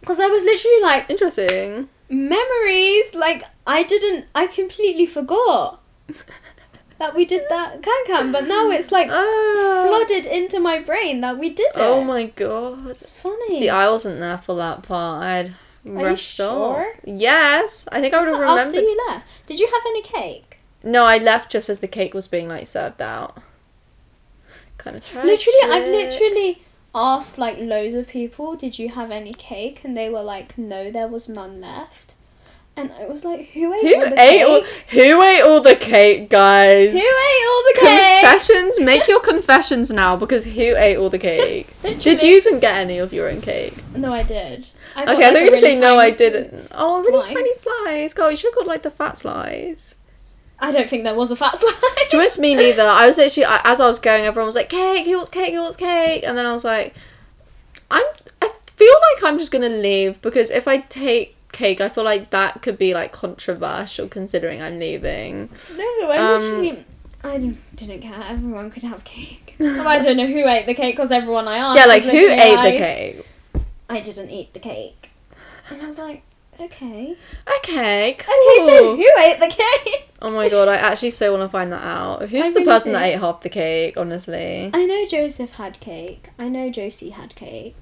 Because 0.00 0.20
I 0.20 0.26
was 0.26 0.42
literally 0.44 0.80
like, 0.82 1.08
Interesting. 1.08 1.88
memories. 2.10 3.14
Like 3.14 3.44
I 3.66 3.82
didn't. 3.82 4.26
I 4.34 4.46
completely 4.46 5.06
forgot 5.06 5.80
that 6.98 7.14
we 7.14 7.24
did 7.24 7.42
that 7.48 7.82
can 7.82 8.00
can, 8.06 8.30
but 8.32 8.46
now 8.46 8.70
it's 8.70 8.92
like 8.92 9.08
Ah. 9.10 9.84
flooded 9.88 10.26
into 10.26 10.60
my 10.60 10.78
brain 10.80 11.22
that 11.22 11.38
we 11.38 11.48
did 11.50 11.72
it. 11.74 11.76
Oh 11.76 12.04
my 12.04 12.24
god. 12.26 12.86
It's 12.88 13.10
funny. 13.10 13.58
See, 13.58 13.70
I 13.70 13.88
wasn't 13.88 14.20
there 14.20 14.38
for 14.38 14.54
that 14.56 14.82
part. 14.82 15.22
I'd 15.22 15.52
you 15.84 15.92
rushed 15.92 16.40
off. 16.40 16.76
sure? 16.76 16.94
Yes, 17.04 17.88
I 17.90 18.00
think 18.00 18.12
I 18.14 18.20
would 18.20 18.28
have 18.28 18.38
that 18.40 18.66
after 18.66 18.80
you 18.80 18.96
left. 19.08 19.26
Did 19.46 19.58
you 19.60 19.66
have 19.66 19.82
any 19.86 20.02
cake? 20.02 20.58
No, 20.82 21.04
I 21.04 21.16
left 21.18 21.50
just 21.50 21.68
as 21.70 21.80
the 21.80 21.88
cake 21.88 22.12
was 22.12 22.28
being 22.28 22.48
like 22.48 22.66
served 22.66 23.00
out. 23.00 23.38
Kind 24.84 24.96
of. 24.96 25.14
Literally, 25.14 25.58
I've 25.64 25.88
literally 25.88 26.62
asked 26.94 27.38
like 27.38 27.58
loads 27.58 27.94
of 27.94 28.06
people, 28.06 28.54
"Did 28.54 28.78
you 28.78 28.90
have 28.90 29.10
any 29.10 29.32
cake?" 29.32 29.80
And 29.84 29.96
they 29.96 30.08
were 30.10 30.22
like, 30.22 30.56
"No, 30.58 30.90
there 30.90 31.08
was 31.08 31.28
none 31.28 31.60
left." 31.60 32.14
And 32.76 32.90
I 33.00 33.06
was 33.06 33.24
like, 33.24 33.50
"Who 33.50 33.72
ate 33.72 33.82
Who 33.82 33.94
all 34.02 34.10
the 34.10 34.20
ate 34.20 34.28
cake? 34.30 34.48
all? 34.48 34.60
Who 34.90 35.22
ate 35.22 35.40
all 35.42 35.60
the 35.60 35.76
cake, 35.76 36.28
guys? 36.28 36.90
Who 36.92 36.98
ate 36.98 37.46
all 37.48 37.62
the 37.72 37.78
cake?" 37.80 38.20
Confessions. 38.20 38.80
Make 38.80 39.06
your 39.08 39.20
confessions 39.20 39.90
now 39.92 40.16
because 40.16 40.44
who 40.44 40.76
ate 40.76 40.96
all 40.96 41.08
the 41.08 41.18
cake? 41.18 41.68
Did 41.82 42.22
you 42.22 42.36
even 42.36 42.58
get 42.60 42.76
any 42.76 42.98
of 42.98 43.12
your 43.12 43.28
own 43.30 43.40
cake? 43.40 43.74
No, 43.96 44.12
I 44.12 44.22
did. 44.24 44.66
I 44.96 45.02
Okay, 45.04 45.06
got, 45.06 45.08
I 45.08 45.12
like, 45.12 45.16
thought 45.16 45.18
you 45.20 45.24
were 45.26 45.32
gonna 45.32 45.50
really 45.52 45.60
say 45.60 45.74
no, 45.80 45.98
I 45.98 46.10
didn't. 46.10 46.68
Oh, 46.72 46.96
a 47.00 47.02
really 47.02 47.24
slice. 47.24 47.34
tiny 47.36 47.54
slice. 47.54 48.12
God, 48.14 48.28
you 48.28 48.36
should 48.36 48.50
have 48.52 48.58
got 48.58 48.66
like 48.66 48.82
the 48.82 48.90
fat 48.90 49.16
slice. 49.16 49.94
I 50.66 50.72
don't 50.72 50.88
think 50.88 51.04
there 51.04 51.14
was 51.14 51.30
a 51.30 51.36
fat 51.36 51.56
slice. 51.58 51.72
To 51.74 52.06
be 52.12 52.16
honest, 52.18 52.38
me 52.38 52.54
neither. 52.54 52.82
I 52.86 53.06
was 53.06 53.18
literally 53.18 53.44
I- 53.44 53.60
as 53.64 53.80
I 53.80 53.86
was 53.86 53.98
going, 53.98 54.24
everyone 54.24 54.46
was 54.46 54.56
like, 54.56 54.68
"Cake, 54.70 55.04
who 55.06 55.16
wants 55.16 55.30
cake? 55.30 55.52
Who 55.52 55.60
wants 55.60 55.76
cake?" 55.76 56.24
And 56.26 56.36
then 56.38 56.46
I 56.46 56.52
was 56.52 56.64
like, 56.64 56.94
"I'm." 57.90 58.04
I 58.42 58.50
feel 58.76 58.94
like 59.14 59.24
I'm 59.24 59.38
just 59.38 59.52
gonna 59.52 59.68
leave 59.68 60.20
because 60.20 60.50
if 60.50 60.66
I 60.66 60.78
take 60.78 61.36
cake, 61.52 61.80
I 61.80 61.88
feel 61.88 62.02
like 62.04 62.30
that 62.30 62.60
could 62.62 62.76
be 62.78 62.92
like 62.94 63.12
controversial 63.12 64.08
considering 64.08 64.60
I'm 64.60 64.78
leaving. 64.78 65.48
No, 65.76 66.10
I 66.10 66.16
Um, 66.18 66.40
literally. 66.42 66.84
I 67.22 67.38
didn't 67.38 68.00
care. 68.00 68.22
Everyone 68.28 68.70
could 68.70 68.82
have 68.82 69.04
cake. 69.04 69.56
I 69.60 69.98
don't 70.00 70.16
know 70.16 70.26
who 70.26 70.46
ate 70.48 70.66
the 70.66 70.74
cake 70.74 70.96
because 70.96 71.12
everyone 71.12 71.46
I 71.48 71.58
asked. 71.58 71.78
yeah, 71.78 71.86
like 71.86 72.02
who 72.02 72.10
ate 72.10 72.54
like, 72.56 72.72
the 72.74 72.78
cake? 72.78 73.26
I 73.88 74.00
didn't 74.00 74.30
eat 74.30 74.52
the 74.52 74.60
cake. 74.60 75.10
And 75.70 75.80
I 75.80 75.86
was 75.86 75.98
like, 75.98 76.22
okay. 76.60 77.16
Okay, 77.58 78.16
cool. 78.18 78.34
Okay, 78.34 78.66
so 78.66 78.96
who 78.96 79.08
ate 79.18 79.40
the 79.40 79.48
cake? 79.48 80.10
Oh 80.22 80.30
my 80.30 80.48
god, 80.48 80.68
I 80.68 80.76
actually 80.76 81.10
so 81.10 81.32
want 81.36 81.42
to 81.42 81.48
find 81.48 81.70
that 81.72 81.84
out. 81.84 82.28
Who's 82.28 82.46
I 82.46 82.48
the 82.50 82.60
really 82.60 82.66
person 82.66 82.92
that 82.92 83.02
ate 83.04 83.18
half 83.18 83.42
the 83.42 83.48
cake? 83.48 83.96
Honestly, 83.96 84.70
I 84.72 84.86
know 84.86 85.06
Joseph 85.06 85.52
had 85.54 85.80
cake. 85.80 86.30
I 86.38 86.48
know 86.48 86.70
Josie 86.70 87.10
had 87.10 87.34
cake. 87.34 87.76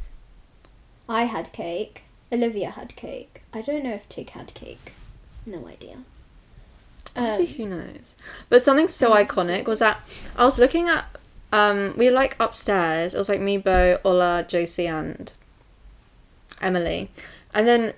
I 1.09 1.25
had 1.25 1.53
cake. 1.53 2.03
Olivia 2.33 2.71
had 2.71 2.97
cake. 2.97 3.43
I 3.53 3.61
don't 3.61 3.85
know 3.85 3.93
if 3.93 4.09
Tig 4.09 4.31
had 4.31 4.55
cake. 4.55 4.93
No 5.45 5.67
idea. 5.69 5.99
Honestly, 7.15 7.47
Um, 7.47 7.53
who 7.55 7.67
knows? 7.67 8.15
But 8.49 8.63
something 8.63 8.89
so 8.89 9.11
iconic 9.13 9.67
was 9.67 9.81
that 9.81 10.01
I 10.37 10.45
was 10.45 10.59
looking 10.59 10.89
at. 10.89 11.05
Um, 11.53 11.95
we 11.99 12.07
were 12.07 12.15
like 12.15 12.37
upstairs. 12.41 13.15
It 13.15 13.19
was 13.19 13.29
like 13.29 13.41
me, 13.41 13.59
Bo, 13.59 13.99
Ola, 14.05 14.45
Josie, 14.49 14.87
and 14.87 15.31
Emily, 16.63 17.11
and 17.53 17.67
then 17.69 17.93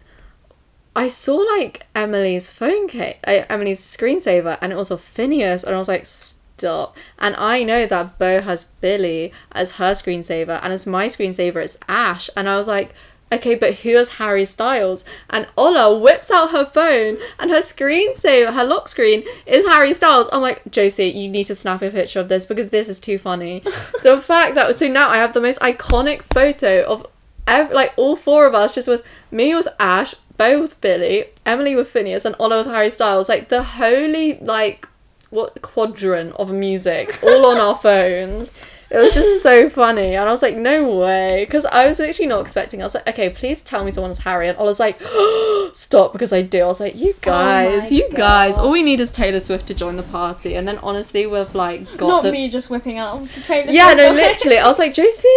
I 0.97 1.09
saw 1.09 1.37
like 1.37 1.87
Emily's 1.95 2.51
phone 2.51 2.89
case, 2.89 3.17
uh, 3.27 3.45
Emily's 3.49 3.81
screensaver, 3.81 4.59
and 4.61 4.73
it 4.73 4.77
was 4.77 4.91
of 4.91 5.01
Finneas, 5.01 5.65
and 5.65 5.75
I 5.75 5.79
was 5.79 5.89
like, 5.89 6.07
stop. 6.07 6.97
And 7.19 7.35
I 7.37 7.65
know 7.65 7.87
that 7.87 8.19
Bo 8.19 8.41
has 8.41 8.65
Billie 8.65 9.33
as 9.53 9.73
her 9.73 9.93
screensaver, 9.93 10.61
and 10.63 10.73
as 10.73 10.87
my 10.87 11.07
screensaver, 11.09 11.57
it's 11.57 11.79
Ash, 11.89 12.31
and 12.37 12.49
I 12.49 12.57
was 12.57 12.69
like. 12.69 12.95
Okay, 13.33 13.57
but 13.57 13.77
who 13.77 13.89
is 13.89 14.19
Harry 14.19 14.45
Styles? 14.45 15.05
And 15.29 15.49
Ola 15.57 15.99
whips 15.99 16.31
out 16.31 16.53
her 16.53 16.67
phone 16.67 17.17
and 17.41 17.51
her 17.51 17.61
screensaver, 17.63 18.53
her 18.53 18.63
lock 18.63 18.87
screen 18.87 19.25
is 19.45 19.65
Harry 19.65 19.93
Styles. 19.93 20.29
I'm 20.31 20.43
like, 20.43 20.63
Josie, 20.71 21.07
you 21.07 21.29
need 21.29 21.47
to 21.47 21.55
snap 21.57 21.83
a 21.83 21.91
picture 21.91 22.21
of 22.21 22.29
this 22.29 22.47
because 22.47 22.69
this 22.69 22.89
is 22.89 23.01
too 23.01 23.19
funny. 23.19 23.61
the 24.05 24.21
fact 24.21 24.55
that 24.55 24.79
so 24.79 24.87
now 24.87 25.09
I 25.09 25.17
have 25.17 25.33
the 25.33 25.41
most 25.41 25.59
iconic 25.61 26.23
photo 26.33 26.85
of 26.85 27.09
ev- 27.47 27.73
like 27.73 27.93
all 27.97 28.15
four 28.15 28.47
of 28.47 28.55
us 28.55 28.75
just 28.75 28.89
with 28.89 29.03
me 29.33 29.55
with 29.55 29.69
Ash, 29.81 30.15
Bo 30.37 30.63
with 30.63 30.81
Billie, 30.81 31.27
Emily 31.47 31.75
with 31.75 31.93
Finneas, 31.93 32.25
and 32.25 32.35
Ola 32.39 32.59
with 32.59 32.67
Harry 32.67 32.91
Styles. 32.91 33.29
Like 33.29 33.49
the 33.49 33.63
holy 33.63 34.39
like 34.41 34.89
what 35.31 35.61
quadrant 35.63 36.33
of 36.37 36.53
music 36.53 37.19
all 37.23 37.47
on 37.47 37.59
our 37.59 37.77
phones. 37.77 38.51
It 38.95 38.99
was 38.99 39.13
just 39.13 39.43
so 39.43 39.69
funny, 39.81 40.15
and 40.15 40.29
I 40.29 40.31
was 40.31 40.41
like, 40.41 40.57
"No 40.57 40.97
way!" 40.99 41.45
Because 41.45 41.67
I 41.67 41.89
was 41.89 41.99
actually 41.99 42.29
not 42.29 42.43
expecting. 42.43 42.81
I 42.81 42.85
was 42.85 42.95
like, 42.95 43.09
"Okay, 43.09 43.29
please 43.29 43.61
tell 43.61 43.85
me 43.85 43.91
someone's 43.91 44.21
Harry," 44.21 44.49
and 44.49 44.57
I 44.57 44.63
was 44.63 44.79
like, 44.79 45.01
"Stop!" 45.73 46.13
Because 46.13 46.33
I 46.33 46.43
do. 46.43 46.61
I 46.63 46.67
was 46.67 46.79
like, 46.79 46.95
"You 46.95 47.17
guys, 47.21 47.91
my 47.91 47.97
you 47.97 48.09
guys, 48.13 48.57
all 48.57 48.71
we 48.71 48.85
need 48.85 49.01
is 49.01 49.11
Taylor 49.11 49.41
Swift 49.41 49.67
to 49.67 49.75
join 49.75 49.97
the 49.97 50.05
party." 50.05 50.55
And 50.55 50.69
then 50.69 50.79
honestly, 50.79 51.27
we've 51.27 51.53
like 51.57 51.85
got 51.97 52.07
Not 52.07 52.23
the 52.23 52.31
me 52.31 52.49
just 52.49 52.71
whipping 52.71 52.99
out 52.99 53.29
Taylor 53.43 53.65
Swift. 53.65 53.75
yeah, 53.75 53.95
Swift 53.95 53.99
no, 53.99 54.11
literally. 54.13 54.59
I 54.59 54.69
was 54.69 54.79
like, 54.79 54.95
Josie. 54.95 55.29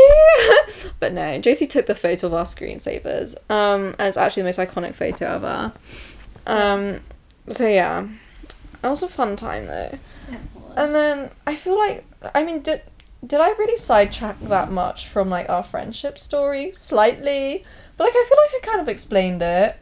but 1.00 1.14
no, 1.14 1.40
Josie 1.40 1.66
took 1.66 1.88
the 1.88 1.96
photo 1.96 2.28
of 2.28 2.36
our 2.36 2.46
screensavers. 2.46 3.36
Um, 3.50 3.96
and 3.98 4.08
it's 4.08 4.18
actually 4.18 4.44
the 4.44 4.48
most 4.50 4.60
iconic 4.60 4.94
photo 4.94 5.26
ever. 5.34 5.74
Um, 6.46 7.00
so 7.50 7.68
yeah, 7.68 8.08
that 8.84 8.90
was 8.90 9.02
a 9.02 9.08
fun 9.08 9.36
time 9.36 9.66
though. 9.66 9.98
It 10.30 10.40
was. 10.54 10.74
And 10.78 10.94
then 10.94 11.32
I 11.48 11.56
feel 11.56 11.76
like, 11.76 12.06
I 12.36 12.44
mean, 12.44 12.62
did 12.62 12.84
did 13.26 13.40
I 13.42 13.50
really 13.50 13.78
sidetrack 13.78 14.40
that 14.42 14.72
much 14.72 15.08
from 15.08 15.30
like 15.30 15.50
our 15.50 15.64
friendship 15.64 16.18
story 16.20 16.72
slightly? 16.76 17.64
But 17.98 18.06
like, 18.06 18.14
I 18.16 18.26
feel 18.30 18.38
like 18.38 18.64
I 18.64 18.66
kind 18.68 18.82
of 18.82 18.90
explained 18.90 19.42
it. 19.42 19.76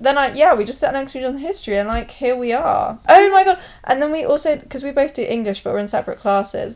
Then 0.00 0.18
I 0.18 0.34
yeah, 0.34 0.54
we 0.54 0.64
just 0.64 0.80
sat 0.80 0.92
next 0.92 1.12
to 1.12 1.18
each 1.18 1.24
other 1.24 1.36
in 1.36 1.40
history, 1.42 1.78
and 1.78 1.88
like 1.88 2.10
here 2.10 2.36
we 2.36 2.52
are. 2.52 2.98
Oh 3.08 3.30
my 3.30 3.44
god! 3.44 3.58
And 3.84 4.02
then 4.02 4.10
we 4.10 4.24
also 4.24 4.56
because 4.56 4.82
we 4.82 4.90
both 4.90 5.14
do 5.14 5.22
English, 5.22 5.62
but 5.62 5.72
we're 5.72 5.78
in 5.78 5.88
separate 5.88 6.18
classes. 6.18 6.74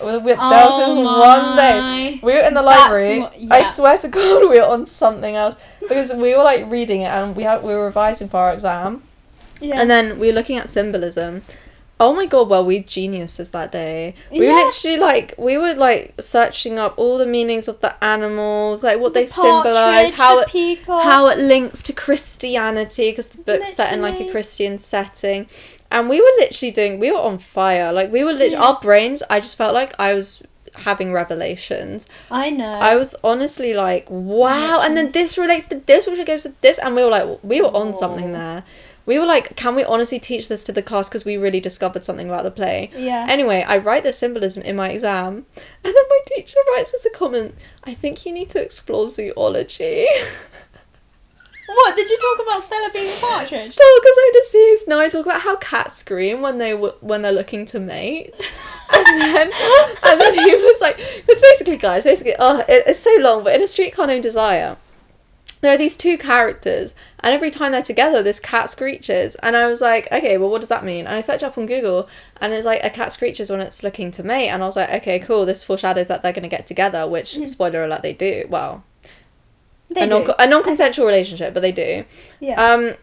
We, 0.00 0.12
we, 0.18 0.32
there 0.34 0.36
was 0.36 0.96
this 0.96 0.96
Oh 0.96 1.18
one 1.20 1.56
day 1.56 2.20
we 2.22 2.34
were 2.34 2.40
in 2.40 2.54
the 2.54 2.62
library. 2.62 3.20
what- 3.20 3.34
I 3.50 3.64
swear 3.64 3.96
to 3.98 4.08
God, 4.08 4.48
we 4.48 4.60
were 4.60 4.66
on 4.66 4.86
something 4.86 5.34
else 5.34 5.56
because 5.80 6.12
we 6.12 6.36
were 6.36 6.44
like 6.44 6.70
reading 6.70 7.00
it, 7.00 7.06
and 7.08 7.34
we 7.34 7.42
had 7.42 7.62
we 7.64 7.72
were 7.74 7.86
revising 7.86 8.28
for 8.28 8.36
our 8.36 8.52
exam. 8.52 9.02
Yeah. 9.60 9.80
And 9.80 9.90
then 9.90 10.18
we 10.20 10.28
were 10.28 10.34
looking 10.34 10.58
at 10.58 10.68
symbolism. 10.68 11.42
Oh 12.00 12.14
my 12.14 12.26
god, 12.26 12.48
well 12.48 12.64
we 12.64 12.80
geniuses 12.80 13.50
that 13.50 13.72
day. 13.72 14.14
We 14.30 14.38
were 14.40 14.44
Yes. 14.46 14.84
literally 14.84 15.00
like 15.00 15.34
we 15.36 15.58
were 15.58 15.74
like 15.74 16.14
searching 16.20 16.78
up 16.78 16.94
all 16.96 17.18
the 17.18 17.26
meanings 17.26 17.66
of 17.68 17.80
the 17.80 17.92
animals, 18.04 18.84
like 18.84 19.00
what 19.00 19.14
The 19.14 19.20
they 19.20 19.26
symbolize, 19.26 20.12
how 20.14 20.36
the 20.36 20.42
it 20.58 20.84
how 20.86 21.26
it 21.26 21.38
links 21.38 21.82
to 21.84 21.92
Christianity 21.92 23.10
because 23.10 23.28
the 23.30 23.42
book's 23.42 23.72
set 23.74 23.92
in 23.92 24.00
like 24.02 24.20
a 24.20 24.30
Christian 24.30 24.78
setting. 24.78 25.48
And 25.90 26.08
we 26.08 26.20
were 26.20 26.32
literally 26.38 26.70
doing 26.70 26.98
we 27.00 27.10
were 27.10 27.18
on 27.18 27.38
fire. 27.38 27.92
Like 27.92 28.12
we 28.12 28.22
were 28.22 28.32
literally 28.32 28.52
Yeah. 28.52 28.62
our 28.62 28.78
brains, 28.80 29.22
I 29.28 29.40
just 29.40 29.56
felt 29.56 29.74
like 29.74 29.94
I 29.98 30.14
was 30.14 30.42
having 30.74 31.12
revelations. 31.12 32.08
I 32.30 32.50
know. 32.50 32.64
I 32.78 32.94
was 32.94 33.16
honestly 33.24 33.74
like, 33.74 34.06
wow, 34.08 34.80
and 34.82 34.96
then 34.96 35.10
this 35.12 35.36
relates 35.36 35.66
to 35.68 35.76
this, 35.84 36.06
which 36.06 36.24
goes 36.24 36.44
to 36.44 36.54
this, 36.60 36.78
and 36.78 36.94
we 36.94 37.02
were 37.02 37.10
like, 37.10 37.38
we 37.42 37.60
were 37.60 37.74
on 37.74 37.96
something 37.96 38.32
there. 38.32 38.62
We 39.08 39.18
were 39.18 39.24
like, 39.24 39.56
can 39.56 39.74
we 39.74 39.84
honestly 39.84 40.20
teach 40.20 40.48
this 40.48 40.62
to 40.64 40.72
the 40.72 40.82
class 40.82 41.08
because 41.08 41.24
we 41.24 41.38
really 41.38 41.60
discovered 41.60 42.04
something 42.04 42.28
about 42.28 42.44
the 42.44 42.50
play? 42.50 42.90
yeah. 42.94 43.24
Anyway, 43.26 43.64
I 43.66 43.78
write 43.78 44.02
the 44.02 44.12
symbolism 44.12 44.62
in 44.62 44.76
my 44.76 44.90
exam, 44.90 45.46
and 45.82 45.94
then 45.94 45.94
my 45.94 46.18
teacher 46.26 46.58
writes 46.74 46.92
as 46.92 47.06
a 47.06 47.10
comment, 47.10 47.54
I 47.84 47.94
think 47.94 48.26
you 48.26 48.34
need 48.34 48.50
to 48.50 48.62
explore 48.62 49.08
zoology. 49.08 50.06
what 51.68 51.96
did 51.96 52.10
you 52.10 52.18
talk 52.18 52.46
about? 52.46 52.62
Stella 52.62 52.90
being 52.92 53.08
a 53.08 53.16
partridge. 53.18 53.62
Still, 53.62 54.00
because 54.00 54.16
I'm 54.22 54.32
deceased. 54.34 54.88
No, 54.88 55.00
I 55.00 55.08
talk 55.08 55.24
about 55.24 55.40
how 55.40 55.56
cats 55.56 55.96
scream 55.96 56.42
when 56.42 56.58
they 56.58 56.72
w- 56.72 56.94
when 57.00 57.22
they're 57.22 57.32
looking 57.32 57.64
to 57.66 57.80
mate, 57.80 58.34
and 58.92 59.06
then 59.22 59.50
and 60.02 60.20
then 60.20 60.34
he 60.34 60.54
was 60.54 60.82
like, 60.82 60.98
because 60.98 61.40
basically, 61.40 61.78
guys, 61.78 62.04
basically, 62.04 62.34
oh, 62.38 62.58
it, 62.68 62.84
it's 62.86 63.00
so 63.00 63.16
long, 63.20 63.42
but 63.42 63.54
in 63.54 63.62
a 63.62 63.68
streetcar 63.68 64.06
named 64.06 64.22
Desire, 64.22 64.76
there 65.60 65.72
are 65.72 65.78
these 65.78 65.96
two 65.96 66.16
characters, 66.18 66.94
and 67.20 67.34
every 67.34 67.50
time 67.50 67.72
they're 67.72 67.82
together, 67.82 68.22
this 68.22 68.38
cat 68.40 68.70
screeches, 68.70 69.34
and 69.36 69.56
I 69.56 69.66
was 69.66 69.80
like, 69.80 70.06
okay, 70.12 70.38
well, 70.38 70.50
what 70.50 70.60
does 70.60 70.68
that 70.68 70.84
mean? 70.84 71.06
And 71.06 71.14
I 71.16 71.20
search 71.20 71.42
up 71.42 71.58
on 71.58 71.66
Google, 71.66 72.08
and 72.40 72.52
it's 72.52 72.66
like 72.66 72.84
a 72.84 72.90
cat 72.90 73.12
screeches 73.12 73.50
when 73.50 73.60
it's 73.60 73.82
looking 73.82 74.10
to 74.12 74.22
mate, 74.22 74.48
and 74.48 74.62
I 74.62 74.66
was 74.66 74.76
like, 74.76 74.90
okay, 74.90 75.18
cool, 75.18 75.44
this 75.46 75.64
foreshadows 75.64 76.08
that 76.08 76.22
they're 76.22 76.32
gonna 76.32 76.48
get 76.48 76.66
together, 76.66 77.08
which 77.08 77.38
spoiler 77.48 77.84
alert, 77.84 78.02
they 78.02 78.12
do. 78.12 78.46
Well, 78.48 78.84
They 79.90 80.02
a 80.02 80.06
non 80.06 80.24
do. 80.24 80.34
a 80.38 80.46
non 80.46 80.62
consensual 80.62 81.06
relationship, 81.06 81.54
but 81.54 81.60
they 81.60 81.72
do. 81.72 82.04
Yeah. 82.40 82.62
Um, 82.62 82.94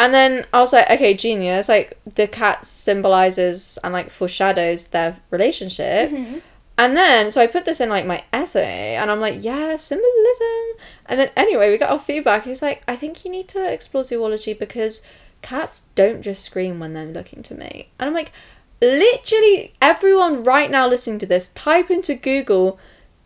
and 0.00 0.14
then 0.14 0.46
I 0.52 0.60
was 0.60 0.72
like, 0.72 0.88
okay, 0.90 1.14
genius. 1.14 1.68
Like 1.68 1.98
the 2.14 2.28
cat 2.28 2.64
symbolizes 2.64 3.78
and 3.82 3.92
like 3.92 4.10
foreshadows 4.10 4.88
their 4.88 5.16
relationship. 5.30 6.10
Mhm. 6.10 6.42
And 6.78 6.96
then 6.96 7.32
so 7.32 7.42
I 7.42 7.48
put 7.48 7.64
this 7.64 7.80
in 7.80 7.88
like 7.88 8.06
my 8.06 8.22
essay, 8.32 8.94
and 8.94 9.10
I'm 9.10 9.20
like, 9.20 9.42
yeah, 9.42 9.76
symbolism. 9.76 10.78
And 11.06 11.18
then 11.18 11.30
anyway, 11.36 11.70
we 11.70 11.76
got 11.76 11.90
our 11.90 11.98
feedback. 11.98 12.44
He's 12.44 12.62
like, 12.62 12.84
I 12.86 12.94
think 12.94 13.24
you 13.24 13.30
need 13.32 13.48
to 13.48 13.70
explore 13.70 14.04
zoology 14.04 14.54
because 14.54 15.02
cats 15.42 15.86
don't 15.96 16.22
just 16.22 16.44
scream 16.44 16.78
when 16.78 16.94
they're 16.94 17.04
looking 17.04 17.42
to 17.42 17.54
mate. 17.56 17.88
And 17.98 18.06
I'm 18.06 18.14
like, 18.14 18.32
literally, 18.80 19.74
everyone 19.82 20.44
right 20.44 20.70
now 20.70 20.86
listening 20.86 21.18
to 21.18 21.26
this, 21.26 21.48
type 21.48 21.90
into 21.90 22.14
Google, 22.14 22.78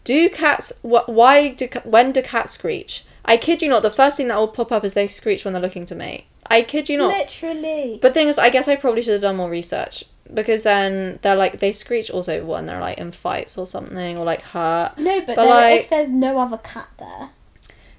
do 0.04 0.30
cats? 0.30 0.72
Wh- 0.80 1.08
why 1.08 1.52
do 1.52 1.68
when 1.84 2.12
do 2.12 2.22
cats 2.22 2.52
screech? 2.52 3.04
I 3.24 3.36
kid 3.36 3.60
you 3.60 3.68
not, 3.68 3.82
the 3.82 3.90
first 3.90 4.16
thing 4.16 4.28
that 4.28 4.38
will 4.38 4.48
pop 4.48 4.72
up 4.72 4.84
is 4.84 4.94
they 4.94 5.06
screech 5.08 5.44
when 5.44 5.52
they're 5.52 5.62
looking 5.62 5.86
to 5.86 5.94
mate. 5.94 6.24
I 6.46 6.62
kid 6.62 6.88
you 6.88 6.96
not. 6.96 7.12
Literally. 7.16 7.98
But 8.00 8.14
thing 8.14 8.28
is, 8.28 8.38
I 8.38 8.50
guess 8.50 8.66
I 8.66 8.76
probably 8.76 9.02
should 9.02 9.12
have 9.12 9.22
done 9.22 9.36
more 9.36 9.50
research 9.50 10.04
because 10.34 10.62
then 10.62 11.18
they're 11.22 11.36
like 11.36 11.60
they 11.60 11.72
screech 11.72 12.10
also 12.10 12.44
when 12.44 12.66
they're 12.66 12.80
like 12.80 12.98
in 12.98 13.12
fights 13.12 13.58
or 13.58 13.66
something 13.66 14.16
or 14.18 14.24
like 14.24 14.42
hurt. 14.42 14.92
no, 14.98 15.20
but, 15.20 15.36
but 15.36 15.46
like- 15.48 15.80
if 15.82 15.90
there's 15.90 16.10
no 16.10 16.38
other 16.38 16.58
cat 16.58 16.88
there, 16.98 17.30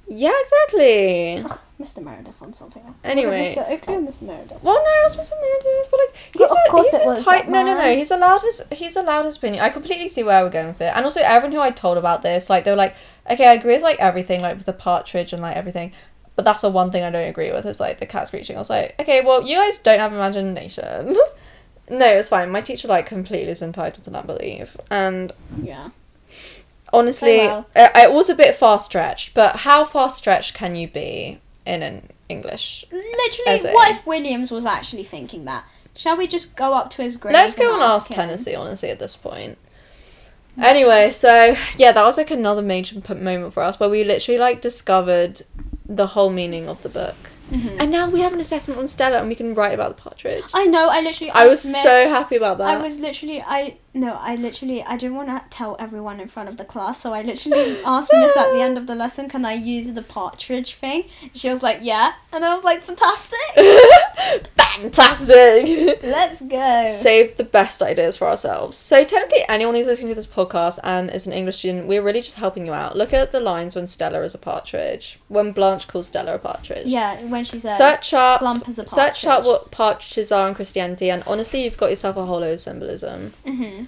Yeah, 0.08 0.34
exactly. 0.42 1.38
Ugh, 1.40 1.60
Mr. 1.80 2.04
Meredith 2.04 2.42
on 2.42 2.54
something. 2.54 2.84
Anyway. 3.04 3.48
it 3.52 3.58
Mr. 3.58 3.70
Oakley 3.70 3.96
or 3.96 4.02
Mr. 4.02 4.22
Meredith? 4.24 4.64
Well, 4.64 4.76
no, 4.76 4.82
I 4.82 5.02
was 5.04 5.16
Mr. 5.16 5.32
Meredith, 5.40 5.88
but 5.92 6.00
like 6.00 6.16
he's, 6.34 6.52
of 6.52 6.58
a, 6.68 6.70
course 6.72 6.92
he's 6.92 7.00
it 7.00 7.06
was. 7.06 7.26
No, 7.26 7.64
no, 7.64 7.78
no. 7.78 7.96
He's 7.96 8.12
allowed 8.12 8.42
his 8.42 8.62
he's 8.72 8.96
allowed 8.96 9.26
his 9.26 9.38
opinion. 9.38 9.64
I 9.64 9.70
completely 9.70 10.08
see 10.08 10.24
where 10.24 10.44
we're 10.44 10.50
going 10.50 10.68
with 10.68 10.82
it, 10.82 10.92
and 10.96 11.06
also 11.06 11.22
everyone 11.22 11.54
who 11.56 11.62
I 11.62 11.72
told 11.72 11.98
about 11.98 12.22
this, 12.22 12.50
like 12.50 12.64
they 12.64 12.72
were 12.72 12.78
like, 12.78 12.96
okay, 13.30 13.48
I 13.48 13.54
agree 13.54 13.74
with 13.74 13.84
like 13.84 14.00
everything, 14.00 14.42
like 14.42 14.58
with 14.58 14.66
the 14.66 14.74
partridge 14.74 15.34
and 15.34 15.42
like 15.42 15.56
everything, 15.56 15.94
but 16.36 16.46
that's 16.46 16.62
the 16.62 16.70
one 16.70 16.92
thing 16.92 17.04
I 17.04 17.10
don't 17.10 17.28
agree 17.30 17.52
with 17.52 17.66
is 17.66 17.80
like 17.80 18.00
the 18.00 18.06
cat 18.06 18.28
screeching. 18.28 18.56
I 18.56 18.60
was 18.60 18.70
like, 18.70 18.96
okay, 19.00 19.22
well, 19.22 19.42
you 19.44 19.58
guys 19.58 19.80
don't 19.80 20.00
have 20.00 20.14
imagination. 20.14 21.16
no, 21.90 22.06
it's 22.08 22.30
fine. 22.30 22.50
My 22.52 22.62
teacher 22.62 22.88
like 22.88 23.06
completely 23.06 23.52
is 23.52 23.62
entitled 23.62 24.04
to 24.06 24.10
that 24.12 24.26
belief, 24.28 24.76
and 24.90 25.32
Yeah. 25.62 25.90
honestly, 26.92 27.42
Oh, 27.42 27.66
I, 27.76 28.04
it 28.06 28.14
was 28.14 28.30
a 28.30 28.36
bit 28.36 28.56
far 28.56 28.80
stretched. 28.80 29.34
But 29.34 29.58
how 29.58 29.86
far 29.86 30.10
stretched 30.10 30.54
can 30.54 30.76
you 30.76 30.88
be 30.88 31.40
in 31.66 31.82
an 31.84 32.10
English 32.30 32.86
Literally, 32.92 33.60
Essay. 33.60 33.74
what 33.74 33.90
if 33.92 34.06
Williams 34.06 34.52
was 34.52 34.66
actually 34.66 35.04
thinking 35.04 35.46
that? 35.46 35.64
Shall 35.96 36.18
we 36.18 36.26
just 36.28 36.56
go 36.56 36.74
up 36.74 36.90
to 36.92 37.04
his 37.04 37.16
grave? 37.18 37.34
Let's 37.34 37.56
go 37.56 37.74
and 37.74 37.84
ask 37.84 38.10
him? 38.10 38.16
Tennessee, 38.16 38.56
honestly, 38.56 38.90
at 38.90 39.00
this 39.00 39.16
point. 39.16 39.58
Anyway, 40.62 41.10
so 41.12 41.56
yeah, 41.78 41.92
that 41.92 42.04
was 42.04 42.18
like 42.18 42.32
another 42.32 42.62
major 42.62 43.00
p- 43.02 43.14
moment 43.16 43.54
for 43.54 43.64
us 43.64 43.80
where 43.80 43.90
we 43.90 44.04
literally 44.04 44.38
like 44.40 44.62
discovered 44.62 45.42
the 45.86 46.08
whole 46.08 46.30
meaning 46.30 46.68
of 46.70 46.82
the 46.84 46.90
book. 46.90 47.16
Mhm. 47.52 47.78
And 47.80 47.92
now 47.92 48.10
we 48.10 48.22
have 48.22 48.34
an 48.34 48.40
assessment 48.40 48.80
on 48.80 48.88
Stella 48.88 49.20
and 49.20 49.28
we 49.28 49.36
can 49.36 49.54
write 49.54 49.74
about 49.74 49.96
the 49.96 50.02
partridge. 50.02 50.44
I 50.54 50.66
know. 50.66 50.90
I 50.90 51.02
literally. 51.02 51.32
I 51.32 51.44
was 51.44 51.66
asked 51.66 51.84
so 51.84 52.10
happy 52.10 52.36
about 52.36 52.58
that. 52.60 52.68
I 52.68 52.82
was 52.82 53.00
literally. 53.00 53.42
I 53.46 53.78
no. 53.94 54.14
I 54.14 54.36
literally. 54.36 54.84
I 54.84 54.98
didn't 54.98 55.16
want 55.16 55.30
to 55.30 55.44
tell 55.50 55.76
everyone 55.80 56.20
in 56.20 56.28
front 56.28 56.50
of 56.50 56.58
the 56.58 56.66
class, 56.66 57.02
so 57.02 57.14
I 57.14 57.22
literally 57.22 57.82
asked 57.86 58.12
Miss 58.14 58.36
at 58.36 58.52
the 58.54 58.62
end 58.62 58.78
of 58.78 58.88
the 58.88 58.96
lesson, 58.96 59.30
"Can 59.30 59.46
I 59.46 59.54
use 59.54 59.92
the 59.94 60.02
partridge 60.02 60.76
thing?" 60.76 61.06
She 61.34 61.50
was 61.50 61.62
like, 61.64 61.80
"Yeah," 61.82 62.14
and 62.32 62.44
I 62.46 62.54
was 62.56 62.64
like, 62.64 62.82
"Fantastic! 62.84 63.40
Fantastic! 64.56 66.00
Let's 66.04 66.42
go." 66.42 66.86
Save 66.88 67.38
the 67.38 67.44
best 67.44 67.82
ideas 67.82 68.18
for 68.18 68.28
ourselves. 68.28 68.78
So 68.78 69.04
technically, 69.04 69.46
anyone 69.48 69.76
who's 69.76 69.86
listening 69.88 70.10
to 70.10 70.16
this 70.16 70.28
podcast 70.28 70.80
and 70.84 71.10
is 71.12 71.28
an 71.28 71.34
English 71.34 71.58
student, 71.58 71.88
we're 71.88 72.02
really 72.02 72.22
just 72.22 72.38
helping 72.38 72.66
you 72.66 72.74
out. 72.74 72.98
Look 72.98 73.14
at 73.14 73.32
the 73.32 73.40
lines 73.40 73.76
when 73.76 73.88
Stella 73.88 74.22
is 74.24 74.34
a 74.34 74.38
partridge. 74.38 75.20
When 75.28 75.52
Blanche 75.52 75.88
calls 75.88 76.08
Stella 76.08 76.36
a 76.36 76.40
partridge. 76.40 76.88
yeah, 76.88 77.24
when 77.26 77.44
she 77.44 77.60
says, 77.60 77.78
Search 77.78 78.14
up 78.14 78.40
"Plump 78.40 78.68
as 78.68 78.80
a 78.80 78.84
partridge." 78.84 79.16
Search 79.22 79.26
up 79.26 79.46
what 79.46 79.72
partridges 79.72 80.32
are 80.32 80.48
in 80.48 80.56
Christianity, 80.56 81.10
and 81.10 81.24
honestly, 81.28 81.64
you've 81.64 81.78
got 81.78 81.90
yourself 81.90 82.18
a 82.18 82.26
whole 82.26 82.40
load 82.40 82.54
of 82.54 82.60
symbolism. 82.60 83.34
hmm 83.46 83.83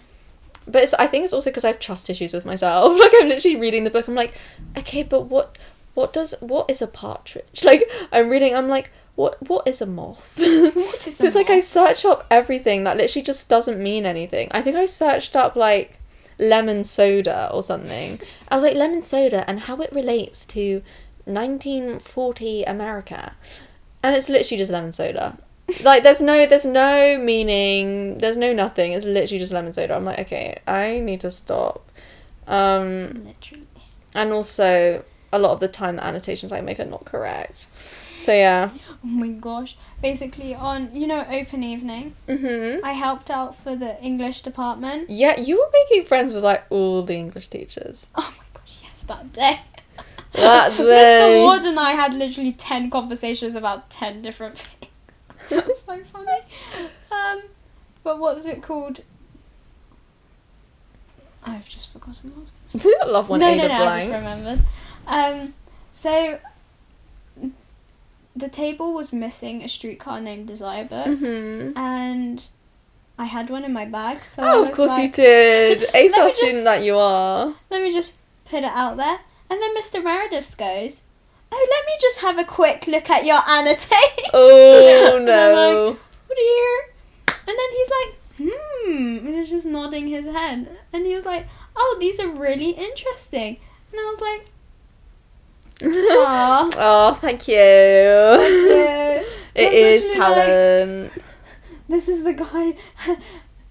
But 0.67 0.83
it's, 0.83 0.93
I 0.95 1.07
think 1.07 1.23
it's 1.23 1.33
also 1.33 1.49
because 1.51 1.63
I 1.65 1.69
have 1.69 1.79
trust 1.79 2.09
issues 2.09 2.33
with 2.33 2.45
myself. 2.45 2.97
Like 2.99 3.11
I'm 3.21 3.29
literally 3.29 3.57
reading 3.57 3.83
the 3.83 3.89
book. 3.89 4.07
I'm 4.07 4.15
like, 4.15 4.33
okay, 4.77 5.03
but 5.03 5.21
what, 5.23 5.57
what 5.93 6.11
does, 6.11 6.33
what 6.39 6.69
is 6.69 6.81
a 6.81 6.87
partridge? 6.87 7.63
Like 7.63 7.89
I'm 8.11 8.29
reading. 8.29 8.55
I'm 8.55 8.67
like, 8.67 8.91
what, 9.15 9.37
what 9.47 9.67
is 9.67 9.81
a 9.81 9.85
moth? 9.85 10.37
What 10.39 11.07
is 11.07 11.17
so 11.17 11.25
it's 11.25 11.35
like 11.35 11.49
I 11.49 11.55
moth? 11.55 11.63
search 11.65 12.03
up 12.05 12.25
everything 12.29 12.83
that 12.83 12.97
literally 12.97 13.23
just 13.23 13.47
doesn't 13.49 13.81
mean 13.81 14.05
anything. 14.05 14.49
I 14.51 14.61
think 14.61 14.75
I 14.75 14.85
searched 14.85 15.35
up 15.35 15.55
like 15.55 15.99
lemon 16.37 16.83
soda 16.83 17.49
or 17.53 17.63
something. 17.63 18.19
I 18.49 18.55
was 18.55 18.63
like 18.63 18.75
lemon 18.75 19.01
soda 19.01 19.49
and 19.49 19.61
how 19.61 19.77
it 19.81 19.91
relates 19.93 20.45
to 20.47 20.81
1940 21.25 22.63
America, 22.63 23.33
and 24.03 24.15
it's 24.15 24.29
literally 24.29 24.57
just 24.59 24.71
lemon 24.71 24.91
soda. 24.91 25.37
Like 25.83 26.03
there's 26.03 26.21
no 26.21 26.45
there's 26.45 26.65
no 26.65 27.17
meaning 27.17 28.17
there's 28.19 28.37
no 28.37 28.53
nothing 28.53 28.93
it's 28.93 29.05
literally 29.05 29.39
just 29.39 29.51
lemon 29.51 29.73
soda 29.73 29.95
i'm 29.95 30.05
like 30.05 30.19
okay 30.19 30.59
i 30.67 30.99
need 30.99 31.19
to 31.19 31.31
stop 31.31 31.89
um 32.47 33.25
Literally. 33.25 33.67
and 34.13 34.31
also 34.31 35.03
a 35.33 35.39
lot 35.39 35.51
of 35.51 35.59
the 35.59 35.67
time 35.67 35.95
the 35.95 36.03
annotations 36.05 36.51
i 36.51 36.61
make 36.61 36.79
are 36.79 36.85
not 36.85 37.03
correct 37.05 37.67
so 38.19 38.31
yeah 38.33 38.69
Oh 39.03 39.07
my 39.07 39.27
gosh! 39.27 39.77
Basically, 40.01 40.55
on 40.55 40.89
you 40.95 41.05
know 41.05 41.23
open 41.29 41.61
evening, 41.61 42.15
mm-hmm 42.27 42.83
I 42.83 42.93
helped 42.93 43.29
out 43.29 43.55
for 43.55 43.75
the 43.75 44.01
English 44.01 44.41
department. 44.41 45.09
yeah 45.11 45.39
you 45.39 45.59
were 45.59 45.69
making 45.71 46.07
friends 46.07 46.33
with 46.33 46.43
like 46.43 46.63
all 46.71 47.03
the 47.03 47.13
english 47.15 47.47
teachers 47.49 48.07
Oh 48.15 48.33
my 48.37 48.43
gosh! 48.59 48.79
Yes, 48.83 49.03
that 49.03 49.31
day. 49.31 49.59
That 50.33 50.75
day 50.77 50.83
Mr. 50.83 51.43
Ward 51.43 51.63
and 51.65 51.79
I 51.79 51.91
had 51.91 52.15
literally 52.15 52.53
ten 52.53 52.89
conversations 52.89 53.53
about 53.53 53.89
ten 53.91 54.21
different 54.23 54.57
things. 54.59 54.91
that 55.49 55.67
was 55.67 55.81
so 55.81 56.03
funny. 56.03 56.39
Um, 57.11 57.43
but 58.03 58.19
what's 58.19 58.45
it 58.45 58.61
called? 58.61 59.01
I've 61.45 61.69
just 61.69 61.91
forgotten 61.91 62.31
what. 62.35 62.47
I 62.85 63.05
was 63.05 63.11
love 63.11 63.29
when 63.29 63.39
no, 63.39 63.49
ada 63.49 63.67
no, 63.67 63.67
no, 63.67 63.83
I 63.83 63.99
just 63.99 64.09
blanks 64.09 64.43
remembered. 64.43 64.65
Um, 65.07 65.53
so 65.93 66.39
the 68.35 68.49
table 68.49 68.93
was 68.93 69.13
missing 69.13 69.63
a 69.63 69.67
streetcar 69.67 70.19
named 70.19 70.47
Desire 70.47 70.83
book, 70.85 71.05
mm-hmm. 71.05 71.77
and 71.77 72.47
I 73.17 73.25
had 73.25 73.49
one 73.49 73.63
in 73.63 73.73
my 73.73 73.85
bag. 73.85 74.23
So 74.23 74.43
I 74.43 74.53
oh 74.53 74.65
of 74.65 74.71
course 74.71 74.97
you 74.97 75.09
did 75.09 75.87
ASOS 75.93 76.31
student 76.31 76.63
that 76.65 76.83
you 76.83 76.97
are 76.97 77.55
Let 77.69 77.83
me 77.83 77.91
just 77.91 78.17
put 78.45 78.59
it 78.63 78.71
out 78.73 78.97
there. 78.97 79.19
And 79.49 79.61
then 79.61 79.77
Mr. 79.77 80.03
Meredith 80.03 80.57
goes, 80.57 81.03
"Oh, 81.51 81.67
let 81.69 81.85
me 81.85 81.93
just 82.01 82.19
have 82.21 82.37
a 82.37 82.43
quick 82.43 82.87
look 82.87 83.09
at 83.09 83.25
your 83.25 83.41
annotate." 83.47 84.29
oh 84.33 85.17
I'm 85.17 85.25
like, 85.25 85.27
no 85.27 85.97
dear. 86.35 86.81
And 87.47 87.57
then 87.57 87.71
he's 87.71 87.91
like, 88.01 88.15
hmm. 88.37 89.25
And 89.27 89.35
he's 89.35 89.49
just 89.49 89.65
nodding 89.65 90.07
his 90.07 90.25
head. 90.27 90.77
And 90.91 91.05
he 91.05 91.15
was 91.15 91.25
like, 91.25 91.47
oh, 91.75 91.97
these 91.99 92.19
are 92.19 92.27
really 92.27 92.71
interesting. 92.71 93.57
And 93.91 93.99
I 93.99 94.11
was 94.11 94.21
like, 94.21 94.47
oh 96.77 97.17
thank 97.21 97.47
you 97.47 97.55
yeah. 97.55 99.23
It 99.55 99.63
That's 99.71 99.75
is 99.75 100.01
literally 100.07 100.19
like- 100.19 100.45
talent. 100.45 101.11
This 101.87 102.09
is 102.09 102.23
the 102.23 102.33
guy 102.33 102.75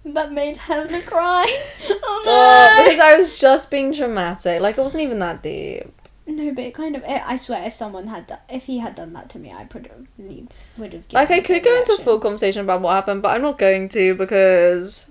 that 0.04 0.32
made 0.32 0.56
Helena 0.56 1.02
cry. 1.02 1.44
Oh, 1.90 1.96
Stop. 2.22 2.24
no. 2.24 2.84
Because 2.84 3.00
I 3.00 3.16
was 3.18 3.36
just 3.36 3.70
being 3.70 3.90
dramatic. 3.92 4.62
Like, 4.62 4.78
it 4.78 4.80
wasn't 4.80 5.02
even 5.02 5.18
that 5.18 5.42
deep. 5.42 5.92
No, 6.26 6.54
but 6.54 6.64
it 6.64 6.74
kind 6.74 6.96
of. 6.96 7.02
It, 7.04 7.22
I 7.24 7.36
swear, 7.36 7.64
if 7.64 7.74
someone 7.74 8.06
had, 8.06 8.26
do- 8.26 8.34
if 8.48 8.64
he 8.64 8.78
had 8.78 8.94
done 8.94 9.12
that 9.12 9.28
to 9.30 9.38
me, 9.38 9.52
I 9.52 9.64
probably 9.64 10.48
would 10.78 10.92
have. 10.94 11.04
Like, 11.12 11.30
I 11.30 11.40
given 11.40 11.42
the 11.42 11.46
same 11.46 11.62
could 11.62 11.68
go 11.68 11.78
into 11.78 11.92
a 11.92 12.04
full 12.04 12.20
conversation 12.20 12.62
about 12.62 12.80
what 12.80 12.94
happened, 12.94 13.20
but 13.22 13.28
I'm 13.34 13.42
not 13.42 13.58
going 13.58 13.88
to 13.90 14.14
because 14.14 15.10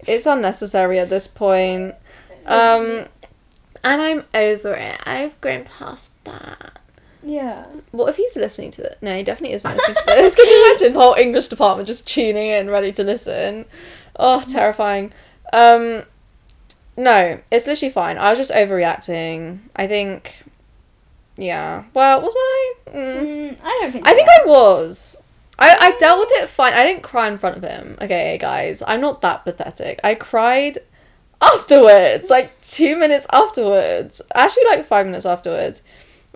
it's 0.00 0.26
unnecessary 0.26 0.98
at 0.98 1.08
this 1.08 1.26
point. 1.26 1.94
Um, 2.44 3.06
and 3.82 4.02
I'm 4.02 4.24
over 4.34 4.74
it. 4.74 5.00
I've 5.06 5.40
grown 5.40 5.64
past 5.64 6.12
that. 6.24 6.80
Yeah. 7.22 7.64
What 7.90 8.08
if 8.10 8.16
he's 8.16 8.36
listening 8.36 8.70
to 8.72 8.84
it? 8.84 8.98
No, 9.00 9.16
he 9.16 9.22
definitely 9.24 9.54
isn't 9.54 9.68
listening 9.74 9.96
to 9.96 10.04
this. 10.06 10.34
Can 10.34 10.46
you 10.46 10.66
imagine 10.70 10.92
the 10.92 11.00
whole 11.00 11.14
English 11.14 11.48
department 11.48 11.88
just 11.88 12.06
tuning 12.06 12.48
in, 12.50 12.70
ready 12.70 12.92
to 12.92 13.02
listen? 13.02 13.64
Oh, 14.16 14.42
terrifying. 14.42 15.12
Um, 15.52 16.02
no, 16.96 17.40
it's 17.50 17.66
literally 17.66 17.92
fine. 17.92 18.18
I 18.18 18.30
was 18.30 18.38
just 18.38 18.52
overreacting. 18.52 19.60
I 19.74 19.86
think, 19.86 20.42
yeah. 21.36 21.84
Well, 21.94 22.22
was 22.22 22.34
I? 22.36 22.74
Mm. 22.88 23.22
Mm, 23.22 23.56
I 23.62 23.78
don't 23.80 23.92
think. 23.92 24.08
I 24.08 24.14
think 24.14 24.28
I 24.28 24.44
was. 24.46 25.22
I, 25.58 25.74
I 25.74 25.98
dealt 25.98 26.20
with 26.20 26.30
it 26.32 26.48
fine. 26.48 26.74
I 26.74 26.84
didn't 26.84 27.02
cry 27.02 27.28
in 27.28 27.38
front 27.38 27.56
of 27.56 27.62
him. 27.62 27.96
Okay, 28.00 28.36
guys, 28.38 28.82
I'm 28.86 29.00
not 29.00 29.22
that 29.22 29.44
pathetic. 29.44 30.00
I 30.04 30.14
cried 30.14 30.78
afterwards, 31.40 32.30
like 32.30 32.60
two 32.60 32.96
minutes 32.96 33.26
afterwards. 33.32 34.20
Actually, 34.34 34.64
like 34.66 34.86
five 34.86 35.06
minutes 35.06 35.26
afterwards. 35.26 35.82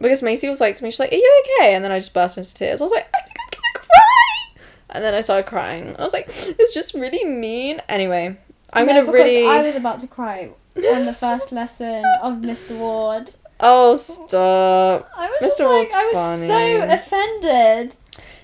Because 0.00 0.22
Macy 0.22 0.48
was 0.48 0.60
like 0.60 0.76
to 0.76 0.84
me, 0.84 0.90
she's 0.90 1.00
like, 1.00 1.12
Are 1.12 1.16
you 1.16 1.44
okay? 1.58 1.74
And 1.74 1.84
then 1.84 1.92
I 1.92 1.98
just 1.98 2.14
burst 2.14 2.38
into 2.38 2.54
tears. 2.54 2.80
I 2.80 2.84
was 2.84 2.92
like, 2.92 3.08
I 3.14 3.20
think 3.22 3.36
I'm 3.38 3.50
gonna 3.50 3.86
cry. 3.86 4.64
And 4.90 5.04
then 5.04 5.14
I 5.14 5.20
started 5.20 5.46
crying. 5.46 5.94
I 5.98 6.02
was 6.02 6.14
like, 6.14 6.26
It's 6.28 6.72
just 6.74 6.94
really 6.94 7.24
mean. 7.24 7.82
Anyway, 7.88 8.38
I'm 8.72 8.86
No, 8.86 8.94
gonna 9.00 9.12
really. 9.12 9.46
I 9.46 9.62
was 9.62 9.76
about 9.76 10.00
to 10.00 10.06
cry 10.06 10.50
on 10.76 11.06
the 11.06 11.12
first 11.14 11.52
lesson 11.60 12.04
of 12.22 12.34
Mr. 12.34 12.76
Ward. 12.78 13.32
Oh, 13.58 13.96
stop. 13.96 15.10
I 15.16 15.28
was 15.28 15.40
Mr. 15.40 15.46
just 15.46 15.60
like, 15.60 15.68
Ward's 15.68 15.94
I 15.94 16.04
was 16.06 16.14
funny. 16.16 16.46
so 16.46 16.88
offended. 16.94 17.96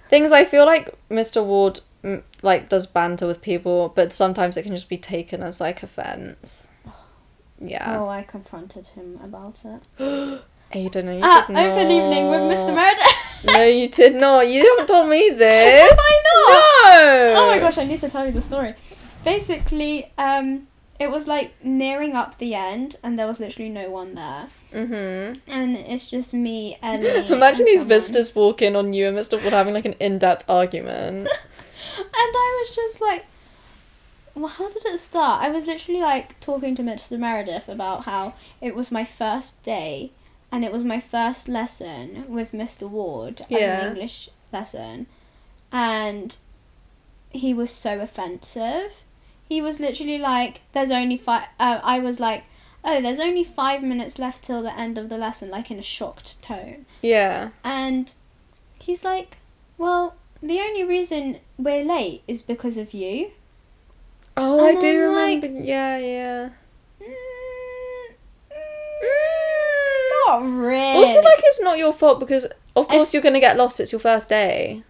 Things 0.08 0.32
I 0.32 0.44
feel 0.44 0.66
like 0.66 0.94
Mr. 1.10 1.44
Ward 1.44 1.80
mm, 2.04 2.22
like 2.42 2.68
does 2.68 2.86
banter 2.86 3.26
with 3.26 3.40
people, 3.42 3.92
but 3.94 4.12
sometimes 4.14 4.56
it 4.56 4.62
can 4.62 4.72
just 4.74 4.88
be 4.88 4.98
taken 4.98 5.42
as 5.42 5.60
like 5.60 5.82
offense. 5.82 6.68
Yeah. 7.58 7.96
Oh, 7.98 8.06
I 8.06 8.22
confronted 8.22 8.88
him 8.88 9.18
about 9.24 9.62
it. 9.64 9.80
Ada, 10.72 11.02
no, 11.02 11.12
you 11.12 11.20
did 11.20 11.22
not. 11.22 11.22
Ah, 11.22 11.46
did 11.48 11.56
open 11.56 11.90
evening 11.90 12.28
with 12.28 12.40
Mr. 12.40 12.66
not. 12.66 12.74
Meredith. 12.74 13.16
no, 13.44 13.62
you 13.64 13.88
did 13.88 14.14
not. 14.16 14.46
You 14.46 14.60
haven't 14.68 14.88
told 14.88 15.08
me 15.08 15.30
this. 15.30 15.80
Have 15.90 15.98
I 15.98 16.22
No. 16.26 17.34
Oh 17.38 17.46
my 17.46 17.58
gosh, 17.58 17.78
I 17.78 17.84
need 17.84 18.00
to 18.00 18.10
tell 18.10 18.26
you 18.26 18.32
the 18.32 18.42
story. 18.42 18.74
Basically, 19.26 20.12
um, 20.16 20.68
it 20.98 21.10
was 21.10 21.26
like 21.28 21.52
nearing 21.62 22.14
up 22.14 22.38
the 22.38 22.54
end, 22.54 22.96
and 23.02 23.18
there 23.18 23.26
was 23.26 23.40
literally 23.40 23.68
no 23.68 23.90
one 23.90 24.14
there, 24.14 24.46
Mm-hmm. 24.72 25.50
and 25.50 25.76
it's 25.76 26.08
just 26.10 26.32
me, 26.32 26.78
Ellie. 26.82 27.26
Imagine 27.28 27.64
these 27.66 27.80
someone. 27.80 27.88
visitors 27.88 28.34
walk 28.34 28.62
in 28.62 28.76
on 28.76 28.92
you 28.92 29.08
and 29.08 29.16
Mr. 29.18 29.38
Ford 29.38 29.52
having 29.52 29.74
like 29.74 29.84
an 29.84 29.96
in-depth 30.00 30.44
argument. 30.48 31.28
And 31.98 32.06
I 32.14 32.62
was 32.66 32.76
just 32.76 33.00
like, 33.00 33.24
well, 34.34 34.48
how 34.48 34.68
did 34.68 34.84
it 34.84 34.98
start? 35.00 35.42
I 35.42 35.48
was 35.50 35.66
literally 35.66 36.00
like 36.00 36.38
talking 36.40 36.74
to 36.76 36.82
Mr. 36.82 37.18
Meredith 37.18 37.68
about 37.70 38.04
how 38.04 38.34
it 38.60 38.74
was 38.74 38.92
my 38.92 39.02
first 39.04 39.62
day 39.62 40.10
and 40.52 40.62
it 40.62 40.72
was 40.72 40.84
my 40.84 41.00
first 41.00 41.48
lesson 41.48 42.24
with 42.28 42.52
Mr. 42.52 42.88
Ward 42.88 43.40
as 43.42 43.46
Yeah. 43.50 43.80
an 43.80 43.88
English 43.96 44.28
lesson. 44.52 45.06
And 45.72 46.36
he 47.30 47.54
was 47.54 47.70
so 47.70 47.98
offensive. 48.00 49.02
He 49.48 49.60
was 49.62 49.78
literally 49.80 50.18
like, 50.18 50.60
there's 50.72 50.90
only 50.90 51.16
five. 51.16 51.46
Uh, 51.60 51.80
I 51.82 51.98
was 52.00 52.18
like, 52.20 52.44
oh, 52.84 53.00
there's 53.00 53.20
only 53.20 53.44
five 53.44 53.82
minutes 53.82 54.18
left 54.18 54.42
till 54.42 54.62
the 54.62 54.76
end 54.76 54.98
of 54.98 55.08
the 55.08 55.18
lesson, 55.18 55.50
like 55.50 55.70
in 55.70 55.78
a 55.78 55.82
shocked 55.82 56.40
tone. 56.42 56.86
Yeah. 57.02 57.50
And 57.64 58.12
he's 58.80 59.04
like, 59.04 59.38
Well, 59.78 60.16
the 60.42 60.58
only 60.60 60.82
reason 60.84 61.38
we're 61.58 61.84
late 61.84 62.22
is 62.26 62.42
because 62.42 62.76
of 62.76 62.92
you. 62.94 63.30
Oh, 64.36 64.64
I 64.66 64.74
do 64.74 65.08
I'm 65.10 65.14
like- 65.14 65.42
remember. 65.42 65.64
yeah, 65.64 65.96
yeah. 65.98 66.48
Mm, 67.00 67.06
mm, 68.50 70.10
not 70.26 70.42
really. 70.42 70.96
Also, 71.04 71.22
like, 71.22 71.38
it's 71.44 71.60
not 71.60 71.78
your 71.78 71.92
fault 71.92 72.20
because, 72.20 72.44
of 72.44 72.88
course, 72.88 72.94
It's- 72.94 73.14
you're 73.14 73.22
gonna 73.22 73.40
get 73.40 73.56
lost. 73.56 73.80
It's 73.80 73.92
your 73.92 74.00
first 74.00 74.28
day. 74.28 74.82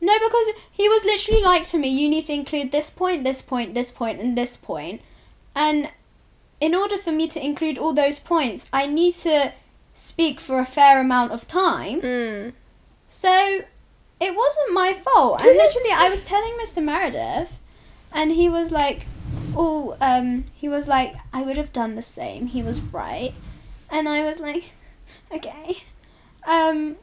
No, 0.00 0.18
because 0.18 0.46
he 0.70 0.88
was 0.88 1.04
literally 1.04 1.42
like 1.42 1.64
to 1.68 1.78
me, 1.78 1.88
You 1.88 2.08
need 2.08 2.26
to 2.26 2.32
include 2.32 2.72
this 2.72 2.90
point, 2.90 3.24
this 3.24 3.42
point, 3.42 3.74
this 3.74 3.90
point, 3.90 4.20
and 4.20 4.36
this 4.36 4.56
point. 4.56 5.02
And 5.54 5.90
in 6.60 6.74
order 6.74 6.96
for 6.96 7.12
me 7.12 7.28
to 7.28 7.44
include 7.44 7.78
all 7.78 7.92
those 7.92 8.18
points, 8.18 8.68
I 8.72 8.86
need 8.86 9.14
to 9.16 9.52
speak 9.94 10.40
for 10.40 10.58
a 10.58 10.66
fair 10.66 11.00
amount 11.00 11.32
of 11.32 11.46
time. 11.46 12.00
Mm. 12.00 12.52
So 13.08 13.62
it 14.20 14.34
wasn't 14.34 14.72
my 14.72 14.94
fault. 14.94 15.40
And 15.40 15.56
literally, 15.56 15.90
I 15.92 16.08
was 16.08 16.24
telling 16.24 16.52
Mr. 16.54 16.82
Meredith, 16.82 17.58
and 18.12 18.32
he 18.32 18.48
was 18.48 18.70
like, 18.70 19.06
"Oh, 19.56 19.96
um, 20.00 20.44
he 20.54 20.68
was 20.68 20.88
like, 20.88 21.14
I 21.32 21.42
would 21.42 21.56
have 21.56 21.72
done 21.72 21.94
the 21.94 22.02
same. 22.02 22.46
He 22.46 22.62
was 22.62 22.80
right." 22.80 23.34
And 23.90 24.08
I 24.08 24.22
was 24.22 24.40
like, 24.40 24.72
"Okay." 25.32 25.84
Um, 26.46 26.96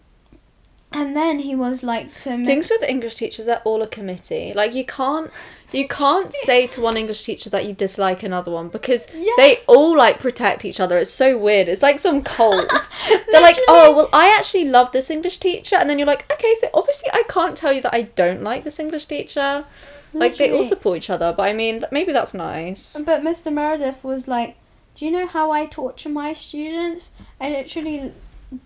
and 0.98 1.16
then 1.16 1.40
he 1.40 1.54
was 1.56 1.84
like 1.84 2.10
Things 2.10 2.72
with 2.72 2.82
English 2.90 3.16
teachers, 3.16 3.46
they're 3.46 3.62
all 3.64 3.84
a 3.84 3.88
committee. 3.88 4.52
Like 4.56 4.74
you 4.74 4.84
can't, 4.84 5.30
you 5.72 5.88
can't 5.88 6.34
say 6.34 6.66
to 6.68 6.82
one 6.82 6.98
English 6.98 7.24
teacher 7.24 7.52
that 7.52 7.66
you 7.66 7.74
dislike 7.74 8.24
another 8.24 8.52
one 8.52 8.70
because 8.70 9.08
Yeah. 9.14 9.32
they 9.38 9.60
all 9.68 9.96
like 9.96 10.20
protect 10.20 10.66
each 10.66 10.80
other. 10.80 10.98
It's 10.98 11.12
so 11.12 11.38
weird. 11.38 11.68
It's 11.68 11.84
like 11.84 12.00
some 12.00 12.24
cult. 12.24 12.68
they're 13.32 13.42
like, 13.42 13.60
oh 13.68 13.96
well, 13.96 14.10
I 14.12 14.36
actually 14.38 14.66
love 14.66 14.92
this 14.92 15.12
English 15.12 15.38
teacher, 15.38 15.76
and 15.76 15.88
then 15.88 16.00
you're 16.00 16.08
like, 16.08 16.26
okay, 16.34 16.56
so 16.56 16.68
obviously 16.74 17.10
I 17.14 17.24
can't 17.30 17.56
tell 17.56 17.74
you 17.74 17.82
that 17.82 17.94
I 17.94 18.02
don't 18.02 18.42
like 18.42 18.64
this 18.64 18.80
English 18.80 19.06
teacher. 19.06 19.66
Like 20.14 20.38
they 20.38 20.52
all 20.52 20.64
support 20.64 20.98
each 20.98 21.12
other, 21.12 21.32
but 21.38 21.44
I 21.44 21.54
mean, 21.54 21.86
maybe 21.92 22.12
that's 22.12 22.34
nice. 22.34 23.00
But 23.06 23.22
Mr. 23.22 23.54
Meredith 23.54 24.04
was 24.04 24.28
like, 24.28 24.56
Do 24.96 25.06
you 25.06 25.12
know 25.12 25.28
how 25.28 25.52
I 25.52 25.68
torture 25.68 26.10
my 26.10 26.34
students? 26.34 27.12
I 27.40 27.50
literally 27.50 28.14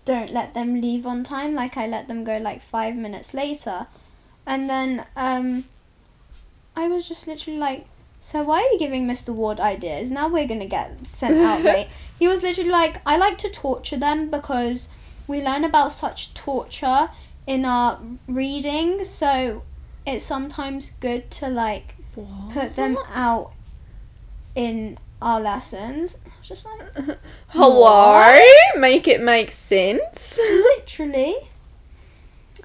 don't 0.04 0.32
let 0.32 0.54
them 0.54 0.80
leave 0.80 1.06
on 1.06 1.24
time. 1.24 1.54
Like, 1.54 1.76
I 1.76 1.86
let 1.86 2.08
them 2.08 2.24
go 2.24 2.38
like 2.38 2.62
five 2.62 2.94
minutes 2.96 3.34
later. 3.34 3.86
And 4.46 4.68
then 4.68 5.06
um, 5.16 5.64
I 6.76 6.88
was 6.88 7.08
just 7.08 7.26
literally 7.26 7.58
like, 7.58 7.86
So 8.20 8.42
why 8.42 8.60
are 8.60 8.72
you 8.72 8.78
giving 8.78 9.06
Mr. 9.06 9.34
Ward 9.34 9.60
ideas? 9.60 10.10
Now 10.10 10.28
we're 10.28 10.46
going 10.46 10.60
to 10.60 10.66
get 10.66 11.06
sent 11.06 11.38
out 11.38 11.62
late. 11.64 11.88
He 12.18 12.28
was 12.28 12.42
literally 12.42 12.70
like, 12.70 13.00
I 13.06 13.16
like 13.16 13.38
to 13.38 13.50
torture 13.50 13.96
them 13.96 14.30
because 14.30 14.88
we 15.26 15.42
learn 15.42 15.64
about 15.64 15.92
such 15.92 16.34
torture 16.34 17.10
in 17.46 17.64
our 17.64 18.00
reading. 18.28 19.04
So 19.04 19.62
it's 20.06 20.24
sometimes 20.24 20.92
good 21.00 21.30
to 21.32 21.48
like 21.48 21.96
put 22.52 22.76
them 22.76 22.98
out 23.12 23.52
in 24.54 24.98
our 25.20 25.40
lessons. 25.40 26.18
Was 26.42 26.48
just 26.48 26.66
like, 26.66 27.18
Hello, 27.48 28.40
make 28.76 29.06
it 29.06 29.20
make 29.20 29.52
sense. 29.52 30.38
literally. 30.38 31.36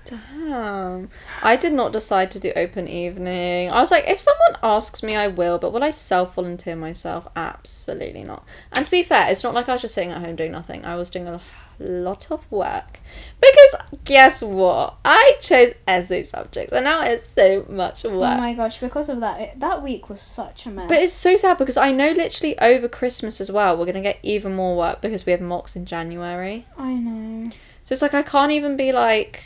Damn. 0.06 1.10
I 1.44 1.58
did 1.58 1.74
not 1.74 1.92
decide 1.94 2.32
to 2.32 2.40
do 2.40 2.54
open 2.56 2.88
evening. 2.88 3.70
I 3.70 3.80
was 3.80 3.92
like, 3.92 4.06
if 4.08 4.20
someone 4.20 4.58
asks 4.64 5.04
me, 5.04 5.16
I 5.16 5.28
will, 5.28 5.60
but 5.60 5.72
will 5.74 5.84
I 5.84 5.92
self 5.92 6.34
volunteer 6.34 6.76
myself? 6.76 7.28
Absolutely 7.36 8.24
not. 8.24 8.44
And 8.72 8.84
to 8.84 8.90
be 8.90 9.04
fair, 9.04 9.30
it's 9.30 9.44
not 9.44 9.54
like 9.54 9.70
I 9.70 9.74
was 9.74 9.84
just 9.84 9.94
sitting 9.94 10.12
at 10.12 10.24
home 10.24 10.36
doing 10.38 10.52
nothing. 10.52 10.84
I 10.84 10.96
was 10.96 11.12
doing 11.12 11.28
a 11.28 11.40
lot 11.80 12.32
of 12.32 12.50
work. 12.52 13.00
Because 13.40 14.00
guess 14.04 14.42
what? 14.42 14.96
I 15.06 15.38
chose 15.42 15.74
essay 15.88 16.24
subjects 16.24 16.74
and 16.74 16.84
now 16.86 17.04
it's 17.04 17.26
so 17.26 17.66
much 17.70 18.06
oh 18.06 18.18
work. 18.20 18.34
Oh 18.36 18.38
my 18.38 18.54
gosh, 18.54 18.80
because 18.80 19.10
of 19.10 19.20
that, 19.20 19.40
it, 19.42 19.60
that 19.60 19.82
week 19.84 20.10
was 20.10 20.22
such 20.22 20.66
a 20.66 20.70
mess. 20.70 20.88
But 20.88 21.00
it's 21.00 21.14
so 21.14 21.38
sad 21.38 21.58
because 21.58 21.78
I 21.78 21.92
know 21.92 22.12
literally 22.12 22.58
over 22.60 22.88
Christmas 22.88 23.40
as 23.40 23.52
well, 23.52 23.78
we're 23.78 23.86
going 23.86 23.96
to 23.96 24.02
get 24.02 24.20
even 24.24 24.56
more 24.56 24.76
work 24.78 25.02
because 25.02 25.26
we 25.26 25.32
have 25.32 25.42
mocks 25.42 25.76
in 25.76 25.86
January. 25.86 26.66
I 26.78 26.94
know. 26.94 27.50
So 27.84 27.94
it's 27.94 28.02
like 28.02 28.14
I 28.14 28.24
can't 28.24 28.52
even 28.52 28.76
be 28.76 28.92
like, 28.92 29.44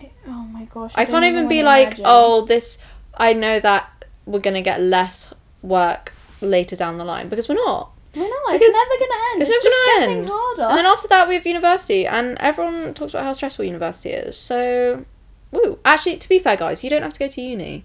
It- 0.00 0.12
oh 0.26 0.30
my 0.44 0.64
gosh. 0.64 0.92
I 0.96 1.04
don't 1.04 1.12
can't 1.12 1.24
even 1.26 1.48
be 1.48 1.62
like, 1.62 1.86
imagine. 1.88 2.04
oh, 2.08 2.44
this. 2.44 2.78
I 3.16 3.32
know 3.32 3.60
that 3.60 4.04
we're 4.26 4.40
gonna 4.40 4.62
get 4.62 4.80
less 4.80 5.32
work 5.62 6.12
later 6.40 6.76
down 6.76 6.98
the 6.98 7.04
line 7.04 7.28
because 7.28 7.48
we're 7.48 7.54
not. 7.54 7.90
We're 8.16 8.28
not. 8.28 8.54
It's 8.54 8.62
never 8.62 8.98
gonna 9.00 9.20
end. 9.32 9.42
it's 9.42 9.50
It's, 9.50 9.50
never 9.50 9.62
just 9.62 9.86
gonna 9.86 10.00
getting 10.00 10.18
end. 10.18 10.28
harder. 10.28 10.62
And 10.62 10.78
then 10.78 10.86
after 10.86 11.08
that, 11.08 11.28
we 11.28 11.34
have 11.34 11.46
university, 11.46 12.06
and 12.06 12.36
everyone 12.38 12.94
talks 12.94 13.12
about 13.14 13.24
how 13.24 13.32
stressful 13.32 13.64
university 13.64 14.10
is. 14.10 14.36
So, 14.38 15.04
woo. 15.50 15.78
Actually, 15.84 16.18
to 16.18 16.28
be 16.28 16.38
fair, 16.38 16.56
guys, 16.56 16.84
you 16.84 16.90
don't 16.90 17.02
have 17.02 17.12
to 17.14 17.18
go 17.18 17.28
to 17.28 17.40
uni. 17.40 17.84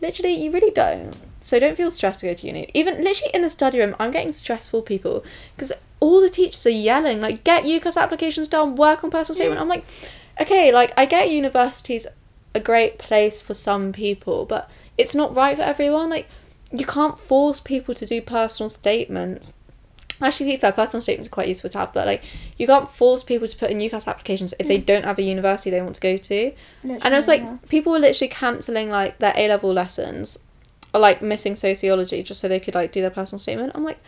Literally, 0.00 0.34
you 0.34 0.50
really 0.50 0.70
don't. 0.72 1.16
So 1.40 1.58
don't 1.58 1.76
feel 1.76 1.90
stressed 1.90 2.20
to 2.20 2.26
go 2.26 2.34
to 2.34 2.46
uni. 2.46 2.70
Even 2.74 3.02
literally 3.02 3.30
in 3.34 3.42
the 3.42 3.50
study 3.50 3.78
room, 3.80 3.96
I'm 3.98 4.12
getting 4.12 4.32
stressful 4.32 4.82
people 4.82 5.24
because 5.56 5.72
all 6.00 6.20
the 6.20 6.28
teachers 6.30 6.64
are 6.66 6.70
yelling 6.70 7.20
like, 7.20 7.42
"Get 7.44 7.64
UCAS 7.64 7.96
applications 7.96 8.48
done, 8.48 8.76
work 8.76 9.02
on 9.02 9.10
personal 9.10 9.34
statement." 9.36 9.60
I'm 9.60 9.68
like, 9.68 9.84
okay, 10.40 10.70
like 10.72 10.92
I 10.96 11.06
get 11.06 11.30
universities 11.30 12.06
a 12.54 12.60
great 12.60 12.98
place 12.98 13.40
for 13.40 13.54
some 13.54 13.92
people, 13.92 14.44
but 14.44 14.70
it's 14.98 15.14
not 15.14 15.34
right 15.34 15.56
for 15.56 15.62
everyone. 15.62 16.10
Like, 16.10 16.28
you 16.70 16.86
can't 16.86 17.18
force 17.18 17.60
people 17.60 17.94
to 17.94 18.06
do 18.06 18.20
personal 18.20 18.68
statements. 18.70 19.54
Actually, 20.22 20.46
to 20.46 20.52
be 20.52 20.60
fair, 20.60 20.72
personal 20.72 21.02
statements 21.02 21.28
are 21.28 21.30
quite 21.30 21.48
useful 21.48 21.70
to 21.70 21.78
have, 21.78 21.92
but 21.92 22.06
like, 22.06 22.22
you 22.58 22.66
can't 22.66 22.90
force 22.90 23.22
people 23.22 23.48
to 23.48 23.56
put 23.56 23.70
in 23.70 23.78
UCAS 23.78 24.06
applications 24.06 24.54
if 24.58 24.68
they 24.68 24.78
don't 24.78 25.04
have 25.04 25.18
a 25.18 25.22
university 25.22 25.70
they 25.70 25.82
want 25.82 25.94
to 25.96 26.00
go 26.00 26.16
to. 26.16 26.52
And 26.82 27.14
I 27.14 27.16
was 27.16 27.28
like, 27.28 27.40
Literally, 27.40 27.58
people 27.68 27.92
were 27.92 27.98
literally 27.98 28.28
cancelling 28.28 28.88
like 28.90 29.18
their 29.18 29.34
A 29.36 29.48
level 29.48 29.72
lessons, 29.72 30.38
or 30.94 31.00
like 31.00 31.22
missing 31.22 31.56
sociology 31.56 32.22
just 32.22 32.40
so 32.40 32.48
they 32.48 32.60
could 32.60 32.74
like 32.74 32.92
do 32.92 33.00
their 33.00 33.10
personal 33.10 33.38
statement. 33.38 33.72
I'm 33.74 33.84
like, 33.84 33.98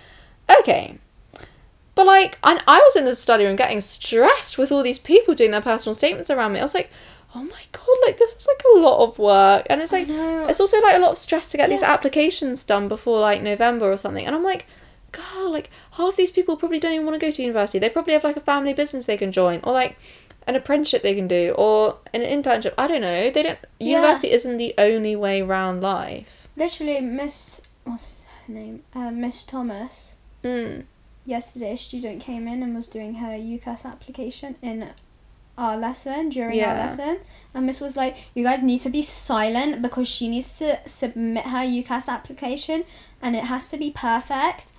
okay. 0.60 0.98
But 1.94 2.06
like, 2.06 2.38
I, 2.42 2.60
I 2.66 2.78
was 2.78 2.96
in 2.96 3.04
the 3.04 3.14
study 3.14 3.44
room 3.44 3.56
getting 3.56 3.80
stressed 3.80 4.58
with 4.58 4.72
all 4.72 4.82
these 4.82 4.98
people 4.98 5.34
doing 5.34 5.52
their 5.52 5.62
personal 5.62 5.94
statements 5.94 6.28
around 6.28 6.52
me. 6.52 6.58
I 6.58 6.62
was 6.62 6.74
like, 6.74 6.90
oh 7.36 7.42
my 7.42 7.62
god, 7.72 7.96
like 8.06 8.16
this 8.18 8.32
is 8.34 8.46
like 8.46 8.62
a 8.74 8.78
lot 8.78 9.02
of 9.02 9.18
work, 9.18 9.66
and 9.70 9.80
it's 9.80 9.92
like 9.92 10.06
it's 10.08 10.60
also 10.60 10.80
like 10.80 10.96
a 10.96 11.00
lot 11.00 11.12
of 11.12 11.18
stress 11.18 11.48
to 11.50 11.56
get 11.56 11.68
these 11.70 11.82
applications 11.82 12.64
done 12.64 12.88
before 12.88 13.20
like 13.20 13.42
November 13.42 13.90
or 13.90 13.96
something. 13.96 14.26
And 14.26 14.34
I'm 14.34 14.44
like, 14.44 14.66
God, 15.12 15.50
like 15.50 15.70
half 15.94 16.16
these 16.16 16.30
people 16.30 16.56
probably 16.56 16.78
don't 16.80 16.92
even 16.92 17.06
want 17.06 17.18
to 17.18 17.24
go 17.26 17.30
to 17.30 17.42
university. 17.42 17.78
They 17.78 17.88
probably 17.90 18.12
have 18.14 18.24
like 18.24 18.36
a 18.36 18.40
family 18.40 18.74
business 18.74 19.06
they 19.06 19.16
can 19.16 19.32
join, 19.32 19.60
or 19.64 19.72
like 19.72 19.96
an 20.46 20.54
apprenticeship 20.56 21.02
they 21.02 21.14
can 21.14 21.26
do, 21.28 21.54
or 21.56 21.98
an 22.12 22.20
internship. 22.22 22.74
I 22.76 22.86
don't 22.86 23.00
know. 23.00 23.30
They 23.30 23.42
don't. 23.42 23.58
Yeah. 23.78 23.96
University 23.96 24.30
isn't 24.32 24.56
the 24.58 24.74
only 24.78 25.16
way 25.16 25.42
round 25.42 25.80
life. 25.82 26.48
literally, 26.56 27.00
Miss 27.00 27.60
what's 27.84 28.24
her 28.46 28.52
name? 28.52 28.82
Uh, 28.94 29.10
Miss 29.10 29.44
Thomas. 29.44 30.16
Mm. 30.42 30.84
Yesterday, 31.26 31.72
a 31.72 31.76
student 31.76 32.20
came 32.22 32.46
in 32.46 32.62
and 32.62 32.74
was 32.76 32.86
doing 32.86 33.14
her 33.16 33.28
UCAS 33.34 33.86
application 33.86 34.56
in 34.60 34.90
our 35.56 35.76
lesson 35.76 36.28
during 36.28 36.58
Yeah. 36.58 36.72
our 36.72 36.76
lesson, 36.86 37.18
and 37.54 37.64
Miss 37.64 37.80
was 37.80 37.96
like, 37.96 38.16
"You 38.34 38.44
guys 38.44 38.62
need 38.62 38.80
to 38.82 38.90
be 38.90 39.00
silent 39.02 39.80
because 39.80 40.06
she 40.08 40.28
needs 40.28 40.58
to 40.58 40.80
submit 40.86 41.44
her 41.46 41.64
UCAS 41.64 42.08
application, 42.08 42.84
and 43.22 43.34
it 43.36 43.44
has 43.44 43.70
to 43.70 43.78
be 43.78 43.90
perfect." 43.90 44.72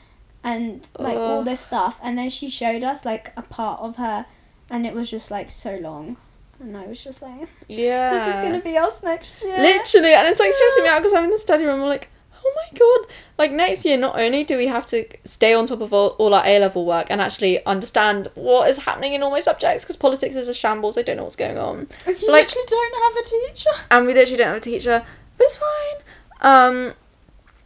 And 0.45 0.85
like 0.99 1.17
all 1.17 1.41
this 1.43 1.59
stuff, 1.59 1.99
and 2.03 2.17
then 2.17 2.29
she 2.29 2.49
showed 2.49 2.83
us 2.83 3.03
like 3.03 3.33
a 3.35 3.41
part 3.41 3.81
of 3.81 3.95
her, 3.97 4.25
and 4.69 4.85
it 4.85 4.93
was 4.93 5.09
just 5.09 5.31
like 5.31 5.49
so 5.49 5.75
long, 5.77 6.17
and 6.59 6.77
I 6.77 6.85
was 6.85 7.03
just 7.03 7.21
like, 7.23 7.47
Yeah. 7.67 8.11
"This 8.13 8.35
is 8.35 8.41
gonna 8.41 8.61
be 8.61 8.77
us 8.77 9.01
next 9.01 9.41
year." 9.43 9.57
Literally, 9.57 10.13
and 10.13 10.27
it's 10.27 10.39
like 10.39 10.53
stressing 10.53 10.83
me 10.83 10.89
out 10.89 10.99
because 10.99 11.13
I'm 11.13 11.23
in 11.23 11.31
the 11.31 11.39
study 11.39 11.65
room. 11.65 11.81
I'm 11.81 11.89
like, 11.89 12.09
oh 12.47 12.53
my 12.55 12.77
god! 12.77 13.11
Like 13.39 13.51
next 13.53 13.85
year, 13.85 13.97
not 13.97 14.19
only 14.19 14.43
do 14.43 14.55
we 14.55 14.67
have 14.67 14.85
to 14.87 15.07
stay 15.23 15.55
on 15.55 15.65
top 15.65 15.81
of 15.81 15.91
all, 15.91 16.09
all 16.19 16.31
our 16.35 16.45
A 16.45 16.59
level 16.59 16.85
work 16.85 17.07
and 17.09 17.19
actually 17.21 17.65
understand 17.65 18.27
what 18.35 18.69
is 18.69 18.77
happening 18.77 19.15
in 19.15 19.23
all 19.23 19.31
my 19.31 19.39
subjects 19.39 19.83
because 19.83 19.95
politics 19.97 20.35
is 20.35 20.47
a 20.47 20.53
shambles. 20.53 20.95
I 20.95 21.01
don't 21.01 21.17
know 21.17 21.23
what's 21.23 21.35
going 21.35 21.57
on, 21.57 21.87
You 22.05 22.13
like- 22.31 22.49
literally 22.55 22.67
don't 22.67 23.03
have 23.03 23.15
a 23.17 23.27
teacher. 23.27 23.69
and 23.89 24.05
we 24.05 24.13
literally 24.13 24.37
don't 24.37 24.47
have 24.49 24.57
a 24.57 24.59
teacher, 24.59 25.03
but 25.39 25.43
it's 25.45 25.57
fine. 25.57 25.97
Um, 26.41 26.93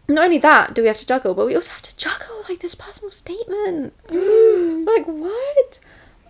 not 0.09 0.25
only 0.25 0.39
that 0.39 0.73
do 0.73 0.81
we 0.81 0.87
have 0.87 0.97
to 0.97 1.05
juggle, 1.05 1.33
but 1.33 1.45
we 1.47 1.55
also 1.55 1.71
have 1.71 1.81
to 1.83 1.95
juggle 1.97 2.43
like 2.49 2.59
this 2.59 2.75
personal 2.75 3.11
statement. 3.11 3.93
like 4.09 5.05
what? 5.05 5.79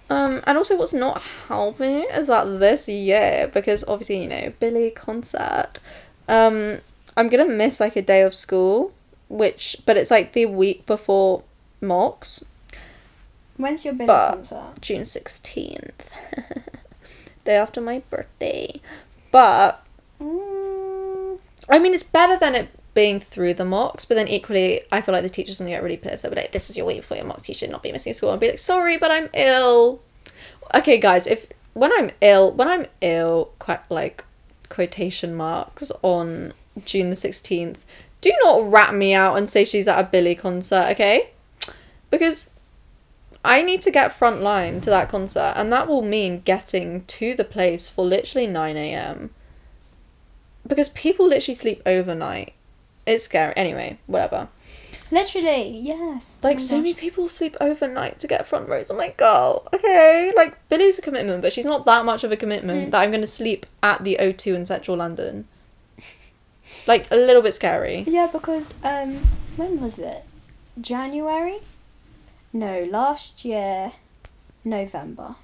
Um, 0.09 0.41
and 0.47 0.57
also 0.57 0.75
what's 0.77 0.93
not 0.93 1.21
helping 1.47 2.03
is 2.11 2.27
that 2.27 2.43
this 2.59 2.87
year, 2.89 3.49
because 3.53 3.83
obviously, 3.87 4.23
you 4.23 4.27
know, 4.29 4.53
Billie 4.59 4.89
concert, 4.91 5.73
um, 6.27 6.79
I'm 7.15 7.29
gonna 7.29 7.45
miss 7.45 7.79
like 7.79 7.95
a 7.95 8.01
day 8.01 8.21
of 8.23 8.33
school, 8.35 8.91
which 9.29 9.77
but 9.85 9.97
it's 9.97 10.09
like 10.11 10.33
the 10.33 10.45
week 10.47 10.85
before 10.85 11.43
mocks, 11.81 12.43
When's 13.57 13.83
your 13.85 13.93
Billie 13.93 14.07
But- 14.07 14.31
concert? 14.35 14.81
June 14.81 15.05
sixteenth. 15.05 16.09
day 17.45 17.55
after 17.55 17.81
my 17.81 17.99
birthday. 18.09 18.81
But 19.31 19.83
Mm, 20.21 21.39
I 21.69 21.79
mean, 21.79 21.93
it's 21.93 22.03
better 22.03 22.37
than 22.37 22.53
it 22.55 22.67
being 22.93 23.19
through 23.19 23.53
the 23.53 23.65
mocks, 23.65 24.05
but 24.05 24.15
then 24.15 24.27
equally, 24.27 24.81
I 24.91 25.01
feel 25.01 25.13
like 25.13 25.23
the 25.23 25.29
teachers 25.29 25.59
gonna 25.59 25.69
get 25.69 25.83
really 25.83 25.97
pissed. 25.97 26.23
They'll 26.23 26.31
be 26.31 26.37
like, 26.37 26.51
"This 26.51 26.69
is 26.69 26.77
your 26.77 26.85
week 26.85 27.03
for 27.03 27.15
your 27.15 27.25
mocks. 27.25 27.47
You 27.47 27.55
should 27.55 27.69
not 27.69 27.83
be 27.83 27.91
missing 27.91 28.13
school." 28.13 28.29
I'll 28.29 28.37
be 28.37 28.49
like, 28.49 28.59
"Sorry, 28.59 28.97
but 28.97 29.11
I'm 29.11 29.29
ill." 29.33 30.01
Okay, 30.73 30.97
guys, 30.97 31.27
if 31.27 31.47
when 31.73 31.91
I'm 31.93 32.11
ill, 32.21 32.51
when 32.53 32.67
I'm 32.67 32.87
ill, 33.01 33.51
quite 33.59 33.81
like 33.89 34.23
quotation 34.69 35.35
marks 35.35 35.91
on 36.01 36.53
June 36.85 37.09
the 37.09 37.15
sixteenth, 37.15 37.85
do 38.21 38.33
not 38.43 38.71
rat 38.71 38.93
me 38.93 39.13
out 39.13 39.37
and 39.37 39.49
say 39.49 39.63
she's 39.65 39.87
at 39.87 39.99
a 39.99 40.03
Billie 40.03 40.35
concert, 40.35 40.87
okay? 40.91 41.29
Because 42.09 42.45
I 43.43 43.61
need 43.61 43.81
to 43.83 43.91
get 43.91 44.11
front 44.11 44.41
line 44.41 44.81
to 44.81 44.89
that 44.89 45.09
concert, 45.09 45.53
and 45.55 45.71
that 45.71 45.87
will 45.87 46.01
mean 46.01 46.41
getting 46.41 47.05
to 47.05 47.35
the 47.35 47.43
place 47.43 47.87
for 47.87 48.03
literally 48.03 48.47
nine 48.47 48.77
a.m 48.77 49.31
because 50.69 50.89
people 50.89 51.27
literally 51.27 51.55
sleep 51.55 51.81
overnight. 51.85 52.53
It's 53.05 53.23
scary. 53.23 53.53
Anyway, 53.57 53.97
whatever. 54.07 54.49
literally, 55.11 55.69
yes. 55.79 56.37
Like 56.43 56.57
Oh 56.57 56.59
so 56.59 56.75
gosh. 56.75 56.83
many 56.83 56.93
people 56.93 57.27
sleep 57.29 57.57
overnight 57.59 58.19
to 58.19 58.27
get 58.27 58.47
front 58.47 58.69
rows. 58.69 58.89
I'm 58.91 58.97
like, 58.97 59.17
girl, 59.17 59.67
okay. 59.73 60.31
Like 60.35 60.57
Billie's 60.69 60.99
a 60.99 61.01
commitment, 61.01 61.41
but 61.41 61.51
she's 61.53 61.65
not 61.65 61.85
that 61.85 62.05
much 62.05 62.23
of 62.23 62.31
a 62.31 62.37
commitment 62.37 62.87
Mm. 62.87 62.91
that 62.91 63.01
I'm 63.01 63.11
gonna 63.11 63.25
sleep 63.27 63.65
at 63.81 64.03
the 64.03 64.17
O2 64.19 64.55
in 64.55 64.65
central 64.65 64.97
London. 64.97 65.47
Like 66.87 67.07
a 67.11 67.15
little 67.15 67.41
bit 67.41 67.53
scary. 67.53 68.03
Yeah, 68.07 68.27
because 68.31 68.73
um, 68.83 69.17
when 69.57 69.81
was 69.81 69.97
it? 69.99 70.23
January? 70.79 71.57
No, 72.53 72.83
last 72.89 73.43
year, 73.43 73.93
November. 74.63 75.35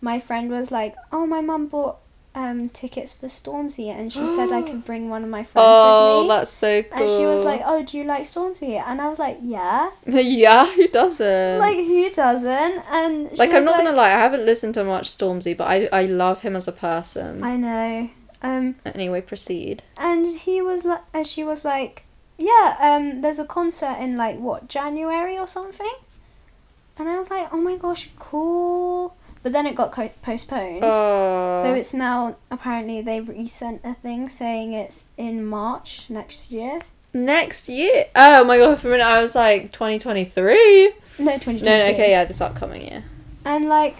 My 0.00 0.18
friend 0.18 0.50
was 0.50 0.70
like, 0.70 0.94
"Oh, 1.12 1.26
my 1.26 1.40
mum 1.40 1.66
bought 1.66 1.98
um 2.34 2.68
tickets 2.68 3.12
for 3.12 3.26
Stormzy, 3.26 3.88
and 3.88 4.12
she 4.12 4.24
said 4.26 4.52
I 4.52 4.62
could 4.62 4.84
bring 4.90 5.10
one 5.10 5.24
of 5.24 5.30
my 5.30 5.42
friends 5.42 5.66
Oh, 5.78 6.18
with 6.18 6.24
me." 6.24 6.28
that's 6.28 6.50
so 6.52 6.82
cool. 6.84 6.98
and 7.00 7.08
she 7.08 7.26
was 7.26 7.44
like, 7.44 7.62
"Oh, 7.64 7.82
do 7.82 7.98
you 7.98 8.04
like 8.04 8.22
Stormzy?" 8.22 8.80
And 8.86 9.00
I 9.00 9.08
was 9.08 9.18
like, 9.18 9.38
"Yeah." 9.42 9.90
yeah, 10.06 10.66
who 10.72 10.86
doesn't? 10.88 11.58
Like 11.58 11.78
who 11.78 12.10
doesn't? 12.10 12.84
And 12.90 13.30
she 13.30 13.36
Like, 13.36 13.50
was 13.50 13.58
I'm 13.58 13.64
not 13.64 13.72
like, 13.76 13.84
gonna 13.84 13.96
lie, 13.96 14.08
I 14.10 14.18
haven't 14.18 14.46
listened 14.46 14.74
to 14.74 14.84
much 14.84 15.08
Stormzy, 15.08 15.56
but 15.56 15.64
I 15.68 15.88
I 15.92 16.04
love 16.06 16.40
him 16.42 16.54
as 16.56 16.68
a 16.68 16.72
person. 16.72 17.42
I 17.42 17.56
know. 17.56 18.10
Um, 18.42 18.76
Anyway, 18.86 19.20
proceed. 19.20 19.82
and 19.98 20.24
he 20.26 20.62
was 20.62 20.84
like, 20.84 21.02
and 21.12 21.26
she 21.26 21.42
was 21.44 21.64
like, 21.64 22.04
"Yeah, 22.38 22.76
um, 22.80 23.20
there's 23.22 23.38
a 23.38 23.44
concert 23.44 23.96
in 24.00 24.16
like 24.16 24.38
what 24.38 24.66
January 24.68 25.36
or 25.36 25.46
something," 25.46 25.92
and 26.96 27.08
I 27.08 27.18
was 27.18 27.28
like, 27.28 27.52
"Oh 27.52 27.58
my 27.60 27.76
gosh, 27.76 28.08
cool!" 28.18 29.14
But 29.42 29.52
then 29.54 29.66
it 29.66 29.74
got 29.74 29.90
co- 29.92 30.10
postponed, 30.22 30.80
Oh. 30.84 31.60
so 31.62 31.72
it's 31.74 31.94
now 31.94 32.36
apparently 32.50 33.00
they've 33.00 33.26
resent 33.26 33.80
a 33.84 33.94
thing 33.94 34.28
saying 34.28 34.72
it's 34.74 35.06
in 35.16 35.44
March 35.46 36.10
next 36.10 36.52
year. 36.52 36.80
Next 37.14 37.68
year. 37.68 38.04
Oh 38.14 38.44
my 38.44 38.58
god, 38.58 38.78
for 38.78 38.88
a 38.88 38.90
minute 38.92 39.04
I 39.06 39.22
was 39.22 39.34
like 39.34 39.72
2023. 39.72 40.92
No, 41.20 41.38
twenty 41.38 41.62
No, 41.62 41.78
no, 41.78 41.84
okay, 41.86 42.10
yeah, 42.10 42.24
this 42.26 42.40
upcoming 42.42 42.82
year. 42.82 43.04
And 43.44 43.68
like, 43.68 43.96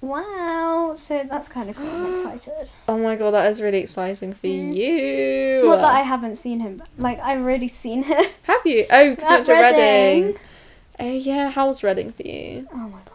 wow! 0.00 0.92
So 0.94 1.24
that's 1.28 1.48
kind 1.48 1.70
of 1.70 1.76
cool. 1.76 1.88
I'm 1.88 2.12
excited. 2.12 2.70
Oh 2.88 2.98
my 2.98 3.16
god, 3.16 3.32
that 3.32 3.50
is 3.50 3.60
really 3.60 3.78
exciting 3.78 4.32
for 4.32 4.46
Mm. 4.46 4.74
you. 4.76 5.64
Not 5.66 5.76
that 5.76 5.94
I 5.94 6.00
haven't 6.02 6.36
seen 6.36 6.60
him. 6.60 6.76
but, 6.78 6.88
Like 6.98 7.20
I've 7.20 7.40
already 7.40 7.68
seen 7.68 8.04
him. 8.04 8.24
Have 8.44 8.64
you? 8.64 8.86
Oh, 8.90 9.10
because 9.10 9.28
you 9.28 9.34
went 9.34 9.46
to 9.46 9.52
Reading. 9.54 10.24
Reading. 10.26 10.38
Oh 10.98 11.10
yeah, 11.10 11.50
how 11.50 11.66
was 11.66 11.82
Reading 11.82 12.12
for 12.12 12.22
you? 12.22 12.68
Oh 12.72 12.76
my 12.76 12.98
gosh. 13.04 13.12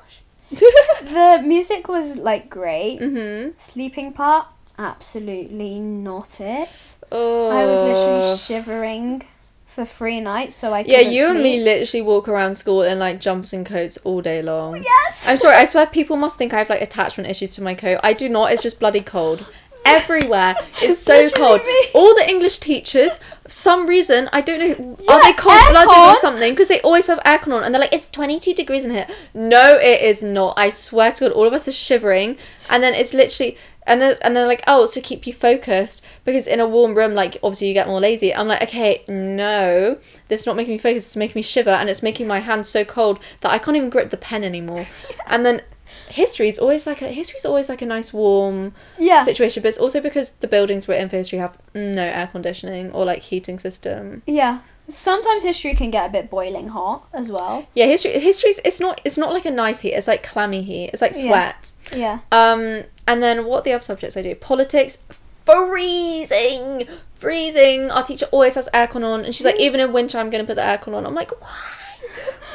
The 1.01 1.41
music 1.45 1.87
was 1.87 2.17
like 2.17 2.49
great. 2.49 2.99
mhm. 2.99 3.53
Sleeping 3.59 4.13
part, 4.13 4.47
absolutely 4.77 5.79
not 5.79 6.39
it. 6.39 6.69
Oh. 7.11 7.49
I 7.49 7.65
was 7.65 7.81
literally 7.81 8.37
shivering 8.37 9.23
for 9.65 9.85
three 9.85 10.19
nights, 10.19 10.53
so 10.55 10.73
I 10.73 10.81
Yeah, 10.81 10.99
you 10.99 11.29
and 11.29 11.41
me 11.41 11.59
literally 11.61 12.01
walk 12.01 12.27
around 12.27 12.55
school 12.55 12.81
in 12.81 12.99
like 12.99 13.19
jumps 13.21 13.53
and 13.53 13.65
coats 13.65 13.97
all 14.03 14.21
day 14.21 14.41
long. 14.41 14.75
Yes. 14.75 15.25
I'm 15.25 15.37
sorry, 15.37 15.55
I 15.55 15.65
swear 15.65 15.87
people 15.87 16.17
must 16.17 16.37
think 16.37 16.53
I 16.53 16.57
have 16.57 16.69
like 16.69 16.81
attachment 16.81 17.29
issues 17.29 17.55
to 17.55 17.63
my 17.63 17.73
coat. 17.73 17.99
I 18.03 18.13
do 18.13 18.27
not, 18.27 18.51
it's 18.51 18.63
just 18.63 18.79
bloody 18.79 19.01
cold. 19.01 19.45
Everywhere. 19.85 20.55
It's 20.83 20.99
so 20.99 21.29
cold. 21.29 21.61
me. 21.63 21.87
All 21.93 22.15
the 22.15 22.27
English 22.27 22.57
teachers, 22.59 23.19
for 23.43 23.51
some 23.51 23.85
reason, 23.85 24.29
I 24.33 24.41
don't 24.41 24.59
know, 24.59 24.97
Yeah, 24.99 25.13
are 25.13 25.21
they 25.21 25.33
cold 25.33 25.59
blooded 25.69 25.95
or 25.95 26.15
something? 26.15 26.53
Because 26.53 26.67
they 26.69 26.81
always 26.81 27.07
have 27.07 27.19
aircon 27.19 27.53
on 27.53 27.63
and 27.63 27.73
they're 27.73 27.81
like, 27.81 27.93
it's 27.93 28.09
22 28.09 28.53
degrees 28.55 28.83
in 28.85 28.91
here. 28.91 29.07
No, 29.35 29.77
it 29.77 30.01
is 30.01 30.23
not. 30.23 30.55
I 30.57 30.71
swear 30.71 31.11
to 31.13 31.25
God, 31.25 31.31
all 31.33 31.45
of 31.45 31.53
us 31.53 31.67
are 31.67 31.71
shivering. 31.71 32.37
And 32.69 32.81
then 32.81 32.95
it's 32.95 33.13
literally, 33.13 33.57
and 33.85 34.01
then, 34.01 34.15
and 34.23 34.35
they're 34.35 34.47
like, 34.47 34.63
oh, 34.65 34.83
it's 34.83 34.93
to 34.93 35.01
keep 35.01 35.27
you 35.27 35.33
focused 35.33 36.03
because 36.25 36.47
in 36.47 36.59
a 36.59 36.67
warm 36.67 36.95
room, 36.95 37.13
like, 37.13 37.37
obviously 37.43 37.67
you 37.67 37.73
get 37.75 37.87
more 37.87 37.99
lazy. 37.99 38.33
I'm 38.33 38.47
like, 38.47 38.63
okay, 38.63 39.03
no, 39.07 39.99
this 40.29 40.41
is 40.41 40.47
not 40.47 40.55
making 40.55 40.73
me 40.73 40.79
focus, 40.79 41.05
it's 41.05 41.15
making 41.15 41.37
me 41.39 41.43
shiver 41.43 41.71
and 41.71 41.89
it's 41.89 42.01
making 42.01 42.27
my 42.27 42.39
hands 42.39 42.69
so 42.69 42.83
cold 42.85 43.19
that 43.41 43.51
I 43.51 43.59
can't 43.59 43.77
even 43.77 43.89
grip 43.91 44.09
the 44.09 44.17
pen 44.17 44.43
anymore. 44.43 44.87
And 45.27 45.45
then 45.45 45.61
history's 46.11 46.59
always 46.59 46.85
like 46.87 47.01
a 47.01 47.07
history 47.07 47.37
is 47.37 47.45
always 47.45 47.69
like 47.69 47.81
a 47.81 47.85
nice 47.85 48.11
warm 48.13 48.73
Yeah. 48.97 49.21
situation, 49.23 49.63
but 49.63 49.69
it's 49.69 49.77
also 49.77 50.01
because 50.01 50.29
the 50.35 50.47
buildings 50.47 50.87
we're 50.87 50.95
in 50.99 51.09
for 51.09 51.17
history 51.17 51.39
have 51.39 51.57
no 51.73 52.03
air 52.03 52.27
conditioning 52.31 52.91
or 52.91 53.05
like 53.05 53.21
heating 53.23 53.59
system. 53.59 54.21
Yeah. 54.25 54.59
Sometimes 54.87 55.43
history 55.43 55.73
can 55.75 55.89
get 55.91 56.09
a 56.09 56.11
bit 56.11 56.29
boiling 56.29 56.69
hot 56.69 57.05
as 57.13 57.29
well. 57.31 57.65
Yeah, 57.75 57.85
history 57.85 58.11
history's 58.19 58.59
it's 58.65 58.79
not 58.79 58.99
it's 59.05 59.17
not 59.17 59.31
like 59.31 59.45
a 59.45 59.51
nice 59.51 59.79
heat, 59.81 59.93
it's 59.93 60.07
like 60.07 60.23
clammy 60.23 60.63
heat. 60.63 60.89
It's 60.91 61.01
like 61.01 61.15
sweat. 61.15 61.71
Yeah. 61.95 62.19
Um 62.31 62.83
and 63.07 63.21
then 63.21 63.45
what 63.45 63.63
the 63.63 63.73
other 63.73 63.83
subjects 63.83 64.17
I 64.17 64.21
do? 64.21 64.35
Politics 64.35 64.99
freezing. 65.45 66.87
Freezing. 67.15 67.91
Our 67.91 68.03
teacher 68.03 68.25
always 68.31 68.55
has 68.55 68.67
aircon 68.73 69.03
on 69.05 69.23
and 69.25 69.33
she's 69.35 69.45
like, 69.45 69.59
even 69.59 69.79
in 69.79 69.93
winter 69.93 70.17
I'm 70.17 70.29
gonna 70.29 70.43
put 70.45 70.55
the 70.55 70.61
aircon 70.61 70.93
on. 70.93 71.05
I'm 71.05 71.15
like, 71.15 71.31
why? 71.41 71.47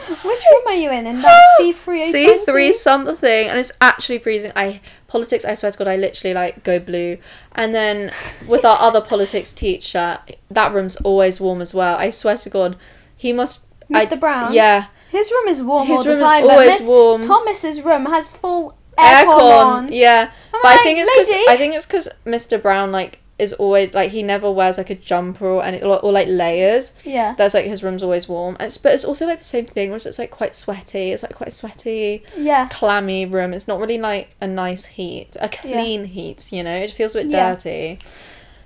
Which 0.09 0.23
room 0.53 0.63
are 0.67 0.75
you 0.75 0.91
in? 0.91 1.07
In 1.07 1.23
that 1.23 1.41
C 1.59 1.73
three 1.73 2.13
C 2.13 2.39
three 2.45 2.73
something, 2.73 3.49
and 3.49 3.59
it's 3.59 3.73
actually 3.81 4.19
freezing. 4.19 4.53
I 4.57 4.81
politics. 5.09 5.45
I 5.45 5.55
swear 5.55 5.73
to 5.73 5.79
God, 5.79 5.89
I 5.89 5.97
literally 5.97 6.35
like 6.35 6.63
go 6.65 6.79
blue. 6.79 7.19
And 7.53 7.75
then 7.75 8.13
with 8.47 8.65
our 8.65 8.79
other 8.81 9.01
politics 9.13 9.53
teacher, 9.53 10.19
that 10.51 10.73
room's 10.73 10.97
always 10.97 11.41
warm 11.41 11.61
as 11.61 11.75
well. 11.75 11.97
I 11.97 12.11
swear 12.11 12.37
to 12.39 12.51
God, 12.51 12.77
he 13.17 13.33
must. 13.33 13.67
I- 13.93 14.07
Mr. 14.07 14.19
Brown? 14.19 14.53
Yeah, 14.53 14.87
His 15.11 15.31
room 15.31 15.49
is 15.49 15.63
warm 15.63 15.87
his 15.87 16.01
all 16.01 16.05
room 16.07 16.19
the 16.19 16.25
is 16.25 16.31
always 16.51 16.81
Miss 16.81 16.89
warm. 16.89 17.23
Thomas's 17.23 17.83
room 17.83 18.07
has 18.07 18.29
full 18.29 18.77
aircon, 18.99 19.65
on. 19.65 19.93
Yeah, 19.93 20.31
I'm 20.55 20.63
but 20.63 20.69
I 20.73 20.83
think 20.83 20.99
it's 21.01 21.11
because 21.11 21.45
I 21.49 21.57
think 21.57 21.75
it's 21.75 21.87
because 21.87 22.09
Mr. 22.25 22.61
Brown 22.61 22.91
like 22.93 23.21
is 23.39 23.53
always 23.55 23.93
like 23.93 24.13
he 24.13 24.23
never 24.23 24.51
wears 24.51 24.79
like 24.79 24.89
a 24.89 24.95
jumper 24.95 25.47
or 25.47 25.63
any 25.63 25.83
or, 25.83 25.99
or 26.03 26.11
like 26.11 26.27
layers. 26.29 26.95
Yeah. 27.05 27.35
That's 27.37 27.53
like 27.55 27.67
his 27.67 27.83
room's 27.83 28.03
always 28.03 28.29
warm. 28.29 28.57
It's, 28.61 28.79
but 28.79 28.95
it's 28.95 29.05
also 29.05 29.27
like 29.27 29.41
the 29.41 29.45
same 29.45 29.67
thing, 29.67 29.91
whereas 29.91 30.07
it's 30.07 30.19
like 30.19 30.31
quite 30.31 30.55
sweaty. 30.55 31.13
It's 31.13 31.23
like 31.23 31.35
quite 31.35 31.53
sweaty. 31.53 32.23
Yeah. 32.37 32.69
clammy 32.69 33.27
room. 33.27 33.53
It's 33.53 33.69
not 33.69 33.79
really 33.79 33.99
like 33.99 34.35
a 34.41 34.47
nice 34.47 34.87
heat, 34.87 35.37
a 35.41 35.49
clean 35.51 36.07
heat. 36.07 36.51
You 36.51 36.63
know, 36.63 36.77
it 36.77 36.91
feels 36.93 37.15
a 37.15 37.19
bit 37.19 37.27
Yeah. 37.31 37.55
dirty. 37.55 37.99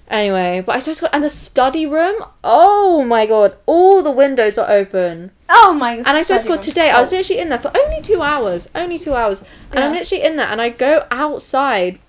Anyway, 0.08 0.60
but 0.66 0.74
I 0.74 0.80
just 0.80 1.00
got 1.00 1.14
and 1.14 1.22
the 1.22 1.30
study 1.30 1.86
room. 1.86 2.16
Oh 2.42 3.04
my 3.04 3.26
god, 3.26 3.56
all 3.66 4.02
the 4.02 4.10
windows 4.10 4.58
are 4.58 4.68
open. 4.68 5.30
Oh 5.48 5.72
my 5.72 5.96
god. 5.96 6.04
And 6.08 6.16
I 6.16 6.22
swear 6.22 6.40
to 6.40 6.48
God, 6.48 6.62
today 6.62 6.90
I 6.90 6.98
was 6.98 7.12
literally 7.12 7.40
in 7.40 7.48
there 7.48 7.58
for 7.60 7.70
only 7.76 8.02
two 8.02 8.20
hours, 8.20 8.68
only 8.74 8.98
two 8.98 9.14
hours, 9.14 9.40
and 9.70 9.78
I'm 9.84 9.92
literally 9.92 10.24
in 10.24 10.34
there, 10.36 10.48
and 10.48 10.60
I 10.60 10.70
go 10.70 11.06
outside 11.12 12.00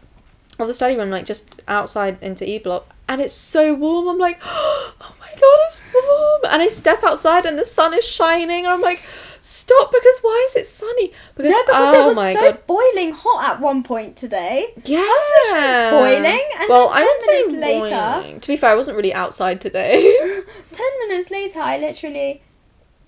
of 0.61 0.67
the 0.67 0.73
study 0.73 0.95
room, 0.95 1.09
like 1.09 1.25
just 1.25 1.61
outside 1.67 2.17
into 2.21 2.47
E 2.49 2.59
block, 2.59 2.87
and 3.07 3.21
it's 3.21 3.33
so 3.33 3.73
warm. 3.73 4.07
I'm 4.07 4.17
like, 4.17 4.39
oh 4.43 4.93
my 5.19 5.29
god, 5.29 5.59
it's 5.67 5.81
warm, 5.93 6.41
and 6.53 6.61
I 6.61 6.67
step 6.69 7.03
outside, 7.03 7.45
and 7.45 7.57
the 7.57 7.65
sun 7.65 7.93
is 7.93 8.05
shining, 8.05 8.65
and 8.65 8.73
I'm 8.73 8.81
like, 8.81 9.01
stop, 9.41 9.91
because 9.91 10.17
why 10.21 10.45
is 10.49 10.55
it 10.55 10.67
sunny? 10.67 11.11
Because 11.35 11.55
because 11.65 11.95
oh 11.95 12.03
it 12.03 12.07
was 12.07 12.15
my 12.15 12.33
so 12.33 12.39
god, 12.51 12.67
boiling 12.67 13.11
hot 13.11 13.55
at 13.55 13.61
one 13.61 13.83
point 13.83 14.15
today. 14.17 14.67
yeah, 14.85 14.99
was 14.99 15.51
literally 15.51 15.91
boiling, 15.91 16.41
and 16.59 16.69
well, 16.69 16.87
then 16.89 16.97
I 16.97 16.99
10 16.99 17.05
wouldn't 17.05 17.23
say 17.23 17.51
minutes 17.51 17.61
later- 17.91 18.21
boiling. 18.21 18.39
To 18.39 18.47
be 18.47 18.57
fair, 18.57 18.69
I 18.71 18.75
wasn't 18.75 18.97
really 18.97 19.13
outside 19.13 19.61
today. 19.61 20.01
Ten 20.71 20.89
minutes 21.07 21.31
later, 21.31 21.59
I 21.59 21.77
literally 21.77 22.41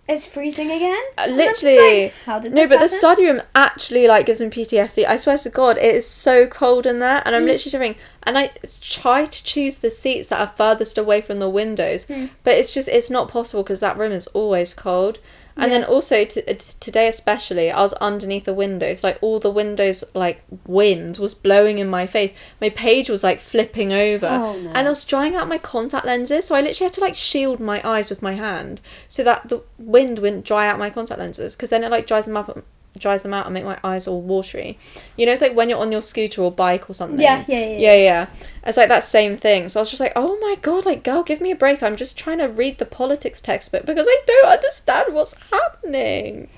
It's 0.05 0.25
freezing 0.25 0.69
again. 0.69 1.01
Uh, 1.17 1.21
And 1.23 1.31
I'm 1.33 1.37
just 1.39 1.63
literally. 1.63 2.03
like, 2.03 2.13
how 2.25 2.37
did 2.39 2.51
No, 2.53 2.63
but 2.63 2.69
the 2.71 2.75
happen? 2.75 2.89
study 2.89 3.25
room 3.25 3.41
actually 3.55 4.05
like 4.07 4.25
gives 4.25 4.41
me 4.41 4.47
PTSD. 4.49 5.05
I 5.07 5.15
swear 5.15 5.37
to 5.37 5.49
God, 5.49 5.77
it 5.77 5.95
is 5.95 6.05
so 6.05 6.45
cold 6.45 6.85
in 6.85 6.99
there, 6.99 7.21
and 7.25 7.33
I'm 7.35 7.43
Mm. 7.43 7.47
literally 7.47 7.71
shivering. 7.71 7.95
And 8.23 8.37
I 8.37 8.51
try 8.81 9.23
to 9.25 9.43
choose 9.43 9.77
the 9.77 9.89
seats 9.89 10.27
that 10.27 10.41
are 10.41 10.51
furthest 10.57 10.97
away 10.97 11.21
from 11.21 11.39
the 11.39 11.49
windows, 11.49 12.05
Mm. 12.07 12.31
but 12.43 12.55
it's 12.55 12.73
just 12.73 12.89
it's 12.89 13.09
not 13.09 13.29
possible 13.29 13.63
because 13.63 13.79
that 13.79 13.97
room 13.97 14.11
is 14.11 14.27
always 14.27 14.73
cold. 14.73 15.19
And 15.55 15.71
then 15.71 15.83
also 15.83 16.25
t- 16.25 16.41
uh, 16.41 16.53
t- 16.53 16.57
today 16.79 17.07
especially, 17.07 17.69
I 17.71 17.81
was 17.81 17.93
underneath 17.93 18.45
the 18.45 18.53
windows. 18.55 19.03
Like 19.03 19.19
all 19.21 19.39
the 19.39 19.51
windows, 19.51 20.03
like 20.15 20.41
wind 20.65 21.17
was 21.19 21.33
blowing 21.35 21.77
in 21.77 21.87
my 21.89 22.07
face. 22.07 22.33
My 22.59 22.69
page 22.69 23.07
was 23.09 23.23
like 23.23 23.39
flipping 23.39 23.93
over, 23.93 24.27
Oh, 24.27 24.53
no. 24.59 24.71
and 24.71 24.87
I 24.87 24.89
was 24.89 25.05
drying 25.05 25.35
out 25.35 25.47
my 25.47 25.59
contact 25.59 26.05
lenses. 26.05 26.47
So 26.47 26.55
I 26.55 26.61
literally 26.61 26.85
had 26.87 26.93
to 26.93 27.01
like 27.01 27.15
shield 27.15 27.59
my 27.59 27.87
eyes 27.87 28.09
with 28.09 28.21
my 28.23 28.33
hand 28.33 28.81
so 29.07 29.23
that 29.23 29.49
the 29.49 29.61
wind 29.77 30.19
wouldn't 30.19 30.45
dry 30.45 30.67
out 30.67 30.79
my 30.79 30.89
contact 30.89 31.19
lenses. 31.19 31.55
Because 31.55 31.69
then 31.69 31.83
it 31.83 31.91
like 31.91 32.07
dries 32.07 32.25
them 32.25 32.35
up, 32.37 32.63
dries 32.97 33.21
them 33.21 33.33
out, 33.33 33.45
and 33.45 33.53
make 33.53 33.65
my 33.65 33.79
eyes 33.83 34.07
all 34.07 34.21
watery. 34.21 34.77
You 35.17 35.25
know, 35.25 35.31
it's 35.31 35.41
like 35.41 35.55
when 35.55 35.69
you're 35.69 35.79
on 35.79 35.91
your 35.91 36.01
scooter 36.01 36.41
or 36.41 36.51
bike 36.51 36.89
or 36.89 36.93
something. 36.93 37.19
Yeah, 37.19 37.43
yeah, 37.47 37.65
yeah. 37.65 37.77
Yeah, 37.77 37.95
yeah. 37.95 38.27
It's 38.65 38.77
like 38.77 38.89
that 38.89 39.03
same 39.03 39.37
thing. 39.37 39.69
So 39.69 39.79
I 39.79 39.81
was 39.81 39.89
just 39.89 39.99
like, 39.99 40.13
oh 40.15 40.37
my 40.39 40.55
god, 40.61 40.85
like, 40.85 41.03
girl, 41.03 41.23
give 41.23 41.41
me 41.41 41.51
a 41.51 41.55
break. 41.55 41.83
I'm 41.83 41.95
just 41.95 42.17
trying 42.17 42.37
to 42.37 42.45
read 42.45 42.77
the 42.77 42.85
politics 42.85 43.41
textbook 43.41 43.85
because 43.85 44.07
I 44.09 44.21
don't 44.25 44.51
understand 44.53 45.13
what's 45.13 45.35
happening. 45.51 46.49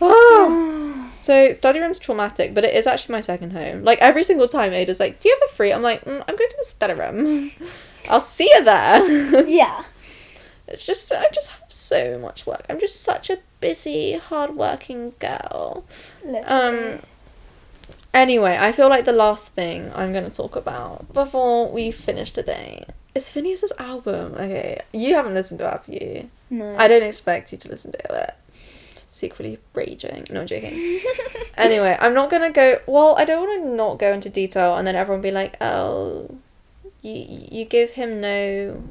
Oh. 0.00 1.10
so 1.20 1.52
study 1.52 1.78
room's 1.80 1.98
traumatic, 1.98 2.54
but 2.54 2.64
it 2.64 2.74
is 2.74 2.86
actually 2.86 3.14
my 3.14 3.20
second 3.20 3.52
home. 3.52 3.84
Like 3.84 3.98
every 4.00 4.24
single 4.24 4.48
time 4.48 4.72
Ada's 4.72 5.00
like, 5.00 5.20
do 5.20 5.28
you 5.28 5.38
have 5.40 5.50
a 5.50 5.54
free? 5.54 5.72
I'm 5.72 5.82
like, 5.82 6.04
mm, 6.04 6.24
I'm 6.26 6.36
going 6.36 6.50
to 6.50 6.56
the 6.58 6.64
study 6.64 6.94
room. 6.94 7.50
I'll 8.08 8.20
see 8.20 8.50
you 8.52 8.64
there. 8.64 9.44
Yeah. 9.48 9.84
it's 10.68 10.84
just, 10.84 11.10
I 11.12 11.26
just 11.32 11.50
have 11.50 11.70
so 11.72 12.18
much 12.18 12.46
work. 12.46 12.66
I'm 12.68 12.80
just 12.80 13.02
such 13.02 13.30
a 13.30 13.38
busy, 13.64 14.12
hardworking 14.12 15.14
girl. 15.18 15.84
Literally. 16.22 16.92
Um. 16.92 16.98
Anyway, 18.12 18.56
I 18.60 18.72
feel 18.72 18.90
like 18.90 19.06
the 19.06 19.12
last 19.12 19.48
thing 19.48 19.90
I'm 19.94 20.12
going 20.12 20.28
to 20.30 20.30
talk 20.30 20.54
about 20.54 21.12
before 21.14 21.72
we 21.72 21.90
finish 21.90 22.30
today 22.30 22.84
is 23.14 23.28
Finneas's 23.28 23.72
album. 23.78 24.34
Okay, 24.34 24.82
you 24.92 25.14
haven't 25.14 25.34
listened 25.34 25.60
to 25.60 25.66
it, 25.66 25.70
have 25.70 25.88
you? 25.88 26.30
no. 26.50 26.76
I 26.78 26.86
don't 26.88 27.02
expect 27.02 27.52
you 27.52 27.58
to 27.58 27.68
listen 27.68 27.92
to 27.92 28.22
it. 28.22 28.34
Secretly 29.08 29.58
raging. 29.72 30.26
No, 30.30 30.42
I'm 30.42 30.46
joking. 30.46 31.00
anyway, 31.56 31.96
I'm 31.98 32.12
not 32.12 32.30
gonna 32.30 32.52
go. 32.52 32.80
Well, 32.86 33.16
I 33.16 33.24
don't 33.24 33.48
want 33.48 33.62
to 33.62 33.70
not 33.70 33.98
go 33.98 34.12
into 34.12 34.28
detail, 34.28 34.76
and 34.76 34.86
then 34.86 34.94
everyone 34.94 35.22
be 35.22 35.30
like, 35.30 35.56
"Oh, 35.62 36.36
you 37.00 37.14
you 37.56 37.64
give 37.64 37.92
him 37.92 38.20
no 38.20 38.82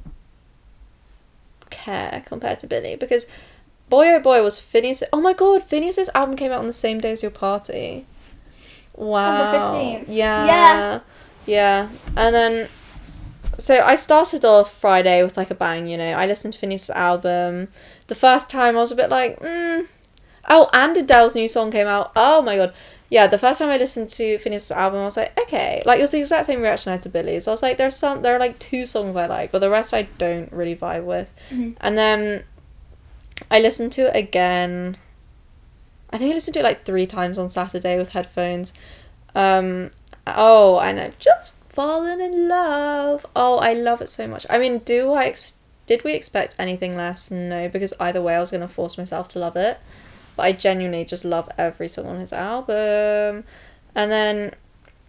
care 1.70 2.24
compared 2.26 2.60
to 2.62 2.68
Billie," 2.68 2.96
because 2.96 3.28
boy 3.90 4.08
oh 4.14 4.20
boy 4.20 4.44
was 4.44 4.60
Finneas. 4.60 5.04
Oh 5.12 5.22
my 5.22 5.34
god, 5.34 5.68
Finneas's 5.68 6.10
album 6.16 6.36
came 6.36 6.52
out 6.52 6.60
on 6.60 6.68
the 6.68 6.74
same 6.74 7.00
day 7.00 7.12
as 7.12 7.22
your 7.22 7.32
party. 7.32 8.06
Wow. 8.96 9.32
On 9.32 9.52
the 9.52 9.58
15th. 9.58 10.06
Yeah. 10.08 10.46
Yeah. 10.46 11.00
Yeah. 11.46 11.90
And 12.16 12.36
then 12.36 12.70
so 13.58 13.84
I 13.84 13.96
started 13.96 14.44
off 14.46 14.80
Friday 14.80 15.24
with 15.24 15.38
like 15.38 15.52
a 15.52 15.56
bang, 15.56 15.88
you 15.88 15.98
know. 15.98 16.14
I 16.14 16.26
listened 16.26 16.54
to 16.54 16.60
Finneas's 16.60 16.90
album. 16.90 17.70
The 18.08 18.16
first 18.16 18.50
time 18.50 18.76
I 18.76 18.80
was 18.80 18.92
a 18.92 18.96
bit 18.96 19.10
like, 19.10 19.40
mm. 19.40 19.88
Oh, 20.50 20.70
and 20.74 20.98
Adele's 20.98 21.36
new 21.36 21.48
song 21.48 21.72
came 21.72 21.88
out. 21.88 22.12
Oh 22.16 22.42
my 22.42 22.58
god. 22.58 22.74
Yeah, 23.10 23.28
the 23.28 23.38
first 23.38 23.60
time 23.60 23.70
I 23.70 23.78
listened 23.78 24.10
to 24.12 24.40
Finneas's 24.40 24.72
album, 24.72 25.02
I 25.02 25.06
was 25.06 25.18
like, 25.18 25.38
okay. 25.40 25.84
Like, 25.86 26.00
it 26.00 26.02
was 26.02 26.12
the 26.12 26.20
exact 26.20 26.48
same 26.48 26.62
reaction 26.62 26.90
I 26.90 26.96
had 26.96 27.04
to 27.04 27.10
Billie's. 27.10 27.46
So 27.46 27.52
I 27.52 27.54
was 27.54 27.62
like, 27.62 27.78
there's 27.78 27.96
some, 27.96 28.24
there 28.24 28.36
are 28.36 28.40
like 28.40 28.58
two 28.58 28.88
songs 28.88 29.16
I 29.16 29.28
like, 29.28 29.52
but 29.52 29.60
the 29.60 29.70
rest 29.70 29.94
I 29.94 30.04
don't 30.18 30.52
really 30.52 30.76
vibe 30.76 31.04
with. 31.04 31.28
Mhm. 31.52 31.76
And 31.80 31.96
then 31.96 32.44
I 33.50 33.60
listened 33.60 33.92
to 33.94 34.08
it 34.08 34.16
again. 34.16 34.98
I 36.10 36.18
think 36.18 36.32
I 36.32 36.36
listened 36.36 36.54
to 36.56 36.60
it 36.60 36.64
like 36.64 36.86
three 36.86 37.06
times 37.06 37.38
on 37.38 37.50
Saturday 37.50 37.98
with 37.98 38.10
headphones. 38.10 38.74
Um, 39.36 39.92
oh, 40.28 40.80
and 40.80 41.00
I've 41.00 41.20
just 41.20 41.54
fallen 41.70 42.22
in 42.22 42.48
love. 42.48 43.26
Oh, 43.36 43.58
I 43.58 43.74
love 43.74 44.02
it 44.02 44.10
so 44.10 44.28
much. 44.28 44.46
I 44.50 44.60
mean, 44.60 44.80
do 44.80 45.12
I 45.12 45.26
ex- 45.26 45.58
did 45.88 46.04
we 46.04 46.14
expect 46.14 46.56
anything 46.60 46.96
less? 46.96 47.32
No, 47.32 47.68
because 47.68 47.94
either 48.00 48.22
way, 48.22 48.36
I 48.36 48.40
was 48.40 48.52
gonna 48.52 48.68
force 48.68 48.98
myself 48.98 49.28
to 49.30 49.40
love 49.40 49.56
it. 49.56 49.80
But 50.36 50.44
I 50.44 50.52
genuinely 50.54 51.06
just 51.06 51.26
love 51.26 51.50
every 51.58 51.88
song 51.88 52.08
on 52.08 52.20
his 52.20 52.34
album. 52.34 53.44
And 53.96 54.12
then 54.12 54.56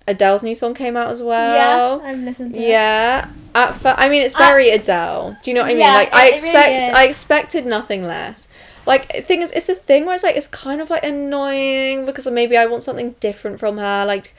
Adele's 0.06 0.42
new 0.42 0.54
song 0.54 0.74
came 0.74 0.96
out 0.96 1.10
as 1.10 1.22
well. 1.22 2.00
yeah, 2.00 2.06
I've 2.08 2.18
listened 2.18 2.54
to 2.54 2.60
it. 2.60 2.68
Yeah. 2.68 3.28
At 3.54 3.74
fir- 3.74 3.94
I 3.96 4.08
mean, 4.08 4.22
it's 4.22 4.34
I- 4.34 4.38
very 4.50 4.70
Adele. 4.70 5.36
Do 5.42 5.50
you 5.50 5.54
know 5.54 5.62
what 5.62 5.66
I 5.70 5.74
mean? 5.74 5.78
Yeah, 5.78 5.94
Like, 5.94 6.12
I 6.14 6.22
really 6.24 6.34
expect, 6.34 6.70
is. 6.90 6.94
I 6.94 7.04
expected 7.04 7.66
nothing 7.66 8.04
less. 8.04 8.48
Like, 8.86 9.24
thing 9.26 9.40
is, 9.42 9.50
it's 9.52 9.66
the 9.66 9.74
thing 9.76 10.04
where 10.04 10.14
it's 10.14 10.24
like 10.24 10.36
it's 10.36 10.46
kind 10.48 10.80
of 10.82 10.90
like 10.90 11.04
annoying 11.04 12.04
because 12.04 12.26
maybe 12.26 12.56
I 12.56 12.66
want 12.66 12.82
something 12.82 13.12
different 13.20 13.58
from 13.60 13.78
her. 13.78 14.04
Like, 14.04 14.34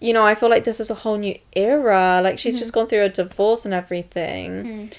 you 0.00 0.12
know, 0.12 0.22
I 0.24 0.34
feel 0.36 0.48
like 0.50 0.62
this 0.64 0.78
is 0.78 0.90
a 0.90 0.94
whole 0.94 1.16
new 1.18 1.36
era. 1.56 2.20
Like, 2.22 2.38
she's 2.38 2.58
just 2.58 2.72
gone 2.72 2.86
through 2.86 3.02
a 3.02 3.08
divorce 3.08 3.64
and 3.64 3.74
everything. 3.74 4.50
Mm. 4.64 4.92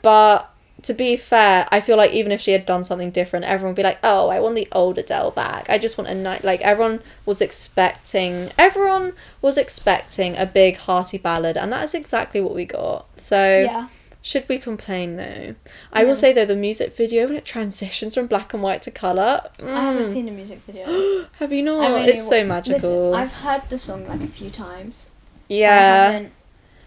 But 0.00 0.51
to 0.82 0.92
be 0.94 1.16
fair, 1.16 1.66
I 1.70 1.80
feel 1.80 1.96
like 1.96 2.12
even 2.12 2.32
if 2.32 2.40
she 2.40 2.52
had 2.52 2.66
done 2.66 2.84
something 2.84 3.10
different, 3.10 3.44
everyone 3.44 3.70
would 3.72 3.76
be 3.76 3.82
like, 3.82 3.98
"Oh, 4.02 4.28
I 4.28 4.40
want 4.40 4.56
the 4.56 4.68
old 4.72 4.98
Adele 4.98 5.30
back." 5.30 5.66
I 5.68 5.78
just 5.78 5.96
want 5.96 6.10
a 6.10 6.14
night. 6.14 6.44
Like 6.44 6.60
everyone 6.60 7.02
was 7.24 7.40
expecting, 7.40 8.50
everyone 8.58 9.12
was 9.40 9.56
expecting 9.56 10.36
a 10.36 10.46
big 10.46 10.76
hearty 10.76 11.18
ballad, 11.18 11.56
and 11.56 11.72
that 11.72 11.84
is 11.84 11.94
exactly 11.94 12.40
what 12.40 12.54
we 12.54 12.64
got. 12.64 13.06
So 13.16 13.62
Yeah. 13.64 13.88
should 14.22 14.48
we 14.48 14.58
complain? 14.58 15.16
No. 15.16 15.54
I 15.92 16.04
will 16.04 16.16
say 16.16 16.32
though, 16.32 16.44
the 16.46 16.56
music 16.56 16.96
video 16.96 17.26
when 17.26 17.36
it 17.36 17.44
transitions 17.44 18.14
from 18.14 18.26
black 18.26 18.52
and 18.52 18.62
white 18.62 18.82
to 18.82 18.90
color. 18.90 19.42
I 19.62 19.80
haven't 19.80 20.04
mm, 20.04 20.06
seen 20.06 20.26
the 20.26 20.32
music 20.32 20.60
video. 20.66 21.26
Have 21.38 21.52
you 21.52 21.62
not? 21.62 21.92
Really 21.92 22.12
it's 22.12 22.28
so 22.28 22.44
magical. 22.44 23.10
Listen, 23.10 23.14
I've 23.14 23.32
heard 23.32 23.62
the 23.68 23.78
song 23.78 24.06
like 24.08 24.22
a 24.22 24.26
few 24.26 24.50
times. 24.50 25.08
Yeah. 25.48 26.26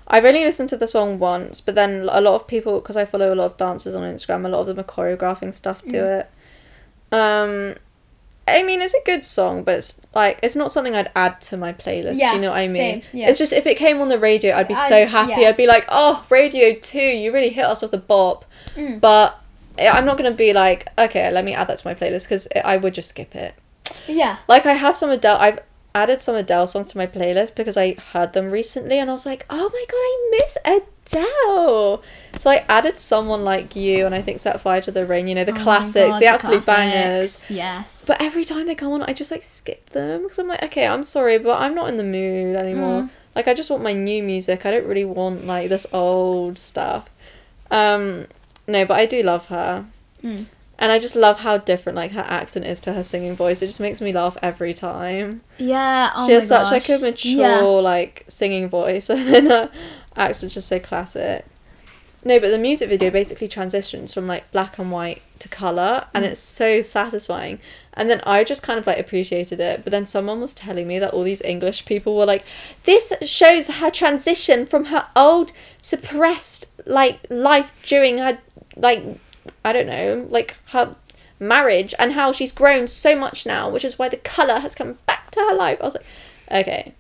I've 0.08 0.26
only 0.26 0.46
listened 0.46 0.70
to 0.70 0.78
the 0.78 0.88
song 0.88 1.18
once, 1.20 1.62
but 1.62 1.74
then 1.76 2.08
a 2.12 2.22
lot 2.22 2.36
of 2.36 2.48
people, 2.48 2.80
because 2.80 2.96
I 2.98 3.06
follow 3.06 3.34
a 3.34 3.36
lot 3.36 3.46
of 3.52 3.58
dancers 3.58 3.96
on 3.96 4.04
Instagram, 4.04 4.46
a 4.46 4.50
lot 4.50 4.62
of 4.62 4.68
them 4.68 4.80
are 4.80 4.84
choreographing 4.84 5.54
stuff 5.54 5.82
to 5.84 5.88
Mm. 5.90 6.20
it. 6.20 6.30
Um, 7.12 7.76
I 8.48 8.62
mean, 8.62 8.82
it's 8.82 8.94
a 8.94 9.04
good 9.06 9.26
song, 9.26 9.64
but 9.64 9.76
it's 9.80 10.00
like 10.14 10.38
it's 10.44 10.56
not 10.56 10.72
something 10.72 10.94
I'd 10.96 11.10
add 11.16 11.42
to 11.44 11.58
my 11.58 11.74
playlist. 11.74 12.18
Yeah, 12.20 12.30
do 12.30 12.36
you 12.36 12.42
know 12.44 12.52
what 12.52 12.58
I 12.58 12.68
mean? 12.68 12.74
same, 12.76 13.02
yeah. 13.14 13.30
It's 13.30 13.40
just 13.40 13.52
if 13.54 13.66
it 13.66 13.76
came 13.78 14.00
on 14.02 14.08
the 14.10 14.20
radio, 14.20 14.56
I'd 14.56 14.68
be 14.68 14.76
I- 14.76 14.90
so 14.90 15.06
happy. 15.08 15.42
yeah. 15.42 15.50
I'd 15.50 15.58
be 15.58 15.66
like, 15.66 15.86
oh, 15.90 16.24
radio 16.30 16.76
two, 16.76 17.00
you 17.00 17.34
really 17.34 17.50
hit 17.50 17.66
us 17.66 17.82
with 17.82 17.90
the 17.92 17.98
bop. 17.98 18.46
Mm. 18.76 19.00
But 19.00 19.40
I- 19.80 19.88
I'm 19.90 20.06
not 20.06 20.18
gonna 20.18 20.32
be 20.32 20.54
like, 20.54 20.88
okay, 21.00 21.32
let 21.32 21.44
me 21.44 21.56
add 21.56 21.68
that 21.70 21.80
to 21.80 21.88
my 21.88 21.96
playlist 21.96 22.24
because 22.24 22.48
I 22.64 22.78
would 22.78 22.94
just 22.94 23.10
skip 23.10 23.36
it. 23.36 23.56
Yeah. 24.08 24.38
Like 24.48 24.68
I 24.68 24.74
have 24.74 24.96
some 24.96 25.10
Adele. 25.10 25.38
I've 25.38 25.60
added 25.96 26.22
some 26.22 26.36
Adele 26.36 26.68
songs 26.68 26.88
to 26.88 26.98
my 26.98 27.08
playlist 27.08 27.56
because 27.56 27.78
I 27.78 27.94
heard 28.12 28.34
them 28.34 28.52
recently, 28.52 29.00
and 29.00 29.10
I 29.10 29.14
was 29.14 29.26
like, 29.26 29.46
oh 29.50 29.70
my 29.74 29.86
god, 29.90 29.98
I 29.98 30.30
miss 30.32 30.58
Adele. 30.66 32.04
So 32.38 32.50
I 32.52 32.66
added 32.70 33.00
someone 33.00 33.44
like 33.44 33.76
you, 33.76 34.06
and 34.06 34.14
I 34.14 34.22
think 34.22 34.40
Set 34.40 34.60
Fire 34.62 34.82
to 34.82 34.92
the 34.92 35.06
Rain. 35.06 35.28
You 35.28 35.36
know 35.36 35.46
the 35.46 35.54
Oh 35.54 35.64
classics, 35.64 36.10
God, 36.10 36.22
the 36.22 36.28
absolute 36.28 36.64
classics. 36.64 37.46
bangers. 37.48 37.50
Yes. 37.50 38.06
But 38.06 38.22
every 38.22 38.46
time 38.46 38.68
they 38.68 38.76
come 38.76 38.92
on, 38.92 39.02
I 39.04 39.14
just 39.14 39.32
like 39.32 39.44
skip 39.44 39.90
them 39.92 40.24
because 40.24 40.38
I'm 40.38 40.48
like, 40.48 40.62
okay, 40.64 40.86
I'm 40.86 41.04
sorry, 41.04 41.40
but 41.40 41.60
I'm 41.60 41.74
not 41.74 41.90
in 41.90 41.98
the 41.98 42.04
mood 42.04 42.56
anymore. 42.56 43.04
Mm. 43.04 43.10
Like 43.36 43.48
I 43.48 43.54
just 43.54 43.70
want 43.70 43.84
my 43.84 43.94
new 43.94 44.22
music. 44.24 44.66
I 44.66 44.72
don't 44.72 44.86
really 44.86 45.06
want 45.06 45.46
like 45.46 45.70
this 45.70 45.88
old 45.94 46.58
stuff. 46.58 47.10
Um, 47.72 48.28
no, 48.68 48.86
but 48.86 48.98
I 49.00 49.06
do 49.06 49.24
love 49.24 49.48
her. 49.48 49.86
Mm. 50.24 50.46
And 50.78 50.92
I 50.92 51.00
just 51.00 51.16
love 51.16 51.40
how 51.40 51.58
different 51.58 51.96
like 51.96 52.12
her 52.12 52.26
accent 52.28 52.66
is 52.66 52.80
to 52.82 52.94
her 52.94 53.04
singing 53.04 53.36
voice. 53.36 53.62
It 53.62 53.68
just 53.68 53.80
makes 53.80 54.02
me 54.02 54.12
laugh 54.12 54.38
every 54.42 54.74
time. 54.74 55.42
yeah. 55.58 56.12
Oh 56.16 56.28
she 56.28 56.34
has 56.34 56.48
such 56.48 56.70
like 56.72 56.90
a 56.90 56.98
mature 56.98 57.32
Yeah. 57.32 57.62
like 57.62 58.26
singing 58.28 58.68
voice, 58.68 59.10
and 59.12 59.26
then 59.28 59.46
her 59.48 59.72
accent's 60.18 60.54
just 60.56 60.68
so 60.68 60.80
classic. 60.80 61.46
No, 62.26 62.40
but 62.40 62.50
the 62.50 62.58
music 62.58 62.90
video 62.90 63.12
basically 63.12 63.48
transitions 63.48 64.14
from 64.14 64.26
like 64.28 64.52
black 64.52 64.78
and 64.80 64.92
white 64.92 65.22
to 65.40 65.48
color, 65.48 66.08
and 66.14 66.26
Mm. 66.26 66.30
it's 66.30 66.40
so 66.42 66.82
satisfying. 66.82 67.60
And 67.94 68.10
then 68.10 68.20
I 68.26 68.44
just 68.44 68.62
kind 68.64 68.78
of 68.78 68.86
like 68.88 69.00
appreciated 69.00 69.60
it. 69.62 69.84
But 69.86 69.92
then 69.92 70.06
someone 70.08 70.42
was 70.42 70.54
telling 70.54 70.88
me 70.88 71.00
that 71.00 71.12
all 71.14 71.24
these 71.24 71.42
English 71.44 71.86
people 71.86 72.18
were 72.18 72.26
like, 72.26 72.44
"This 72.84 73.14
shows 73.22 73.68
her 73.68 73.90
transition 73.92 74.66
from 74.66 74.86
her 74.86 75.08
old 75.16 75.52
suppressed 75.80 76.68
like 76.86 77.20
life 77.30 77.72
during 77.86 78.18
her 78.18 78.40
like 78.76 79.04
I 79.64 79.74
don't 79.74 79.88
know 79.88 80.26
like 80.30 80.56
her 80.68 80.96
marriage 81.40 81.94
and 82.00 82.14
how 82.14 82.32
she's 82.32 82.52
grown 82.52 82.88
so 82.88 83.16
much 83.16 83.46
now, 83.46 83.70
which 83.70 83.84
is 83.86 84.00
why 84.00 84.10
the 84.10 84.18
color 84.18 84.60
has 84.60 84.76
come 84.76 84.98
back 85.06 85.32
to 85.32 85.40
her 85.42 85.54
life." 85.54 85.80
I 85.82 85.86
was 85.86 85.96
like, 85.96 86.06
okay. 86.52 86.94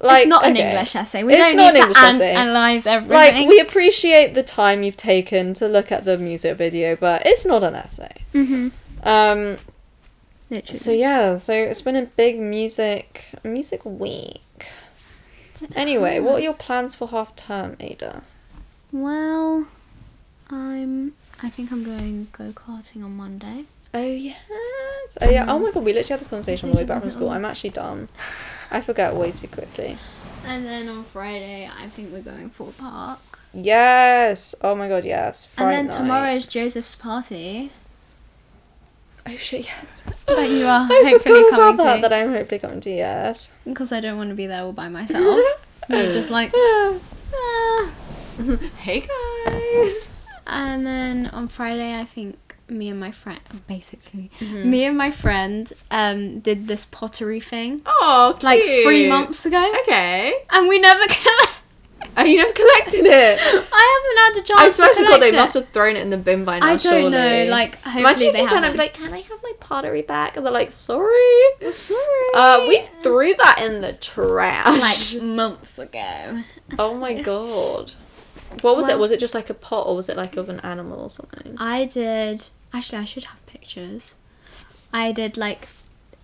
Like, 0.00 0.22
it's 0.22 0.28
not 0.28 0.44
an 0.44 0.52
okay. 0.54 0.70
English 0.70 0.96
essay. 0.96 1.22
We 1.22 1.34
It's 1.34 1.40
don't 1.40 1.56
not 1.56 1.72
need 1.72 1.82
an 1.84 1.92
to 2.18 2.24
an- 2.24 2.36
analyze 2.36 2.84
everything. 2.86 3.14
Like 3.16 3.48
we 3.48 3.60
appreciate 3.60 4.34
the 4.34 4.42
time 4.42 4.82
you've 4.82 4.96
taken 4.96 5.54
to 5.54 5.68
look 5.68 5.92
at 5.92 6.04
the 6.04 6.18
music 6.18 6.58
video, 6.58 6.96
but 6.96 7.24
it's 7.24 7.46
not 7.46 7.62
an 7.62 7.74
essay. 7.74 8.12
mm-hmm. 8.34 8.68
Um. 9.08 9.56
Literally. 10.50 10.78
So 10.78 10.92
yeah, 10.92 11.38
so 11.38 11.52
it's 11.54 11.80
been 11.80 11.96
a 11.96 12.02
big 12.06 12.38
music 12.38 13.26
music 13.44 13.84
week. 13.84 14.40
Anyway, 15.74 16.18
what 16.20 16.34
are 16.34 16.40
your 16.40 16.54
plans 16.54 16.94
for 16.94 17.08
half 17.08 17.34
term, 17.36 17.76
Ada? 17.80 18.22
Well, 18.92 19.66
I'm 20.50 21.14
I 21.44 21.50
think 21.50 21.70
I'm 21.70 21.84
going 21.84 22.28
go 22.32 22.52
karting 22.52 23.04
on 23.04 23.16
Monday. 23.18 23.66
Oh 23.92 24.00
yes. 24.00 24.38
Oh 25.20 25.28
yeah. 25.28 25.44
Oh 25.46 25.58
my 25.58 25.70
god, 25.70 25.84
we 25.84 25.92
literally 25.92 26.08
had 26.08 26.20
this 26.20 26.28
conversation 26.28 26.70
on 26.70 26.74
the 26.74 26.80
way 26.80 26.86
back 26.86 27.02
from 27.02 27.10
school. 27.10 27.28
I'm 27.28 27.44
actually 27.44 27.68
dumb. 27.68 28.08
I 28.70 28.80
forget 28.80 29.14
way 29.14 29.30
too 29.30 29.48
quickly. 29.48 29.98
And 30.46 30.64
then 30.64 30.88
on 30.88 31.04
Friday, 31.04 31.70
I 31.70 31.88
think 31.88 32.14
we're 32.14 32.22
going 32.22 32.48
for 32.48 32.70
a 32.70 32.72
park. 32.72 33.40
Yes. 33.52 34.54
Oh 34.62 34.74
my 34.74 34.88
god, 34.88 35.04
yes. 35.04 35.44
Friday 35.44 35.80
and 35.80 35.88
then 35.90 35.94
night. 35.94 36.02
tomorrow 36.02 36.34
is 36.34 36.46
Joseph's 36.46 36.94
party. 36.94 37.70
Oh 39.26 39.36
shit, 39.36 39.66
yes. 39.66 40.02
That 40.24 40.48
you 40.48 40.64
are 40.64 40.88
I 40.90 41.02
hopefully 41.10 41.42
forgot 41.44 41.50
coming 41.50 41.74
about 41.74 41.84
that. 41.84 41.96
to. 41.96 42.08
That 42.08 42.12
I'm 42.14 42.32
hopefully 42.32 42.58
coming 42.58 42.80
to. 42.80 42.90
Yes. 42.90 43.52
Because 43.66 43.92
I 43.92 44.00
don't 44.00 44.16
want 44.16 44.30
to 44.30 44.34
be 44.34 44.46
there 44.46 44.62
all 44.62 44.72
by 44.72 44.88
myself. 44.88 45.44
We're 45.90 46.10
just 46.10 46.30
like, 46.30 46.52
ah. 46.56 47.90
hey 48.78 49.04
guys. 49.46 50.14
And 50.46 50.86
then 50.86 51.26
on 51.28 51.48
Friday, 51.48 51.98
I 51.98 52.04
think 52.04 52.56
me 52.68 52.88
and 52.88 52.98
my 53.00 53.10
friend, 53.12 53.40
basically, 53.66 54.30
Mm-hmm. 54.40 54.70
me 54.70 54.84
and 54.84 54.96
my 54.96 55.10
friend 55.10 55.72
um, 55.90 56.40
did 56.40 56.66
this 56.66 56.84
pottery 56.86 57.40
thing 57.40 57.82
Oh, 57.86 58.38
like 58.42 58.62
three 58.62 59.08
months 59.08 59.44
ago. 59.46 59.74
Okay. 59.82 60.34
And 60.50 60.68
we 60.68 60.78
never. 60.78 61.02
Oh, 62.16 62.22
you 62.22 62.36
never 62.36 62.52
collected 62.52 63.06
it. 63.06 63.38
I 63.42 64.34
haven't 64.34 64.36
had 64.36 64.42
a 64.42 64.46
chance 64.46 64.60
I 64.60 64.68
swear 64.70 64.88
to 64.94 65.00
to 65.00 65.04
God, 65.10 65.22
they 65.22 65.28
it. 65.30 65.34
must 65.34 65.54
have 65.54 65.68
thrown 65.70 65.96
it 65.96 66.00
in 66.02 66.10
the 66.10 66.16
bin 66.16 66.44
by 66.44 66.60
now. 66.60 66.66
I 66.66 66.76
don't 66.76 66.80
surely. 66.80 67.10
know. 67.10 67.46
Like, 67.50 67.74
hopefully 67.80 68.00
Imagine 68.02 68.26
if 68.28 68.32
they 68.34 68.42
you 68.42 68.48
turn 68.48 68.62
and 68.62 68.72
be 68.74 68.78
like, 68.78 68.94
"Can 68.94 69.12
I 69.12 69.18
have 69.20 69.42
my 69.42 69.52
pottery 69.58 70.02
back?" 70.02 70.36
And 70.36 70.46
they're 70.46 70.52
like, 70.52 70.70
"Sorry." 70.70 71.42
Uh, 72.34 72.66
we 72.68 72.82
threw 73.02 73.34
that 73.34 73.60
in 73.62 73.80
the 73.80 73.94
trash. 73.94 75.14
like 75.14 75.22
months 75.22 75.78
ago. 75.78 76.42
oh 76.78 76.94
my 76.94 77.14
god. 77.22 77.92
What 78.62 78.76
was 78.76 78.88
it? 78.88 78.98
Was 78.98 79.10
it 79.10 79.20
just 79.20 79.34
like 79.34 79.50
a 79.50 79.54
pot, 79.54 79.86
or 79.86 79.96
was 79.96 80.08
it 80.08 80.16
like 80.16 80.36
of 80.36 80.48
an 80.48 80.60
animal 80.60 81.00
or 81.00 81.10
something? 81.10 81.56
I 81.58 81.84
did. 81.86 82.46
Actually, 82.72 82.98
I 82.98 83.04
should 83.04 83.24
have 83.24 83.44
pictures. 83.46 84.14
I 84.92 85.12
did 85.12 85.36
like 85.36 85.68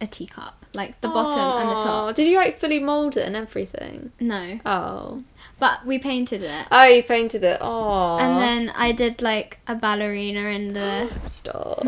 a 0.00 0.06
teacup, 0.06 0.64
like 0.74 1.00
the 1.00 1.08
bottom 1.08 1.60
and 1.60 1.70
the 1.70 1.82
top. 1.82 2.14
Did 2.14 2.26
you 2.26 2.36
like 2.36 2.58
fully 2.60 2.78
mold 2.78 3.16
it 3.16 3.26
and 3.26 3.36
everything? 3.36 4.12
No, 4.20 4.60
Oh. 4.64 5.22
but 5.58 5.84
we 5.84 5.98
painted 5.98 6.42
it. 6.42 6.66
Oh, 6.70 6.84
you 6.84 7.02
painted 7.02 7.42
it. 7.44 7.58
Oh. 7.60 8.16
And 8.18 8.40
then 8.40 8.72
I 8.76 8.92
did 8.92 9.20
like 9.22 9.58
a 9.66 9.74
ballerina 9.74 10.40
in 10.48 10.72
the 10.72 11.10
Stop. 11.26 11.84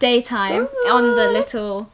daytime 0.00 0.68
on 0.88 1.14
the 1.14 1.28
little 1.30 1.90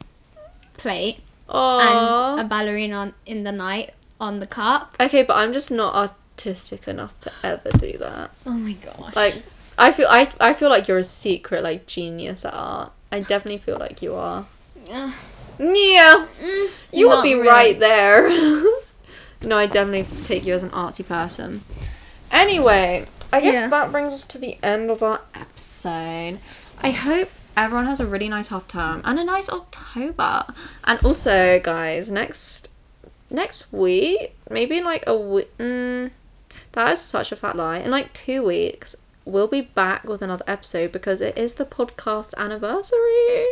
plate, 0.77 1.19
Oh. 1.47 2.35
and 2.37 2.41
a 2.41 2.43
ballerina 2.49 2.95
on, 2.95 3.13
in 3.25 3.43
the 3.43 3.51
night 3.51 3.93
on 4.19 4.39
the 4.39 4.47
cup. 4.47 4.95
Okay, 4.99 5.23
but 5.23 5.35
I'm 5.35 5.53
just 5.53 5.71
not 5.71 5.95
artistic 6.45 6.87
enough 6.87 7.17
to 7.21 7.31
ever 7.43 7.69
do 7.77 7.97
that. 7.99 8.31
Oh 8.45 8.51
my 8.51 8.73
gosh. 8.73 9.15
Like, 9.15 9.43
I 9.77 9.91
feel 9.91 10.07
I 10.09 10.31
I 10.39 10.53
feel 10.53 10.69
like 10.69 10.87
you're 10.87 10.97
a 10.97 11.03
secret 11.03 11.63
like 11.63 11.85
genius 11.87 12.45
at 12.45 12.53
art. 12.53 12.91
I 13.11 13.19
definitely 13.21 13.59
feel 13.59 13.77
like 13.77 14.01
you 14.01 14.15
are. 14.15 14.45
Yeah, 14.87 16.25
mm, 16.41 16.69
you 16.91 17.07
would 17.09 17.23
be 17.23 17.35
really. 17.35 17.47
right 17.47 17.79
there. 17.79 18.29
no, 19.43 19.57
I 19.57 19.67
definitely 19.67 20.05
take 20.23 20.45
you 20.45 20.53
as 20.53 20.63
an 20.63 20.71
artsy 20.71 21.07
person. 21.07 21.63
Anyway, 22.31 23.05
I 23.31 23.41
guess 23.41 23.53
Yeah. 23.53 23.67
that 23.67 23.91
brings 23.91 24.13
us 24.13 24.25
to 24.27 24.37
the 24.37 24.57
end 24.63 24.89
of 24.89 25.03
our 25.03 25.21
episode. 25.35 26.39
I 26.81 26.91
hope 26.91 27.29
everyone 27.55 27.85
has 27.85 27.99
a 27.99 28.05
really 28.07 28.29
nice 28.29 28.47
half 28.47 28.67
term 28.67 29.01
and 29.03 29.19
a 29.19 29.23
nice 29.23 29.49
October. 29.49 30.45
And 30.85 30.99
also, 31.05 31.59
guys, 31.59 32.09
next 32.09 32.69
next 33.29 33.71
week, 33.71 34.35
maybe 34.49 34.77
in 34.79 34.83
like 34.83 35.03
a 35.05 35.15
week. 35.15 35.55
Mm, 35.59 36.11
that 36.73 36.93
is 36.93 37.01
such 37.01 37.31
a 37.31 37.35
fat 37.35 37.55
lie. 37.55 37.79
In 37.79 37.91
like 37.91 38.13
two 38.13 38.43
weeks, 38.43 38.95
we'll 39.25 39.47
be 39.47 39.61
back 39.61 40.03
with 40.03 40.21
another 40.21 40.45
episode 40.47 40.91
because 40.91 41.21
it 41.21 41.37
is 41.37 41.55
the 41.55 41.65
podcast 41.65 42.33
anniversary. 42.37 43.45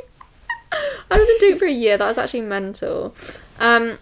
I've 0.71 1.27
been 1.27 1.37
doing 1.39 1.55
it 1.55 1.59
for 1.59 1.65
a 1.65 1.71
year. 1.71 1.97
That 1.97 2.07
was 2.07 2.17
actually 2.17 2.41
mental. 2.41 3.15
Um. 3.59 3.97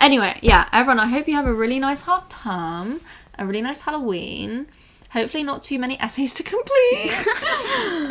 Anyway, 0.00 0.38
yeah, 0.42 0.68
everyone. 0.72 0.98
I 0.98 1.06
hope 1.06 1.26
you 1.26 1.34
have 1.34 1.46
a 1.46 1.54
really 1.54 1.78
nice 1.78 2.02
half 2.02 2.28
term, 2.28 3.00
a 3.38 3.46
really 3.46 3.62
nice 3.62 3.82
Halloween. 3.82 4.66
Hopefully, 5.12 5.42
not 5.42 5.62
too 5.62 5.78
many 5.78 5.98
essays 6.00 6.34
to 6.34 6.42
complete. 6.42 7.12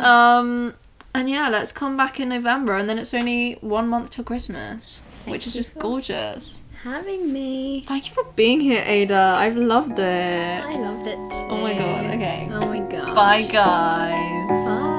um. 0.00 0.74
And 1.14 1.30
yeah, 1.30 1.48
let's 1.48 1.72
come 1.72 1.96
back 1.96 2.20
in 2.20 2.28
November, 2.28 2.76
and 2.76 2.88
then 2.90 2.98
it's 2.98 3.14
only 3.14 3.54
one 3.62 3.88
month 3.88 4.10
till 4.10 4.24
Christmas, 4.24 5.02
which 5.24 5.46
is 5.46 5.54
just 5.54 5.72
for- 5.74 5.80
gorgeous. 5.80 6.60
Having 6.86 7.32
me. 7.32 7.82
Thank 7.84 8.06
you 8.06 8.12
for 8.14 8.24
being 8.36 8.60
here, 8.60 8.82
Ada. 8.86 9.34
I've 9.42 9.56
loved 9.56 9.98
it. 9.98 10.64
I 10.72 10.76
loved 10.76 11.06
it. 11.08 11.18
Oh 11.50 11.58
my 11.58 11.74
god. 11.74 12.04
Okay. 12.14 12.48
Oh 12.52 12.66
my 12.68 12.78
god. 12.78 13.14
Bye, 13.14 13.42
guys. 13.42 14.95